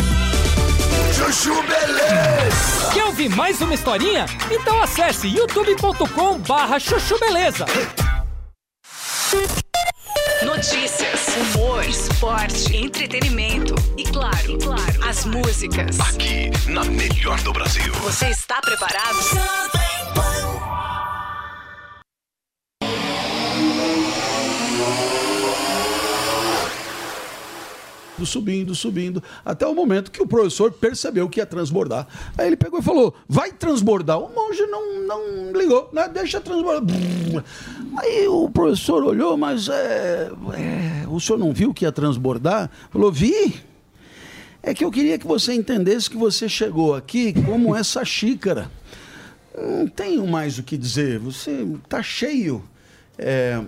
[1.14, 2.90] Chuchu Beleza.
[2.94, 4.24] Quer ouvir mais uma historinha?
[4.50, 7.66] Então acesse youtube.com barra chuchu beleza.
[10.46, 16.00] Notícias, humor, esporte, entretenimento e claro, e claro, as músicas.
[16.00, 17.92] Aqui, na melhor do Brasil.
[18.00, 19.18] Você está preparado?
[28.24, 32.06] Subindo, subindo, até o momento que o professor percebeu que ia transbordar.
[32.36, 34.18] Aí ele pegou e falou: vai transbordar.
[34.18, 36.08] O monge não, não ligou, né?
[36.08, 36.96] deixa transbordar.
[37.98, 42.70] Aí o professor olhou, mas é, é, o senhor não viu que ia transbordar?
[42.90, 43.54] Falou: vi.
[44.64, 48.70] É que eu queria que você entendesse que você chegou aqui como essa xícara.
[49.58, 51.18] não tenho mais o que dizer.
[51.18, 52.62] Você está cheio.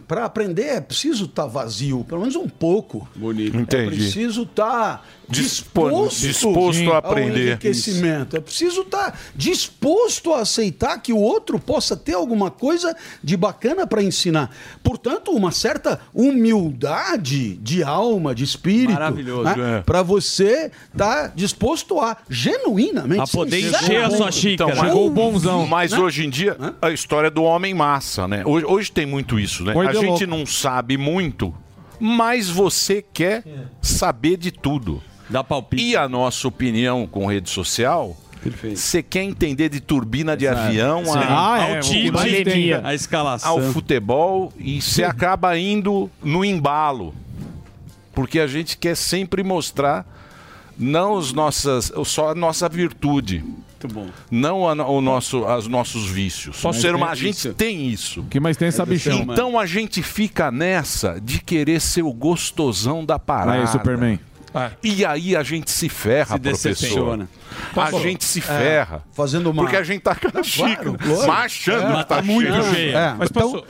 [0.08, 3.08] Para aprender é preciso estar vazio, pelo menos um pouco.
[3.14, 3.56] Bonito.
[3.56, 3.86] É Entendi.
[3.96, 7.40] preciso estar Dispo- disposto, disposto a aprender.
[7.40, 8.36] ao enriquecimento.
[8.36, 13.86] É preciso estar disposto a aceitar que o outro possa ter alguma coisa de bacana
[13.86, 14.50] para ensinar.
[14.82, 18.92] Portanto, uma certa humildade de alma, de espírito.
[18.92, 19.78] Maravilhoso, Né?
[19.78, 19.82] é.
[19.82, 24.72] Para você estar disposto a genuinamente A poder encher a sua xícara.
[24.72, 25.66] Então, Chegou o bonzão.
[25.66, 25.98] Mas Né?
[25.98, 28.42] hoje em dia, a história do homem massa, né?
[28.44, 29.72] Hoje, hoje tem muito isso, né?
[29.72, 30.26] Coisa a de gente louco.
[30.26, 31.54] não sabe muito,
[31.98, 33.44] mas você quer
[33.80, 35.02] saber de tudo.
[35.28, 35.82] Dá palpite.
[35.82, 38.16] E a nossa opinião com rede social...
[38.74, 40.60] Você quer entender de turbina de Exato.
[40.60, 41.16] avião Sim.
[41.16, 42.74] a, Ah, é, ao time.
[42.82, 43.50] A escalação.
[43.50, 47.14] ao futebol e você acaba indo no embalo.
[48.12, 50.06] Porque a gente quer sempre mostrar
[50.78, 53.42] não os nossas, só a nossa virtude.
[53.42, 54.06] Muito bom.
[54.30, 56.56] Não a, o nosso, os nossos vícios.
[56.56, 57.54] Só ser uma, a gente isso.
[57.54, 58.20] tem isso.
[58.20, 59.22] O que mais tem é sabichão.
[59.22, 63.60] Então a gente fica nessa de querer ser o gostosão da parada.
[63.62, 64.18] Aí, Superman.
[64.82, 66.68] E aí a gente se ferra, Se professor.
[66.70, 67.28] decepciona.
[67.76, 69.02] A gente se é, ferra.
[69.12, 70.92] fazendo uma- Porque a gente tá com a xícara,
[71.26, 72.74] machando É, que tá, tá muito cheio.
[72.74, 72.96] cheio.
[72.96, 73.66] É, Mas então, passou.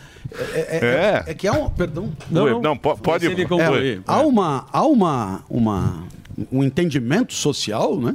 [0.53, 1.71] É, é- é- é que há um.
[1.71, 2.13] Perdão.
[2.31, 4.03] Não, não, po- pode É, concluir.
[4.07, 6.03] há uma, há uma, uma,
[6.51, 8.15] um entendimento social, né?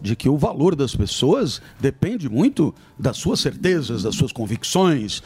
[0.00, 5.22] De que o valor das pessoas depende muito das suas certezas, das suas convicções,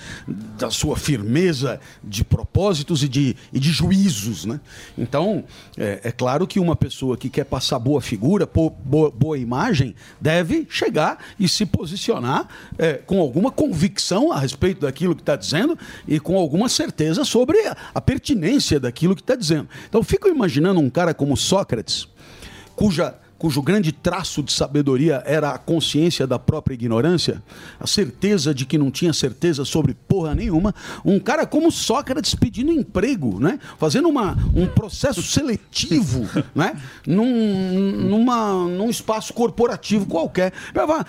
[0.58, 4.44] da sua firmeza de propósitos e de, e de juízos.
[4.44, 4.60] Né?
[4.98, 5.44] Então,
[5.76, 10.66] é, é claro que uma pessoa que quer passar boa figura, boa, boa imagem, deve
[10.68, 12.48] chegar e se posicionar
[12.78, 17.58] é, com alguma convicção a respeito daquilo que está dizendo e com alguma certeza sobre
[17.66, 19.68] a, a pertinência daquilo que está dizendo.
[19.88, 22.08] Então, fico imaginando um cara como Sócrates,
[22.74, 27.42] cuja cujo grande traço de sabedoria era a consciência da própria ignorância,
[27.80, 32.70] a certeza de que não tinha certeza sobre porra nenhuma, um cara como Sócrates pedindo
[32.70, 33.58] emprego, né?
[33.78, 36.78] fazendo uma, um processo seletivo né?
[37.06, 37.80] num,
[38.10, 40.52] numa, num espaço corporativo qualquer.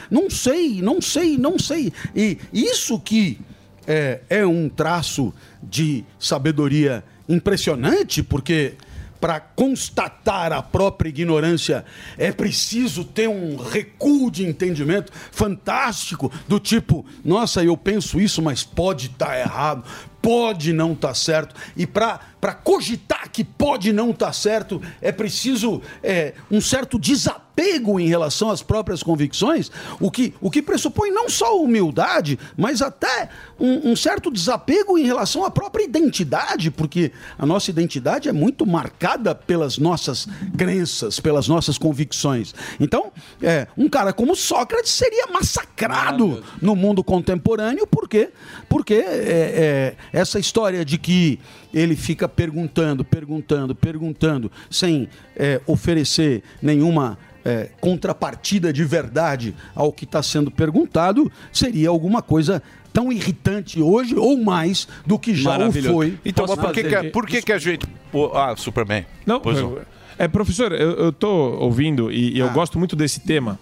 [0.10, 1.91] Não sei, não sei, não sei.
[2.16, 3.41] E isso que
[3.86, 8.76] é, é um traço de sabedoria impressionante, porque
[9.22, 11.85] para constatar a própria ignorância
[12.18, 18.64] é preciso ter um recuo de entendimento fantástico, do tipo, nossa, eu penso isso, mas
[18.64, 19.85] pode estar errado,
[20.22, 21.56] pode não estar certo.
[21.76, 22.19] E para
[22.64, 28.64] cogitar que pode não estar certo, é preciso é, um certo desapego em relação às
[28.64, 33.30] próprias convicções, o que, o que pressupõe não só humildade, mas até
[33.60, 38.65] um, um certo desapego em relação à própria identidade, porque a nossa identidade é muito
[38.65, 40.27] marcada pelas nossas
[40.57, 42.53] crenças, pelas nossas convicções.
[42.80, 43.11] Então,
[43.41, 48.31] é, um cara como Sócrates seria massacrado no mundo contemporâneo, por quê?
[48.68, 51.39] Porque é, é, essa história de que
[51.73, 60.03] ele fica perguntando, perguntando, perguntando, sem é, oferecer nenhuma é, contrapartida de verdade ao que
[60.05, 62.61] está sendo perguntado, seria alguma coisa
[62.93, 66.17] tão irritante hoje ou mais do que já o foi.
[66.25, 67.88] Então, mas por que, que, por que, que a gente.
[68.33, 69.05] Ah, Superman.
[69.25, 69.81] Não, Pois eu-
[70.19, 72.45] é, professor, eu, tô ouvindo e, e Ah.
[72.45, 73.57] eu gosto muito desse tema.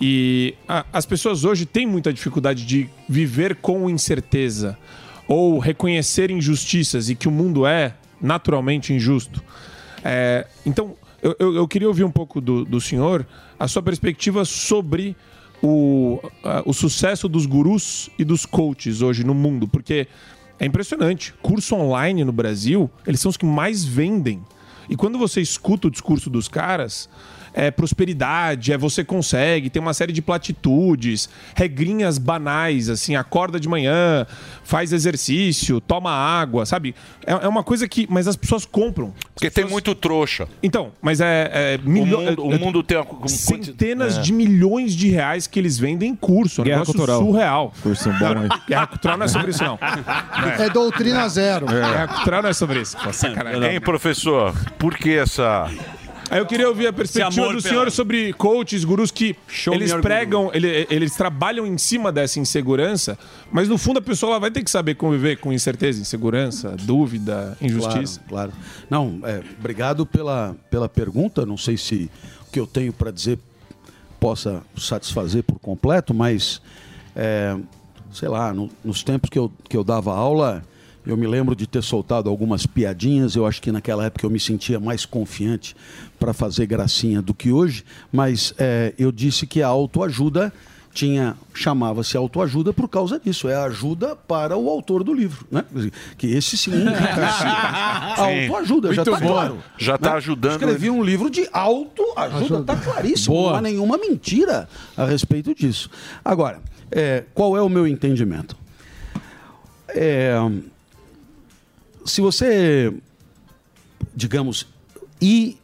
[0.00, 4.76] E a- as pessoas hoje têm muita dificuldade de viver com incerteza
[5.28, 9.42] ou reconhecer injustiças e que o mundo é naturalmente injusto.
[10.02, 13.26] É, então, eu, eu- eu queria ouvir um pouco do, do senhor
[13.58, 15.16] a sua perspectiva sobre
[15.62, 16.20] o,
[16.66, 20.06] o sucesso dos gurus e dos coaches hoje no mundo, porque
[20.60, 21.32] é impressionante.
[21.40, 24.42] Curso online no Brasil, eles são os que mais vendem.
[24.88, 27.08] E quando você escuta o discurso dos caras,
[27.54, 33.68] é prosperidade, é você consegue, tem uma série de platitudes, regrinhas banais, assim, acorda de
[33.68, 34.26] manhã,
[34.64, 36.94] faz exercício, toma água, sabe?
[37.26, 38.06] É, é uma coisa que.
[38.10, 39.12] Mas as pessoas compram.
[39.34, 40.48] Porque tem muito trouxa.
[40.62, 41.50] Então, mas é.
[41.52, 44.20] é milho- mundo- o é- mundo tem uma- um centenas é.
[44.20, 46.60] de milhões de reais que eles vendem em curso.
[46.62, 47.20] É um negócio cultural.
[47.20, 47.72] surreal.
[47.82, 48.48] Curso bom, Não, hein?
[48.68, 49.78] Guerra cultural não é sobre isso, não.
[50.58, 51.66] É doutrina zero.
[51.66, 52.96] Guerra cultural não é sobre isso.
[52.96, 53.62] Pô, sacanagem.
[53.74, 54.54] Hein, professor?
[54.78, 55.70] Por que essa.
[56.30, 59.92] Aí eu queria ouvir a perspectiva do pela- senhor sobre coaches, gurus que Show eles
[59.94, 63.18] pregam, ele- eles trabalham em cima dessa insegurança,
[63.52, 67.56] mas no fundo a pessoa ela vai ter que saber conviver com incerteza, insegurança, dúvida,
[67.60, 68.20] injustiça.
[68.28, 68.62] Claro, claro.
[68.90, 71.44] Não, é, obrigado pela, pela pergunta.
[71.46, 72.10] Não sei se
[72.48, 73.38] o que eu tenho para dizer
[74.18, 76.60] possa satisfazer por completo, mas,
[77.14, 77.54] é,
[78.12, 80.64] sei lá, no- nos tempos que eu, que eu dava aula,
[81.06, 83.36] eu me lembro de ter soltado algumas piadinhas.
[83.36, 85.76] Eu acho que naquela época eu me sentia mais confiante
[86.18, 90.52] para fazer gracinha do que hoje, mas é, eu disse que a autoajuda
[90.94, 93.48] tinha chamava-se autoajuda por causa disso.
[93.48, 95.64] É ajuda para o autor do livro, né?
[96.16, 96.72] Que esse sim,
[98.16, 99.58] autoajuda, já está claro.
[99.76, 100.16] Já tá né?
[100.16, 103.34] ajudando Escrevi um livro de autoajuda, está claríssimo.
[103.34, 103.50] Boa.
[103.50, 105.90] Não há nenhuma mentira a respeito disso.
[106.24, 106.60] Agora,
[106.90, 108.56] é, qual é o meu entendimento?
[109.88, 110.34] É,
[112.04, 112.92] se você,
[114.14, 114.66] digamos,
[115.20, 115.56] e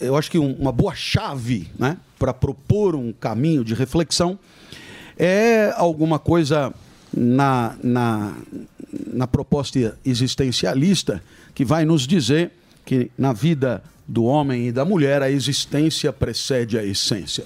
[0.00, 4.38] eu acho que um- uma boa chave né, para propor um caminho de reflexão
[5.18, 6.72] é alguma coisa
[7.14, 8.34] na, na,
[9.12, 11.22] na proposta existencialista
[11.54, 12.50] que vai nos dizer
[12.84, 17.44] que na vida do homem e da mulher a existência precede a essência.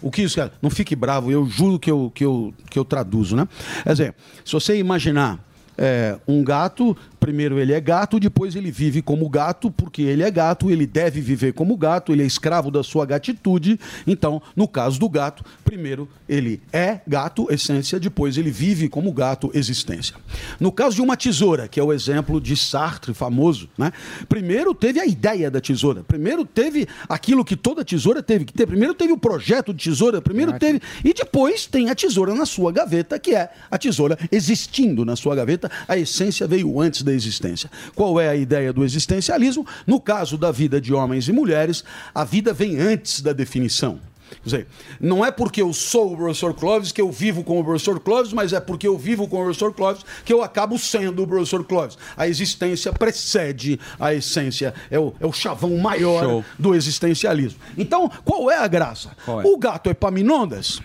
[0.00, 0.52] O que isso quer?
[0.62, 3.48] Não fique bravo, eu juro que eu, que eu, que eu traduzo, né?
[3.82, 4.14] Quer dizer,
[4.44, 5.44] se você imaginar
[5.78, 10.30] é, um gato, primeiro ele é gato, depois ele vive como gato, porque ele é
[10.30, 13.78] gato, ele deve viver como gato, ele é escravo da sua gatitude.
[14.06, 19.50] Então, no caso do gato, primeiro ele é gato, essência, depois ele vive como gato,
[19.54, 20.16] existência.
[20.58, 23.92] No caso de uma tesoura, que é o exemplo de Sartre famoso, né?
[24.28, 28.66] Primeiro teve a ideia da tesoura, primeiro teve aquilo que toda tesoura teve que ter,
[28.66, 32.72] primeiro teve o projeto de tesoura, primeiro teve e depois tem a tesoura na sua
[32.72, 35.67] gaveta, que é a tesoura existindo na sua gaveta.
[35.86, 37.70] A essência veio antes da existência.
[37.94, 39.66] Qual é a ideia do existencialismo?
[39.86, 41.84] No caso da vida de homens e mulheres,
[42.14, 44.00] a vida vem antes da definição.
[44.30, 44.66] Quer dizer,
[45.00, 48.32] não é porque eu sou o professor Clóvis que eu vivo com o professor Clóvis,
[48.32, 51.64] mas é porque eu vivo com o professor Clóvis que eu acabo sendo o professor
[51.64, 51.96] Clóvis.
[52.16, 56.44] A existência precede a essência, é o, é o chavão maior Show.
[56.58, 57.58] do existencialismo.
[57.76, 59.12] Então, qual é a graça?
[59.26, 59.30] É?
[59.46, 60.80] O gato Epaminondas.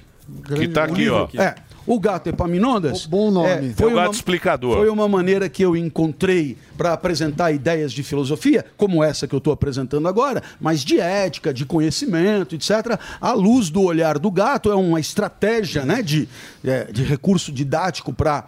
[0.55, 1.27] Que tá aqui, ó.
[1.37, 1.55] É.
[1.85, 3.05] O gato Epaminondas.
[3.05, 3.73] bom nome.
[3.79, 4.77] É o gato explicador.
[4.77, 9.37] Foi uma maneira que eu encontrei para apresentar ideias de filosofia, como essa que eu
[9.37, 12.97] estou apresentando agora, mas de ética, de conhecimento, etc.
[13.21, 16.27] À luz do olhar do gato, é uma estratégia né, de,
[16.63, 18.45] é, de recurso didático para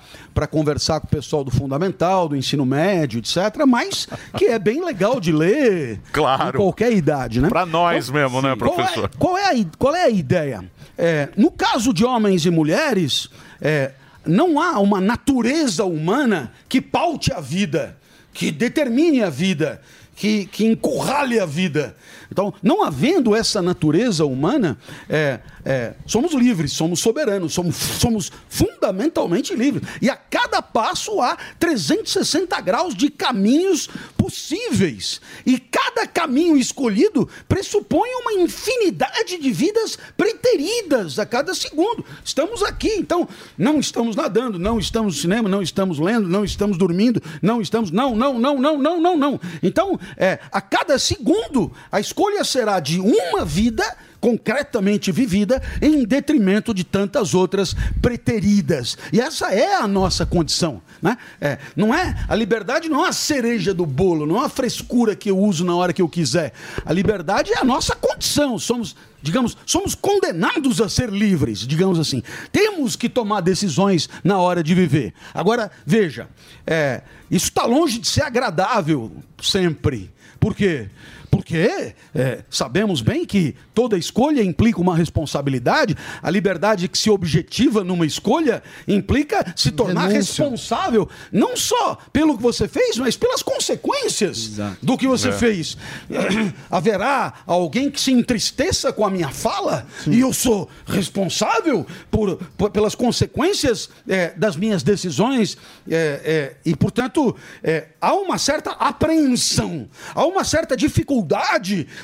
[0.49, 3.65] conversar com o pessoal do fundamental, do ensino médio, etc.
[3.67, 4.07] Mas
[4.37, 6.57] que é bem legal de ler Claro.
[6.57, 7.41] em qualquer idade.
[7.41, 7.49] Né?
[7.49, 9.11] Pra nós mesmo, né, Qual é- professor?
[9.19, 10.63] Qual é, a, i- qual é a ideia?
[10.97, 13.29] É, no caso de homens e mulheres,
[13.61, 13.91] é,
[14.25, 17.97] não há uma natureza humana que paute a vida,
[18.33, 19.81] que determine a vida,
[20.15, 21.95] que, que encurrale a vida.
[22.35, 29.55] Então, não havendo essa natureza humana, é, é, somos livres, somos soberanos, somos, somos fundamentalmente
[29.55, 29.87] livres.
[30.01, 33.87] E a cada passo há 360 graus de caminhos
[34.17, 35.21] possíveis.
[35.45, 42.05] E cada caminho escolhido pressupõe uma infinidade de vidas preteridas a cada segundo.
[42.21, 46.77] Estamos aqui, então não estamos nadando, não estamos no cinema, não estamos lendo, não estamos
[46.77, 47.91] dormindo, não estamos.
[47.91, 49.39] Não, não, não, não, não, não, não.
[49.63, 53.83] Então, é, a cada segundo, a escolha será de uma vida
[54.25, 58.97] concretamente vivida em detrimento de tantas outras preteridas.
[59.13, 60.81] E essa é a nossa condição.
[60.99, 61.15] Né?
[61.39, 65.15] É, não é A liberdade não é a cereja do bolo, não é a frescura
[65.15, 66.53] que eu uso na hora que eu quiser.
[66.83, 68.57] A liberdade é a nossa condição.
[68.57, 72.23] Somos, digamos, somos condenados a ser livres, digamos assim.
[72.51, 75.13] Temos que tomar decisões na hora de viver.
[75.35, 76.27] Agora, veja,
[76.65, 80.11] é, isso está longe de ser agradável sempre.
[80.39, 80.89] Por quê?
[81.35, 85.95] Porque é, sabemos bem que toda escolha implica uma responsabilidade.
[86.21, 90.43] A liberdade que se objetiva numa escolha implica se tornar Denúncia.
[90.43, 94.51] responsável não só pelo que você fez, mas pelas consequências
[94.81, 95.31] do que você É.
[95.31, 95.77] fez.
[96.69, 102.69] Haverá alguém que se entristeça com a minha fala e eu sou responsável por, por-
[102.69, 105.57] pelas consequências é, das minhas decisões
[105.89, 111.24] é, é, e, portanto, é, há uma certa apreensão, há uma certa dificuldade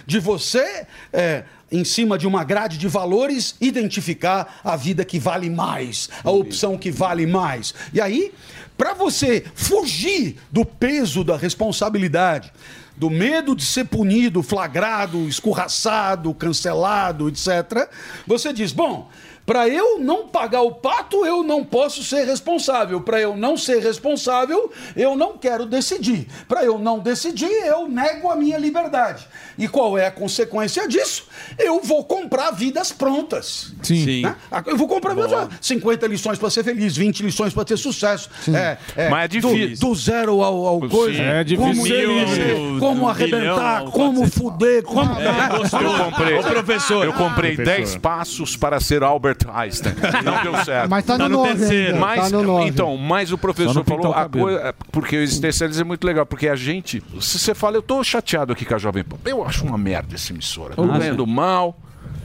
[0.05, 0.85] de você.
[1.13, 6.29] é, em cima de uma grade de valores, identificar a vida que vale mais, a
[6.29, 7.73] opção que vale mais.
[7.93, 8.33] E aí,
[8.77, 12.51] para você fugir do peso da responsabilidade,
[12.97, 17.89] do medo de ser punido, flagrado, escorraçado, cancelado, etc.,
[18.27, 19.09] você diz: bom.
[19.45, 23.01] Para eu não pagar o pato, eu não posso ser responsável.
[23.01, 26.27] Para eu não ser responsável, eu não quero decidir.
[26.47, 29.27] Para eu não decidir, eu nego a minha liberdade.
[29.57, 31.25] E qual é a consequência disso?
[31.57, 33.73] Eu vou comprar vidas prontas.
[33.81, 34.21] Sim.
[34.21, 34.35] Né?
[34.65, 35.57] Eu vou comprar vidas prontas.
[35.61, 38.29] 50 lições para ser feliz, 20 lições para ter sucesso.
[38.53, 39.77] É, é, Mas é difícil.
[39.77, 41.21] Do, do zero ao, ao coisa.
[41.21, 41.73] É difícil.
[41.73, 45.19] Como ser Mil, como arrebentar, bilhão, como fuder, como.
[45.19, 47.05] Eu comprei, Ô, professor.
[47.05, 47.77] eu comprei Professor.
[47.77, 49.93] 10 passos para ser Albert Einstein.
[50.23, 50.89] Não deu certo.
[50.89, 51.87] Mas tá no Tá no nove terceiro.
[51.95, 52.67] ainda, Mas, tá no nove.
[52.69, 56.47] então, mas o professor falou o a coisa, porque o existencialismo é muito legal, porque
[56.47, 59.65] a gente, se você fala, eu tô chateado aqui com a Jovem Pan, eu acho
[59.65, 61.77] uma merda essa emissora, tô Ah, ganhando mal,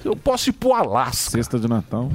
[0.05, 1.31] eu posso ir pro Alasca.
[1.33, 2.11] Cesta de Natal.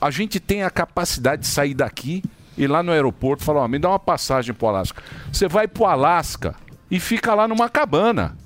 [0.00, 2.22] a gente tem a capacidade de sair daqui
[2.58, 5.02] e lá no aeroporto falar, ó, me dá uma passagem pro Alasca.
[5.32, 6.54] Você vai pro Alasca
[6.90, 8.36] e fica lá numa cabana.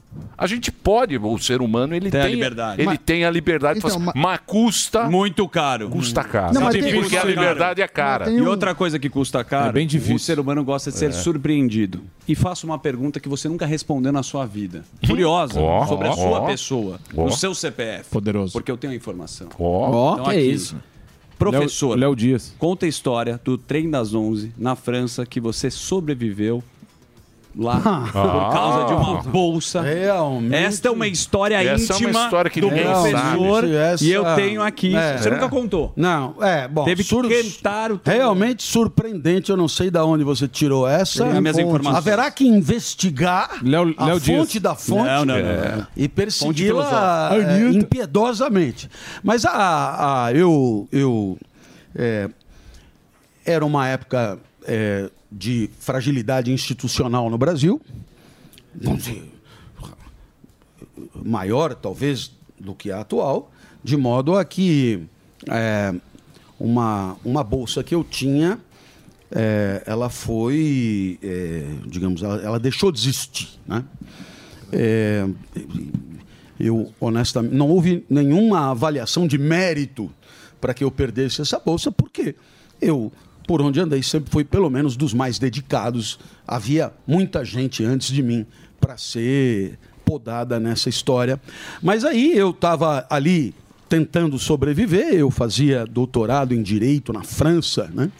[0.40, 2.80] A gente pode, o ser humano, ele Tem tem, a liberdade.
[2.80, 5.90] Ele Mas- tem a liberdade Então, de fazer, ma- mas custa muito caro.
[5.90, 6.54] Custa caro.
[6.54, 8.30] Não, mas Sabe tem- por que a liberdade é cara.
[8.30, 10.16] E outra coisa que custa caro, É bem difícil.
[10.16, 11.12] o ser humano gosta de ser É.
[11.12, 12.00] surpreendido.
[12.26, 14.82] E faço uma pergunta que você nunca respondeu na sua vida.
[15.06, 16.46] Curiosa Ó, sobre a sua ó.
[16.46, 18.08] pessoa, no seu CPF.
[18.10, 18.54] Poderoso.
[18.54, 19.48] Porque eu tenho a informação.
[19.58, 20.76] Ó, Então, que aqui, isso.
[21.38, 22.54] Professor, Léo Dias.
[22.58, 26.62] conta a história do trem das 11 na França que você sobreviveu
[27.56, 27.80] lá
[28.12, 29.80] por causa de uma bolsa.
[29.82, 30.54] Realmente.
[30.54, 33.64] Esta é uma história Essa é uma íntima história que do ninguém professor.
[33.64, 34.94] Essa- e eu tenho aqui.
[34.94, 35.18] É.
[35.18, 35.92] Você nunca contou.
[35.96, 36.84] Não, é, bom.
[36.84, 37.10] Teve que
[37.60, 41.26] cantar o Realmente surpreendente, eu não sei de onde você tirou essa.
[41.26, 41.96] As minhas informações.
[41.96, 44.62] Haverá que investigar Léo- a Léo fonte Dias.
[44.62, 48.88] da fonte Não, não, não, é, e persegui-la é, impiedosamente.
[49.22, 51.36] Mas a, a- eu, eu
[51.94, 52.28] é,
[53.44, 57.80] era uma época é, de fragilidade institucional no Brasil.
[58.74, 59.30] Vamos dizer,
[61.24, 63.50] maior, talvez, do que a atual,
[63.82, 65.02] de modo a que
[65.48, 65.94] é,
[66.58, 68.58] uma, uma bolsa que eu tinha,
[69.30, 73.48] é, ela foi, é, digamos, ela, ela deixou de existir.
[73.66, 73.84] Né?
[74.72, 75.26] É,
[76.58, 80.10] eu, honestamente, não houve nenhuma avaliação de mérito
[80.60, 82.34] para que eu perdesse essa bolsa, porque
[82.80, 83.10] eu,
[83.46, 86.18] por onde andei, sempre fui pelo menos dos mais dedicados.
[86.46, 88.46] Havia muita gente antes de mim
[88.80, 91.40] para ser podada nessa história.
[91.82, 93.54] Mas aí eu estava ali
[93.88, 98.10] tentando sobreviver, eu fazia doutorado em Direito na França, né?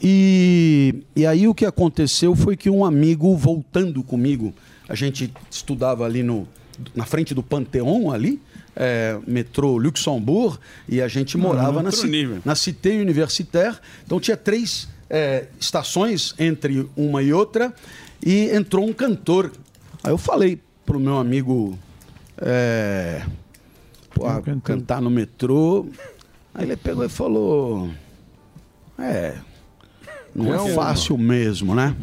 [0.00, 4.54] E, e aí o que aconteceu foi que um amigo voltando comigo,
[4.88, 6.46] a gente estudava ali no,
[6.94, 8.40] na frente do Panteão ali,
[8.76, 10.58] é, metrô Luxembourg,
[10.88, 12.38] e a gente morava na, nível.
[12.44, 13.76] na Cité Universitaire.
[14.04, 17.74] Então tinha três é, estações entre uma e outra,
[18.24, 19.50] e entrou um cantor.
[20.04, 21.78] Aí eu falei pro meu amigo
[22.38, 23.24] é,
[24.14, 24.24] pô,
[24.62, 25.86] cantar no metrô.
[26.54, 27.90] Aí ele pegou e falou:
[28.98, 29.36] É,
[30.36, 30.74] não é Calma.
[30.74, 31.96] fácil mesmo, né?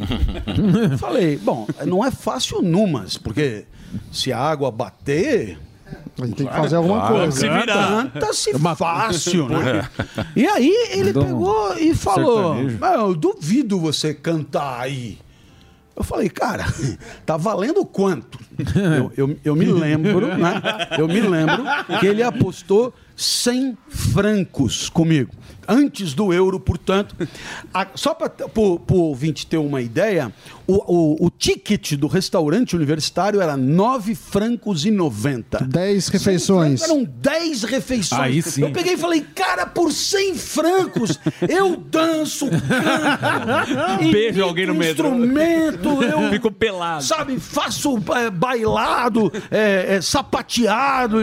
[0.98, 3.66] Falei, bom, não é fácil numas, porque
[4.12, 5.60] se a água bater.
[6.22, 7.32] A gente tem que fazer alguma coisa.
[7.32, 8.10] Se virar.
[8.12, 9.90] Canta-se fácil, né?
[10.18, 10.24] É.
[10.36, 12.56] E aí ele Mandou um pegou e falou.
[12.80, 15.18] "Mas eu duvido você cantar aí.
[15.96, 16.66] Eu falei, cara,
[17.26, 18.40] tá valendo quanto?
[18.98, 20.62] Eu, eu, eu me lembro, né?
[20.98, 21.64] Eu me lembro
[22.00, 23.78] que ele apostou 100
[24.14, 25.32] francos comigo.
[25.66, 27.16] Antes do euro, portanto.
[27.74, 30.34] A- só para o ouvinte ter uma ideia,
[30.68, 30.74] o,
[31.24, 35.64] o, o ticket do restaurante universitário era 9 francos e 90.
[35.64, 36.82] 10 refeições.
[36.82, 38.22] Eram 10 refeições.
[38.22, 38.62] Aí sim.
[38.64, 41.18] Eu peguei e falei, cara, por 100 francos,
[41.48, 47.04] eu danço, canto, Beijo alguém no instrumento, eu Fico pelado.
[47.04, 51.18] sabe, faço é, bailado, é, é, sapateado.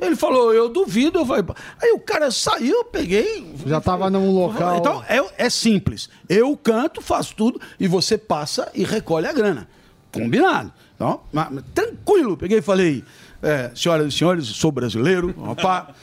[0.00, 1.18] Ele falou, eu duvido.
[1.20, 1.44] Eu falei,
[1.82, 3.54] aí o cara saiu, peguei.
[3.66, 4.76] Já tava num local.
[4.76, 6.08] Então é, é simples.
[6.28, 9.68] Eu canto, faço tudo e você passa e recolhe a grana.
[10.12, 10.72] Combinado.
[10.94, 11.20] Então,
[11.74, 12.36] tranquilo.
[12.36, 13.04] Peguei e falei.
[13.46, 15.94] É, senhoras e senhores, sou brasileiro, opa,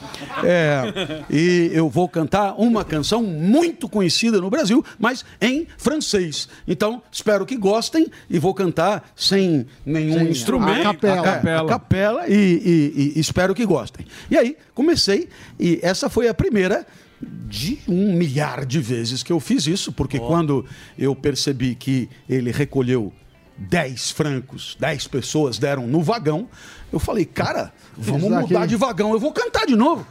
[0.42, 6.48] é, e eu vou cantar uma canção muito conhecida no Brasil, mas em francês.
[6.66, 10.80] Então, espero que gostem e vou cantar sem nenhum Sem- instrumento.
[10.80, 11.26] a capela.
[11.44, 14.06] É, a capela e, e- e espero que gostem.
[14.30, 15.28] E aí, comecei,
[15.60, 16.86] e essa foi a primeira
[17.20, 20.64] de um milhar de vezes que eu fiz isso, porque quando
[20.98, 23.12] eu percebi que ele recolheu
[23.56, 26.48] 10 francos, 10 pessoas deram no vagão,
[26.94, 30.06] eu falei, cara, vamos Isso mudar de vagão, eu vou cantar de novo.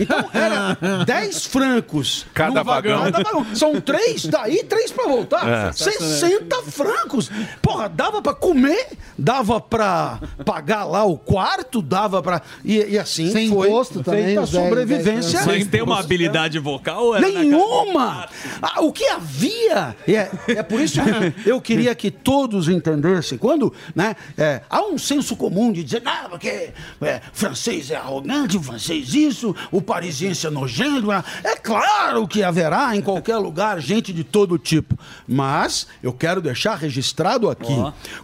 [0.00, 3.02] Então era 10 francos Cada no vagão.
[3.04, 3.46] Cada vagão.
[3.54, 5.68] São três daí, três pra voltar.
[5.68, 5.72] É.
[5.72, 7.30] 60 francos.
[7.60, 8.88] Porra, dava pra comer,
[9.18, 12.40] dava pra pagar lá o quarto, dava pra.
[12.64, 15.40] E, e assim Sem foi imposto também, feita a sobrevivência.
[15.40, 18.28] dez Mas tem uma habilidade vocal Nenhuma!
[18.62, 19.94] Ah, o que havia?
[20.08, 23.36] É, é por isso que eu queria que todos entendessem.
[23.36, 28.56] Quando né, é, há um senso comum de dizer, não, porque é, francês é arrogante,
[28.56, 31.10] o francês isso, o parisiense é nojento.
[31.10, 34.98] ah." É claro que haverá em qualquer lugar gente de todo tipo.
[35.26, 37.74] Mas eu quero deixar registrado aqui.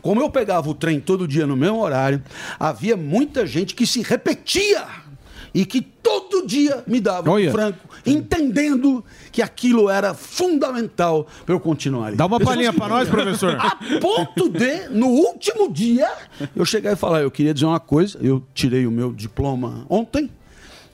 [0.02, 2.22] Como eu pegava o trem todo dia no mesmo horário,
[2.58, 5.07] havia muita gente que se repetia
[5.60, 11.58] e que todo dia me dava um franco, entendendo que aquilo era fundamental para eu
[11.58, 12.16] continuar ali.
[12.16, 13.56] Dá uma palhinha que- pra nós, professor.
[13.58, 16.08] A ponto de, no último dia,
[16.54, 20.30] eu chegar e falar, eu queria dizer uma coisa, eu tirei o meu diploma ontem,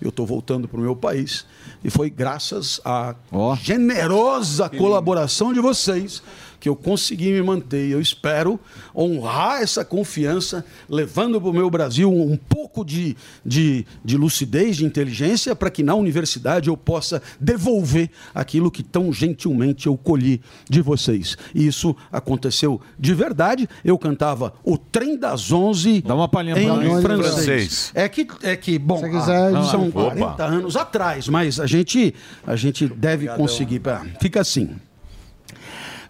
[0.01, 1.47] Eu estou voltando para o meu país
[1.83, 3.15] e foi graças à
[3.63, 6.23] generosa colaboração de vocês
[6.65, 7.89] que eu consegui me manter.
[7.89, 8.59] E Eu espero
[8.97, 13.15] honrar essa confiança, levando para o meu Brasil um pouco de,
[13.45, 19.13] de, de lucidez, de inteligência, para que na universidade eu possa devolver aquilo que tão
[19.13, 21.37] gentilmente eu colhi de vocês.
[21.55, 23.69] E isso aconteceu de verdade.
[23.85, 27.35] Eu cantava o Trem das Onze Dá uma palhinha em francês.
[27.35, 27.93] Francês.
[27.95, 29.93] É que, é que bom, Se quiser, ah, são lá.
[29.93, 30.45] 40 Opa.
[30.47, 32.15] anos atrás, mas a gente,
[32.47, 33.81] a gente deve conseguir.
[33.81, 34.71] pra- Fica assim.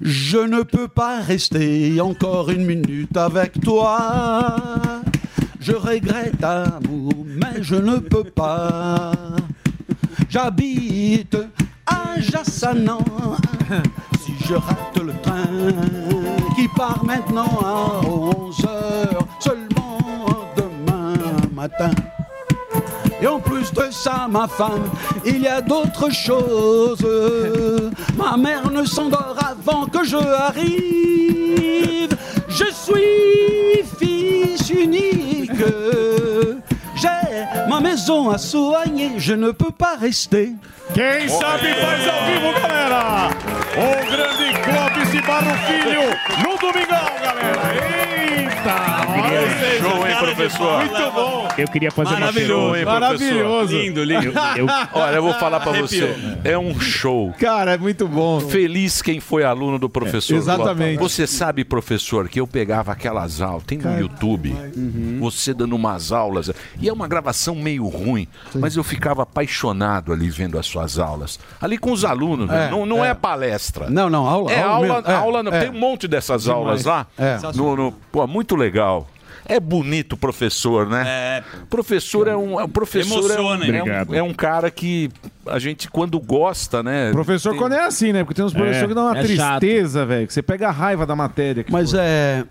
[0.00, 4.56] Je ne peux pas rester encore une minute avec toi.
[5.60, 9.12] Je regrette amour, mais je ne peux pas.
[10.28, 11.36] J'habite
[11.86, 12.98] à Jassanan.
[14.24, 15.46] Si je rate le train
[16.56, 19.98] qui part maintenant à 11 heures, seulement
[20.56, 21.14] demain
[21.54, 21.90] matin.
[23.24, 24.84] Et en plus de ça, ma femme,
[25.24, 27.06] il y a d'autres choses.
[28.18, 32.14] Ma mère ne s'endort avant que je arrive.
[32.50, 35.64] Je suis fils unique.
[36.96, 40.52] J'ai ma maison à soigner, je ne peux pas rester.
[40.92, 43.30] Quem sabe faz ao vivo, galera!
[43.78, 46.10] O grande Clóvis Barro Filho
[46.42, 48.03] no Domingão, galera!
[48.64, 48.74] Eita!
[49.10, 50.78] Olha vocês, Show, hein, professor?
[50.78, 51.48] Muito bom!
[51.58, 53.08] Eu queria fazer Maravilhoso, uma hein, pergunta.
[53.08, 53.36] professor?
[53.36, 56.08] Eu- eu- Olha, eu vou falar pra Arrepiou.
[56.08, 56.38] você.
[56.44, 57.32] É um show.
[57.38, 58.40] Cara, é muito bom.
[58.40, 60.34] Feliz quem foi aluno do professor.
[60.34, 60.98] É, exatamente.
[60.98, 64.54] Você sabe, professor, que eu pegava aquelas aulas, tem no YouTube,
[65.20, 66.50] você dando umas aulas,
[66.80, 71.38] e é uma gravação meio ruim, mas eu ficava apaixonado ali vendo as suas aulas.
[71.60, 72.68] Ali com os alunos, né?
[72.68, 73.10] É, não, não é.
[73.10, 73.14] é.
[73.14, 73.88] palestra.
[73.90, 74.50] Não, não, aula.
[74.52, 75.10] É aula, mesmo.
[75.10, 75.60] É, aula, é.
[75.60, 76.58] tem um monte dessas Demais.
[76.58, 77.06] aulas lá.
[77.18, 77.38] É.
[77.54, 79.08] No, no- pô, muito legal.
[79.46, 81.04] É bonito o professor, né?
[81.06, 81.44] É.
[81.68, 83.88] Professor é um, é professor é um, Emociona, hein?
[83.88, 85.10] é, um, é um cara que
[85.46, 87.12] a gente quando gosta, né?
[87.12, 88.24] Professor, tem- quando é assim, né?
[88.24, 90.26] Porque tem uns professores que dão uma é tristeza, velho.
[90.26, 91.62] Que você pega a raiva da matéria.
[91.62, 91.98] que Mas for.
[92.00, 92.44] é,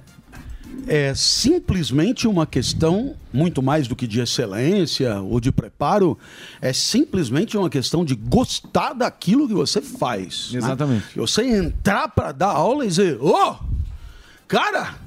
[0.88, 6.16] é simplesmente uma questão, muito mais do que de excelência ou de preparo,
[6.62, 10.52] é simplesmente uma questão de gostar daquilo que você faz.
[10.52, 10.60] né?
[10.60, 11.06] Exatamente.
[11.18, 13.56] Você entrar para dar aula e dizer, ô,
[14.48, 15.03] cara, Presta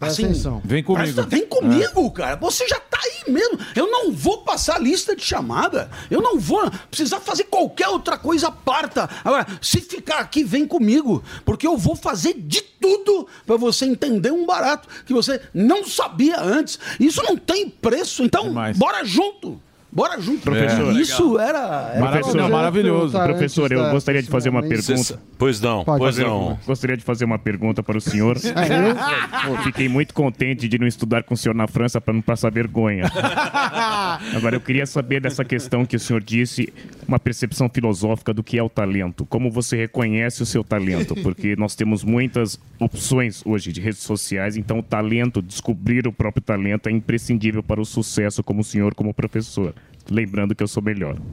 [0.00, 0.60] assim, atenção.
[0.64, 1.04] Vem comigo.
[1.04, 2.36] presta- vem comigo, cara.
[2.36, 3.58] Você já tá aí mesmo.
[3.74, 5.90] Eu não vou passar lista de chamada.
[6.10, 9.08] Eu não vou precisar fazer qualquer outra coisa parta.
[9.24, 11.22] Agora, se ficar aqui, vem comigo.
[11.44, 16.40] Porque eu vou fazer de tudo para você entender um barato que você não sabia
[16.40, 16.78] antes.
[17.00, 18.22] Isso não tem preço.
[18.22, 19.60] Então, bora junto.
[19.96, 20.42] Bora junto.
[20.42, 20.94] Professor.
[21.00, 21.92] Isso era.
[21.94, 23.18] era Professor, maravilhoso.
[23.18, 25.18] Professor, eu gostaria de fazer uma pergunta.
[25.38, 26.58] Pois não, Pode pois fazer- não.
[26.66, 28.36] Gostaria de fazer uma pergunta para o senhor.
[28.66, 32.20] É, Eu Fiquei muito contente de não estudar com o senhor na França para não
[32.20, 33.04] passar vergonha.
[34.36, 36.72] Agora, eu queria saber dessa questão que o senhor disse,
[37.08, 39.24] uma percepção filosófica do que é o talento.
[39.24, 41.14] Como você reconhece o seu talento?
[41.22, 46.42] Porque nós temos muitas opções hoje de redes sociais, então o talento, descobrir o próprio
[46.42, 49.74] talento é imprescindível para o sucesso como o senhor, como professor.
[50.10, 51.16] Lembrando que eu sou melhor.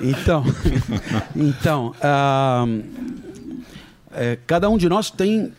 [0.00, 0.44] Então,
[1.34, 2.66] então ah,
[4.12, 5.52] é, cada um de nós tem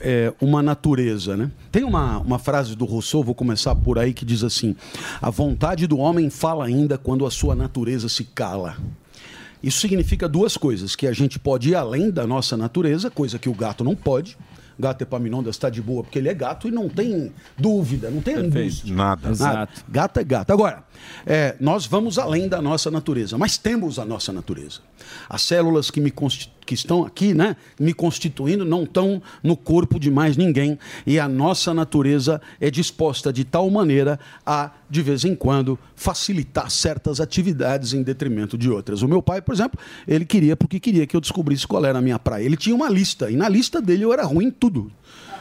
[0.00, 1.50] é, uma natureza, né?
[1.72, 4.76] Tem uma, uma frase do Rousseau, vou começar por aí, que diz assim:
[5.20, 8.76] A vontade do homem fala ainda quando a sua natureza se cala.
[9.62, 13.48] Isso significa duas coisas: que a gente pode ir além da nossa natureza, coisa que
[13.48, 14.36] o gato não pode.
[14.78, 18.34] Gato Epaminondas está de boa porque ele é gato e não tem dúvida, não tem
[18.34, 18.94] angústia.
[18.94, 19.30] Nada.
[19.30, 19.84] Exato.
[19.88, 20.50] Gato é gato.
[20.52, 20.84] Agora,
[21.26, 24.80] é, nós vamos além da nossa natureza, mas temos a nossa natureza.
[25.28, 29.98] As células que, me consti- que estão aqui, né, me constituindo, não estão no corpo
[29.98, 30.78] de mais ninguém.
[31.06, 36.70] E a nossa natureza é disposta de tal maneira a, de vez em quando, facilitar
[36.70, 39.02] certas atividades em detrimento de outras.
[39.02, 42.02] O meu pai, por exemplo, ele queria porque queria que eu descobrisse qual era a
[42.02, 42.44] minha praia.
[42.44, 44.90] Ele tinha uma lista, e na lista dele eu era ruim em tudo.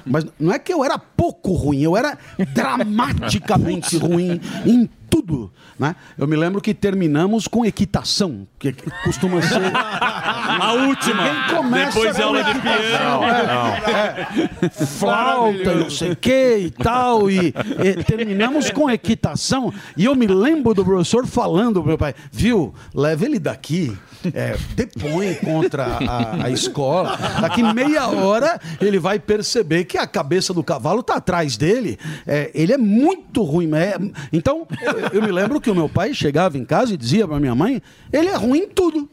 [0.06, 2.18] Mas não é que eu era pouco ruim, eu era
[2.54, 5.52] dramaticamente ruim em tudo.
[5.80, 5.96] Né?
[6.18, 8.74] Eu me lembro que terminamos com equitação, que
[9.04, 9.60] costuma ser.
[9.74, 11.24] A última.
[11.24, 13.88] Ninguém começa Depois com aula de equitação, piano.
[13.88, 14.64] é.
[14.66, 14.70] É.
[14.86, 17.30] Flauta, não sei o que e tal.
[17.32, 19.74] E, e terminamos com equitação.
[19.98, 23.98] E eu me lembro do professor falando pro meu pai: viu, leva ele daqui.
[24.34, 27.18] é, depõe contra a, a escola.
[27.42, 31.98] Daqui meia hora ele vai perceber que a cabeça do cavalo está atrás dele.
[32.26, 33.70] É, ele é muito ruim.
[33.74, 33.98] é-
[34.32, 37.40] então, eu, eu me lembro que o meu pai chegava em casa e dizia para
[37.40, 37.82] minha mãe:
[38.12, 39.10] ele é ruim em tudo.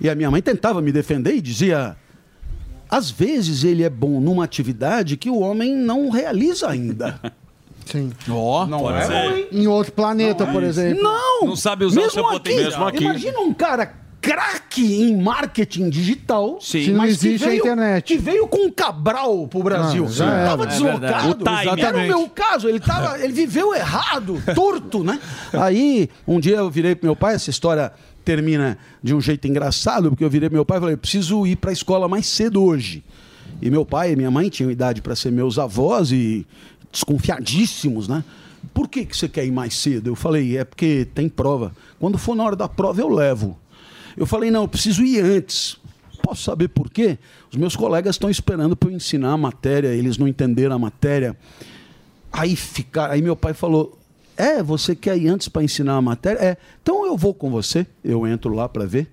[0.00, 1.96] E a minha mãe tentava me defender e dizia:
[2.88, 7.18] às vezes ele é bom numa atividade que o homem não realiza ainda.
[7.86, 8.12] Sim.
[8.28, 9.48] Ó, Não é.
[9.50, 11.02] Em outro planeta, por exemplo.
[11.02, 11.46] Não!
[11.46, 12.64] Não sabe usar o mesmo seu aqui, potencial.
[12.70, 13.04] Mesmo aqui.
[13.04, 16.84] Imagina um cara craque em marketing digital, Sim.
[16.84, 18.04] Se não mas que existe a veio, internet.
[18.04, 20.04] que veio com um Cabral pro Brasil.
[20.06, 20.48] Ah, já era.
[20.50, 21.44] tava É deslocado.
[21.44, 21.80] O.
[21.84, 25.18] Era o meu caso, ele, tava, ele viveu errado, torto, né?
[25.52, 27.92] Aí, um dia eu virei pro meu pai, essa história
[28.24, 31.56] termina de um jeito engraçado, porque eu virei pro meu pai e falei, preciso ir
[31.56, 33.02] pra escola mais cedo hoje.
[33.62, 36.46] E meu pai e minha mãe tinham idade para ser meus avós e
[36.92, 38.22] desconfiadíssimos, né?
[38.74, 40.08] Por que, que você quer ir mais cedo?
[40.08, 41.72] Eu falei, é porque tem prova.
[41.98, 43.58] Quando for na hora da prova, eu levo.
[44.16, 45.76] Eu falei, não, eu preciso ir antes.
[46.22, 47.18] Posso saber por quê?
[47.50, 51.36] Os meus colegas estão esperando para eu ensinar a matéria, eles não entenderam a matéria.
[52.32, 53.98] Aí, ficar, aí meu pai falou:
[54.36, 56.38] É, você quer ir antes para ensinar a matéria?
[56.38, 57.86] É, então eu vou com você.
[58.04, 59.10] Eu entro lá para ver.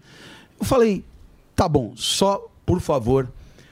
[0.60, 1.04] Eu falei:
[1.56, 3.32] Tá bom, só por favor,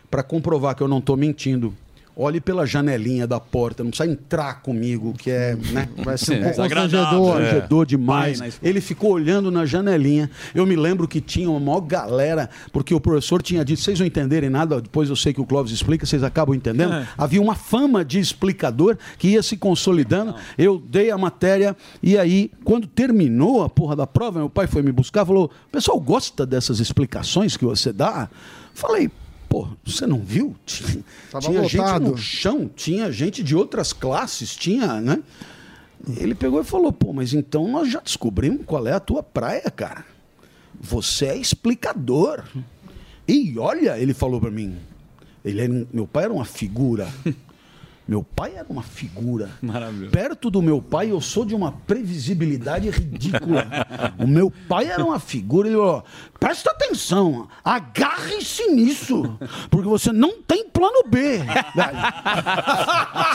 [0.10, 1.76] para comprovar que eu não estou mentindo.
[2.18, 5.90] Olhe pela janelinha da porta, não precisa entrar comigo, que é, né?
[5.98, 8.40] Vai ser um pouco constrangedor, constrangedor demais.
[8.40, 10.32] Vai na Ele ficou olhando na janelinha.
[10.54, 14.08] Eu me lembro que tinha uma maior galera, porque o professor tinha dito, vocês não
[14.08, 16.94] entenderem nada, depois eu sei que o Clóvis explica, vocês acabam entendendo.
[16.94, 17.08] É.
[17.18, 20.36] Havia uma fama de explicador que ia se consolidando.
[20.58, 24.82] Eu dei a matéria e aí, quando terminou a porra da prova, meu pai foi
[24.82, 28.30] me buscar, falou: "O pessoal gosta dessas explicações que você dá?"
[28.74, 29.10] Falei:
[29.56, 30.54] Pô, você não viu?
[30.66, 31.04] Tinha,
[31.40, 31.78] tinha gente
[32.12, 35.24] no chão, tinha gente de outras classes, tinha, né?
[36.18, 39.72] Ele pegou e falou: pô, mas então nós já descobrimos qual é a tua praia,
[39.72, 40.04] cara.
[40.78, 42.44] Você é explicador.
[43.26, 44.76] E olha, ele falou pra mim.
[45.44, 47.08] Ele era um- meu pai era uma figura.
[48.08, 49.50] Meu pai era uma figura.
[49.62, 50.12] Maravilhoso.
[50.12, 53.66] Perto do meu pai, eu sou de uma previsibilidade ridícula.
[54.20, 55.68] o meu pai era uma figura.
[55.68, 56.04] Ele falou:
[56.40, 59.38] presta atenção, agarre-se nisso,
[59.72, 61.40] porque você não tem plano B.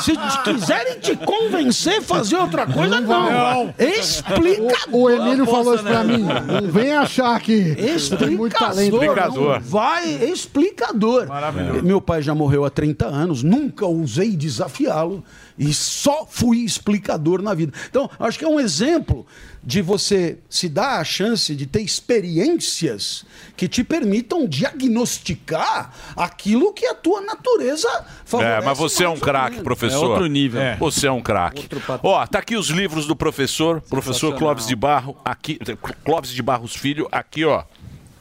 [0.03, 0.13] Se
[0.45, 3.75] quiserem te convencer a fazer outra coisa, não.
[3.77, 4.77] Explicador.
[4.93, 6.23] O, o Emílio falou isso pra mim.
[6.23, 7.75] Não vem achar que
[8.19, 8.95] tem muito talento.
[8.95, 9.61] Explicador.
[9.61, 11.27] Vai, explicador.
[11.27, 11.83] Maravilhoso.
[11.83, 15.25] Meu pai já morreu há 30 anos, nunca ousei desafiá-lo
[15.59, 17.73] e só fui explicador na vida.
[17.89, 19.27] Então, acho que é um exemplo
[19.63, 23.27] de você se dar a chance de ter experiências
[23.57, 27.89] que te permitam diagnosticar aquilo que a tua natureza
[28.25, 28.63] favorece.
[28.63, 30.05] É, mas você é um craque, professor.
[30.05, 30.61] É outro nível.
[30.61, 30.77] É.
[30.77, 31.69] Você é um craque.
[32.03, 35.59] Ó, tá aqui os livros do professor, professor Clóvis de Barro, aqui,
[36.05, 37.65] Clóvis de Barros Filho, aqui, ó.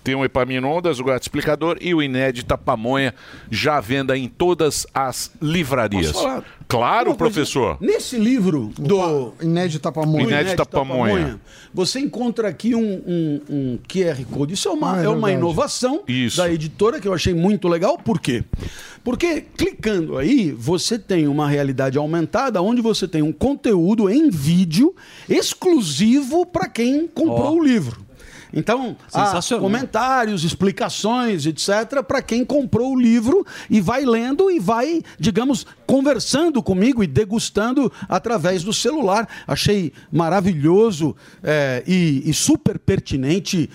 [0.10, 3.14] Tem o Epaminondas, o Gato Explicador e o Inédita Pamonha,
[3.52, 6.12] já à venda em todas as livrarias.
[6.12, 6.44] Posso falar?
[6.68, 7.78] Claro, Uma coisa, professor.
[7.80, 10.24] Nesse livro do Inédita Pamonha.
[10.24, 11.40] Inédita Pamonha.
[11.72, 14.56] Você encontra aqui um, um- um QR Code.
[14.56, 16.04] Isso é uma, Ah, é é uma inovação
[16.36, 17.96] da editora que eu achei muito legal.
[18.00, 18.44] Por quê?
[19.04, 24.96] Porque clicando aí, você tem uma realidade aumentada onde você tem um conteúdo em vídeo
[25.28, 27.60] exclusivo para quem comprou Ó.
[27.60, 28.09] o livro.
[28.54, 35.02] Então, há comentários, explicações, etc., para quem comprou o livro e vai lendo e vai,
[35.20, 39.28] digamos, conversando comigo e degustando através do celular.
[39.48, 43.70] Achei maravilhoso é, e, e super pertinente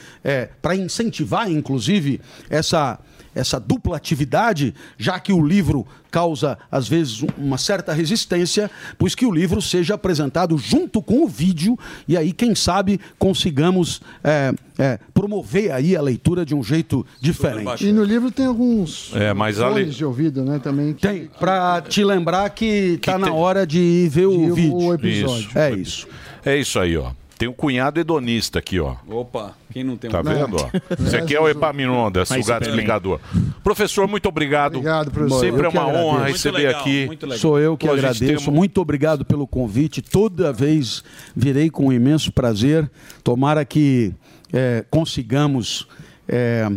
[0.60, 2.20] para incentivar, inclusive,
[2.50, 2.98] essa.
[3.34, 9.14] Essa dupla atividade, já que o livro causa, às vezes, um- uma certa resistência, pois
[9.16, 14.52] que o livro seja apresentado junto com o vídeo, e aí, quem sabe, consigamos é,
[14.78, 17.86] é, promover aí a leitura de um jeito diferente.
[17.86, 20.58] E no livro tem alguns É, mas fones de ouvido, né?
[20.60, 20.92] Também.
[20.94, 25.06] Tem, pra te lembrar que, tá na hora de ver o vídeo.
[25.08, 25.48] Isso.
[25.58, 26.06] É isso.
[26.44, 27.10] É isso aí, ó.
[27.36, 28.94] Tem um cunhado hedonista aqui, ó.
[29.08, 30.70] Opa, quem não tem um Tá vendo, ó?
[31.04, 32.70] Esse aqui é o Epaminondas, Mas o gato bem.
[32.70, 33.18] explicador.
[33.62, 34.74] Professor, muito obrigado.
[34.76, 35.40] Obrigado, professor.
[35.40, 36.32] Sempre Eu é que uma honra agradeço.
[36.48, 37.06] receber Muito legal, aqui.
[37.06, 37.38] muito legal.
[37.38, 38.44] Sou eu que Pô, a gente agradeço.
[38.44, 40.00] tem um- Muito obrigado pelo convite.
[40.00, 41.02] Toda vez
[41.34, 42.88] virei com um imenso prazer.
[43.24, 44.12] Tomara que
[44.52, 45.88] é, consigamos
[46.28, 46.70] é,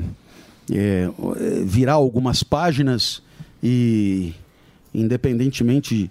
[0.73, 1.09] é,
[1.65, 3.21] virar algumas páginas
[3.61, 4.33] e,
[4.93, 6.09] independentemente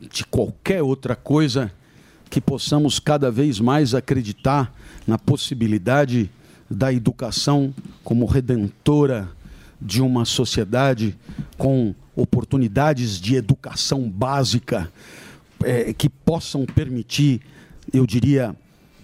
[0.00, 1.70] de qualquer outra coisa,
[2.34, 4.74] que possamos cada vez mais acreditar
[5.06, 6.28] na possibilidade
[6.68, 9.30] da educação como redentora
[9.80, 11.16] de uma sociedade
[11.56, 14.90] com oportunidades de educação básica
[15.62, 17.40] eh, que possam permitir,
[17.92, 18.56] eu diria,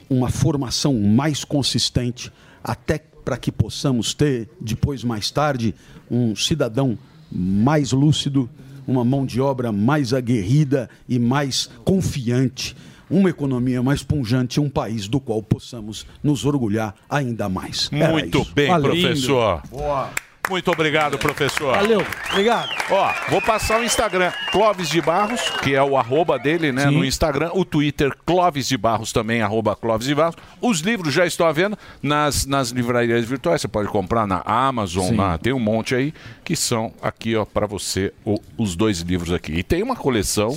[0.08, 2.32] uma formação mais consistente,
[2.64, 5.72] até para que possamos ter, depois, mais tarde,
[6.10, 6.98] um cidadão
[7.30, 8.50] mais lúcido,
[8.88, 12.74] uma mão de obra mais aguerrida e mais confiante,
[13.10, 17.90] uma economia mais punjante, um país do qual possamos nos orgulhar ainda mais.
[17.90, 18.92] Muito bem, Valeu.
[18.92, 19.62] professor.
[19.68, 20.10] Boa.
[20.50, 21.76] Muito obrigado, professor.
[21.76, 22.68] Valeu, obrigado.
[22.90, 27.04] Ó, vou passar o Instagram, Clóvis de Barros, que é o arroba dele, né, no
[27.04, 27.50] Instagram.
[27.54, 30.34] O Twitter, Clóvis de Barros também, arroba Clóvis de Barros.
[30.60, 33.60] Os livros já estão à venda nas, nas livrarias virtuais.
[33.60, 35.14] Você pode comprar na Amazon, Sim.
[35.16, 36.12] na- tem um monte aí,
[36.44, 39.52] que são aqui, ó, para você, o- os dois livros aqui.
[39.52, 40.52] E tem uma coleção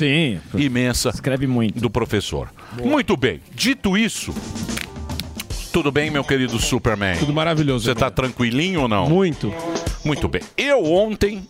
[0.56, 1.80] imensa Escreve muito.
[1.80, 2.50] do professor.
[2.84, 3.40] Muito bem.
[3.54, 4.34] Dito isso,
[5.74, 7.18] tudo bem, meu querido Superman?
[7.18, 7.86] Tudo maravilhoso.
[7.86, 9.10] Você tá tranquilinho ou não?
[9.10, 9.54] Muito.
[10.06, 10.42] Muito bem.
[10.56, 11.46] Eu ontem,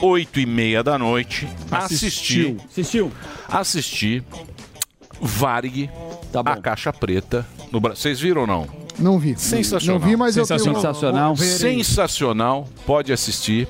[0.00, 2.56] oito e meia da noite, assisti.
[2.68, 3.12] Assistiu?
[3.48, 4.22] Assisti
[5.20, 5.90] Varig,
[6.32, 7.46] Tá a caixa preta.
[7.72, 8.66] no Bra- Vocês viram ou não?
[8.98, 9.34] Não vi.
[9.38, 10.00] Sensacional.
[10.00, 11.36] Não vi, mas eu tenho- Sensacional.
[11.36, 12.68] Sensacional.
[12.86, 13.68] Pode assistir.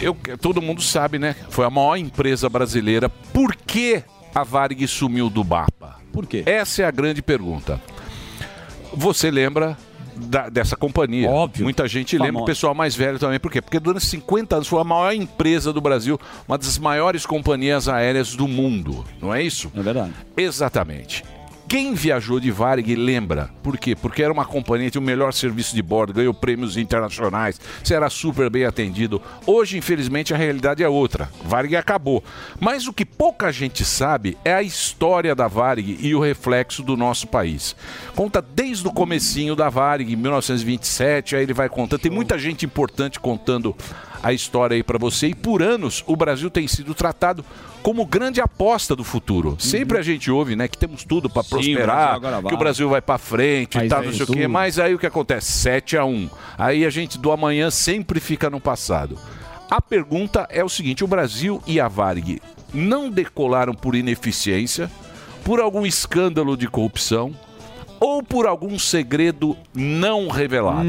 [0.00, 1.34] Eu, todo mundo sabe, né?
[1.48, 3.08] Foi a maior empresa brasileira.
[3.08, 4.02] Por que
[4.34, 5.98] a Varig sumiu do Bapa?
[6.12, 6.42] Por quê?
[6.44, 7.80] Essa é a grande pergunta.
[8.94, 9.76] Você lembra
[10.16, 11.28] da- dessa companhia?
[11.28, 11.64] Óbvio.
[11.64, 12.46] Muita gente lembra, o Famosa.
[12.46, 13.40] pessoal mais velho também.
[13.40, 13.60] Por quê?
[13.62, 18.34] Porque durante 50 anos foi a maior empresa do Brasil, uma das maiores companhias aéreas
[18.36, 19.04] do mundo.
[19.20, 19.70] Não é isso?
[19.74, 20.12] É verdade.
[20.36, 21.24] Exatamente.
[21.72, 23.48] Quem viajou de Varig lembra.
[23.62, 23.96] Por quê?
[23.96, 28.10] Porque era uma companhia tinha o melhor serviço de bordo, ganhou prêmios internacionais, você era
[28.10, 29.22] super bem atendido.
[29.46, 31.30] Hoje, infelizmente, a realidade é outra.
[31.42, 32.22] Varig acabou.
[32.60, 36.94] Mas o que pouca gente sabe é a história da Varig e o reflexo do
[36.94, 37.74] nosso país.
[38.14, 42.00] Conta desde o comecinho da Varig, em 1927, aí ele vai contando.
[42.00, 43.74] Tem muita gente importante contando
[44.22, 45.28] a história aí para você.
[45.28, 47.44] E por anos, o Brasil tem sido tratado
[47.82, 49.56] como grande aposta do futuro.
[49.58, 51.48] Sempre a gente ouve, né, que temos tudo para Uhum.
[51.50, 54.46] Brasil prosperar, que o Brasil vai para frente e tal, é não sei o quê.
[54.46, 55.50] Mas aí o que acontece?
[55.52, 56.30] 7 a 1.
[56.56, 59.18] Aí a gente do amanhã sempre fica no passado.
[59.68, 62.40] A pergunta é o seguinte: o Brasil e a Varig
[62.72, 64.90] não decolaram por ineficiência,
[65.44, 67.34] por algum escândalo de corrupção
[67.98, 70.88] ou por algum segredo não revelado?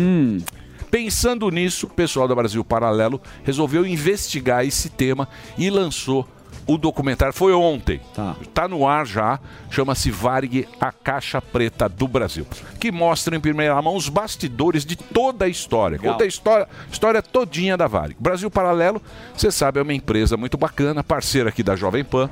[0.94, 6.28] Pensando nisso, o pessoal do Brasil Paralelo resolveu investigar esse tema e lançou
[6.68, 7.34] o documentário.
[7.34, 7.99] Foi ontem.
[8.53, 8.68] Tá.
[8.68, 9.40] no ar já.
[9.72, 12.45] Chama-se Varig, a Caixa Preta do Brasil.
[12.80, 15.98] Que mostra em primeira mão os bastidores de toda a história.
[15.98, 16.14] Legal.
[16.14, 18.15] Conta a história, história todinha da Varig.
[18.20, 19.02] Brasil Paralelo,
[19.36, 22.30] você sabe, é uma empresa muito bacana, parceira aqui da Jovem Pan.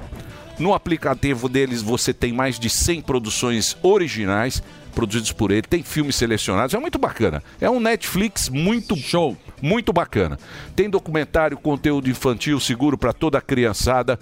[0.60, 6.16] No aplicativo deles você tem mais de 100 produções originais produzidos por ele, tem filmes
[6.16, 7.44] selecionados, é muito bacana.
[7.60, 10.38] É um Netflix muito show, muito bacana.
[10.76, 14.20] Tem documentário, conteúdo infantil seguro para toda a criançada.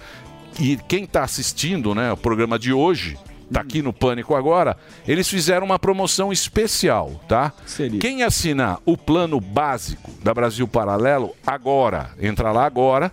[0.59, 3.17] E quem está assistindo, né, o programa de hoje,
[3.51, 4.77] tá aqui no Pânico agora,
[5.07, 7.51] eles fizeram uma promoção especial, tá?
[7.99, 13.11] Quem assinar o plano básico da Brasil Paralelo agora, entra lá agora,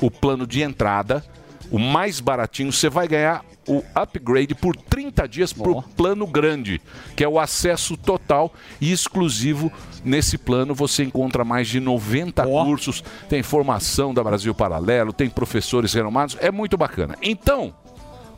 [0.00, 1.24] o plano de entrada,
[1.70, 6.80] o mais baratinho, você vai ganhar o upgrade por 30 dias pro plano grande,
[7.16, 9.72] que é o acesso total e exclusivo.
[10.04, 15.92] Nesse plano você encontra mais de 90 cursos, tem formação da Brasil Paralelo, tem professores
[15.92, 17.16] renomados, é muito bacana.
[17.22, 17.74] Então,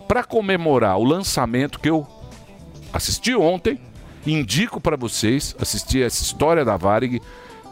[0.07, 2.07] para comemorar o lançamento que eu
[2.93, 3.81] assisti ontem,
[4.27, 7.21] indico para vocês assistir essa história da Varig,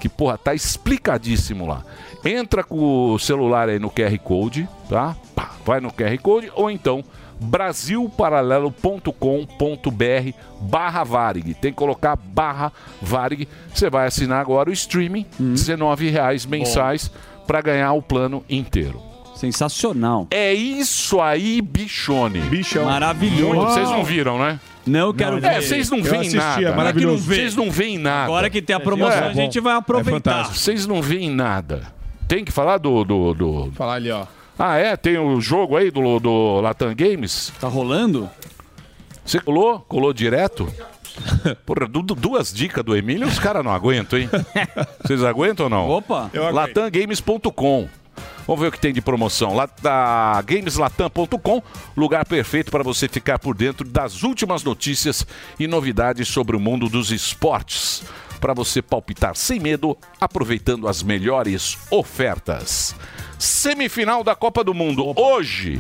[0.01, 1.85] que porra, tá explicadíssimo lá.
[2.25, 5.17] Entra com o celular aí no QR Code, tá?
[5.35, 7.05] Pá, vai no QR Code ou então
[7.41, 11.55] brasilparalelo.com.br barra Varig.
[11.55, 13.49] Tem que colocar barra Varig.
[13.73, 17.11] Você vai assinar agora o streaming, 19 reais mensais
[17.47, 19.01] para ganhar o plano inteiro.
[19.35, 20.29] Sensacional.
[20.31, 22.41] É isso aí, bichone.
[22.41, 22.85] Bichão.
[22.85, 23.69] Maravilhoso.
[23.69, 24.61] Vocês não viram, né?
[24.87, 25.49] Não, eu quero ver.
[25.49, 26.89] É, vocês não veem nada.
[26.89, 27.35] É que não vê.
[27.35, 28.25] Vocês não veem nada.
[28.25, 30.31] Agora que tem a promoção, É, a gente vai aproveitar.
[30.31, 30.59] fantástico.
[30.59, 31.83] Vocês não veem nada.
[32.29, 33.05] Tem que falar do.
[33.05, 33.73] do, do...
[33.73, 34.25] Falar ali, ó.
[34.59, 34.97] Ah, é?
[34.97, 37.53] Tem o jogo aí do, do Latam Games?
[37.61, 38.31] Tá rolando?
[39.25, 39.81] Você colou?
[39.81, 40.69] Colou direto?
[41.67, 44.29] Porra, du- du- duas dicas do Emílio, os caras não aguentam, hein?
[45.03, 45.89] Vocês aguentam ou não?
[45.89, 46.31] Opa!
[46.53, 47.89] Latamgames.com.
[48.47, 49.55] Vamos ver o que tem de promoção.
[49.55, 51.63] Lá da gameslatam.com,
[51.97, 55.27] lugar perfeito para você ficar por dentro das últimas notícias
[55.59, 58.03] e novidades sobre o mundo dos esportes.
[58.41, 62.95] Para você palpitar sem medo, aproveitando as melhores ofertas.
[63.39, 65.79] Semifinal da Copa do Mundo hoje.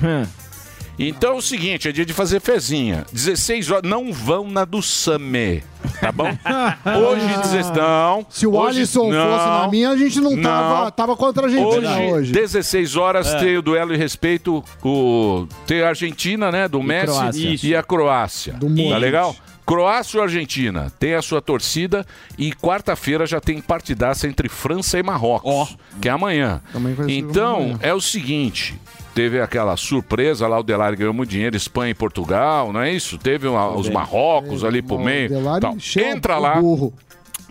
[0.96, 3.04] Então é o seguinte, é dia de fazer fezinha.
[3.12, 5.62] 16 horas, não vão na do Samé,
[6.00, 6.28] tá bom?
[6.86, 7.70] Hoje, 16...
[7.72, 8.24] Não.
[8.30, 9.12] Se o hoje, Alisson fosse
[9.48, 12.32] na minha, a gente não tava, tava contra a Argentina Hoje, hoje.
[12.32, 13.38] 16 horas, É.
[13.40, 14.62] tem o duelo e respeito.
[14.84, 16.68] O, tem a Argentina, né?
[16.68, 17.58] Do Messi Croácia.
[17.64, 18.56] e a Croácia.
[18.60, 19.34] Tá legal?
[19.66, 22.04] Croácia ou Argentina tem a sua torcida
[22.36, 26.60] e quarta-feira já tem partidaça entre França e Marrocos, que é amanhã.
[27.08, 27.78] Então, amanhã.
[27.80, 28.78] é o seguinte,
[29.14, 33.16] teve aquela surpresa lá, o Delari ganhou muito dinheiro, Espanha e Portugal, não é isso?
[33.16, 35.30] Teve uma- os Marrocos ali pro meio.
[35.30, 35.76] Delari tal.
[35.96, 36.92] Entra o lá, burro.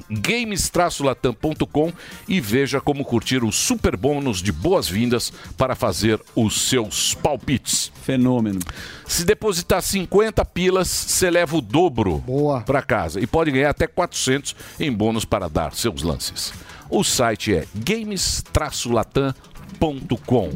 [0.09, 1.91] games-latam.com
[2.27, 7.91] e veja como curtir o super bônus de boas-vindas para fazer os seus palpites.
[8.03, 8.59] Fenômeno.
[9.07, 12.23] Se depositar 50 pilas, você leva o dobro
[12.65, 16.53] para casa e pode ganhar até 400 em bônus para dar seus lances.
[16.89, 20.51] O site é games-latam.com.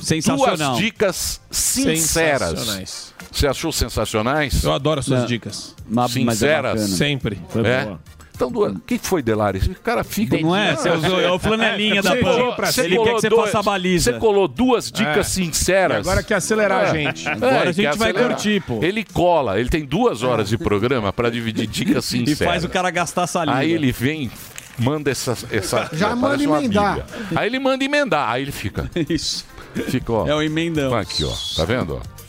[0.00, 0.56] Sensacional.
[0.72, 3.12] Duas dicas sinceras.
[3.30, 4.64] Você achou sensacionais?
[4.64, 5.26] Eu adoro as suas Não.
[5.26, 5.74] dicas.
[5.88, 6.90] Mas- mas é Sinceras.
[6.90, 7.40] Sempre.
[7.48, 7.84] Foi É?
[7.84, 8.00] boa.
[8.34, 9.58] Então, o que foi, Delari?
[9.58, 10.36] Esse cara fica.
[10.40, 10.74] Não é?
[10.74, 12.30] Você usou- é o flanelinha da Você Pan.
[12.30, 14.12] Ele você quer colou que você dois- faça a baliza.
[14.12, 15.22] Você colou duas dicas É.
[15.22, 15.98] sinceras.
[15.98, 16.92] E agora quer acelerar a É.
[16.92, 17.28] gente.
[17.28, 18.28] É, Agora a gente vai acelerar.
[18.30, 18.80] curtir, pô.
[18.82, 22.38] Ele cola, ele tem duas horas de programa para dividir dicas E sinceras.
[22.52, 23.58] faz o cara gastar saliva.
[23.58, 24.30] Aí ele vem,
[24.78, 25.36] manda essa.
[25.50, 26.94] essa Já manda uma emendar.
[26.96, 27.06] bíblia.
[27.36, 28.90] Aí ele manda emendar, aí ele fica.
[29.08, 29.44] Isso.
[29.88, 30.26] Fica, ó.
[30.26, 30.94] É o emendão.
[30.94, 31.32] Aqui, ó.
[31.56, 31.96] Tá vendo?
[31.96, 32.22] ó?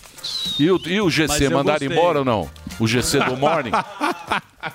[0.59, 2.49] E o, e o GC, mandaram embora ou não?
[2.79, 3.71] O GC do Morning?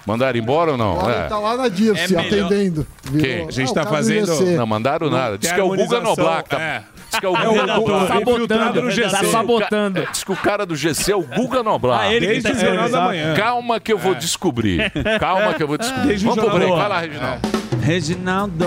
[0.07, 0.93] mandaram embora ou não?
[0.99, 1.19] Agora É.
[1.21, 2.27] ele tá lá na Dirce, É melhor.
[2.47, 2.87] atendendo.
[3.21, 3.43] Quem?
[3.43, 4.45] Ah, o cara do IGC.
[4.57, 5.39] Não, mandaram nada.
[5.39, 6.43] Diz que é o Guga harmonização, Noblar.
[6.45, 6.61] tá?
[6.61, 6.83] é.
[7.11, 8.21] Diz que é o É Guga Noblar.
[8.23, 9.11] Infiltrado no GC.
[9.11, 10.07] Tá sabotando.
[10.13, 12.01] Diz que o cara do GC é o Guga Noblar.
[12.01, 13.01] Ah, ele que Desde tá o Jornal da.
[13.03, 13.35] Manhã.
[13.35, 14.93] Calma que eu vou descobrir.
[15.19, 16.07] Calma que eu vou descobrir.
[16.09, 16.89] Desde o Vamos pro Jornal break.
[16.89, 17.41] da Vai lá, Manhã.
[17.83, 18.67] Reginaldo.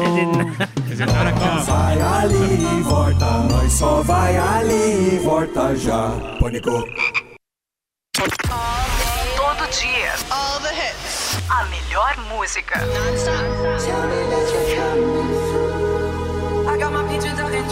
[0.89, 1.65] Reginaldo.
[1.65, 6.09] Vai ali e volta, nós só vai ali e volta já.
[6.39, 6.83] Pânico.
[11.51, 12.79] A melhor música.
[16.67, 17.65] I got my peaches out in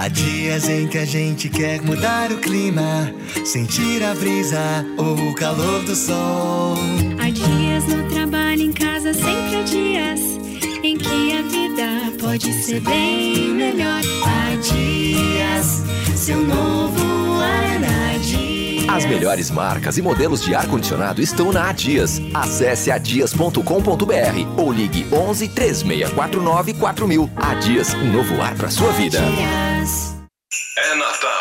[0.00, 3.12] Há dias em que a gente quer mudar o clima,
[3.44, 6.76] sentir a brisa ou o calor do sol.
[7.18, 10.20] Há dias no trabalho, em casa, sempre há dias
[10.84, 14.00] em que a vida pode ser bem melhor.
[14.24, 15.82] Há dias,
[16.16, 18.67] seu novo ar há dias.
[18.88, 22.20] As melhores marcas e modelos de ar-condicionado estão na Adias.
[22.32, 23.62] Acesse adias.com.br
[24.56, 27.30] ou ligue 11 3649 4000.
[27.36, 29.18] Adias, um novo ar para sua vida.
[30.78, 31.37] É Natal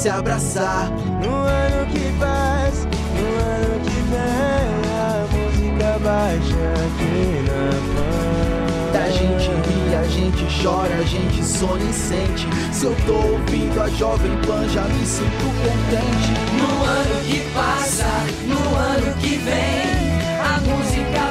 [0.00, 0.90] se abraçar.
[1.22, 8.10] No ano que passa, no ano que vem, a música baixa aqui na pan.
[8.98, 12.46] A gente ri, a gente chora, a gente sonha e sente.
[12.72, 16.32] Se eu tô ouvindo a Jovem Pan, já me sinto contente.
[16.56, 18.06] No ano que passa,
[18.46, 20.00] no ano que vem,
[20.40, 21.29] a música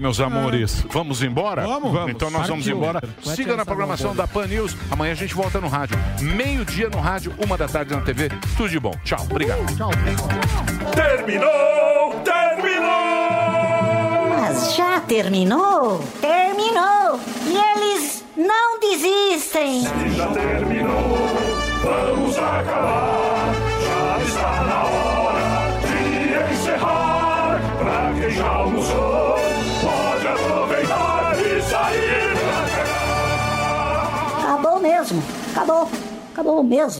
[0.00, 0.84] bem, meus amores.
[0.90, 1.62] Vamos embora?
[1.62, 2.10] Vamos, vamos.
[2.10, 3.02] Então nós vamos embora.
[3.22, 4.74] Siga na programação da Pan News.
[4.90, 5.96] Amanhã a gente volta no rádio.
[6.20, 8.30] Meio-dia no rádio, uma da tarde na TV.
[8.56, 8.94] Tudo de bom.
[9.04, 9.20] Tchau.
[9.30, 9.60] Obrigado.
[9.76, 9.90] Tchau.
[10.94, 12.14] Terminou!
[12.24, 12.90] Terminou!
[14.30, 16.02] Mas já terminou?
[16.20, 17.20] Terminou!
[17.46, 19.82] E eles não desistem!
[20.16, 21.18] Já terminou,
[21.82, 23.54] vamos acabar.
[23.84, 27.60] Já está na hora de encerrar.
[27.78, 29.36] Pra quem já almoçou,
[31.62, 32.32] sair.
[34.44, 35.22] Acabou mesmo!
[35.52, 35.88] Acabou!
[36.32, 36.98] Acabou mesmo!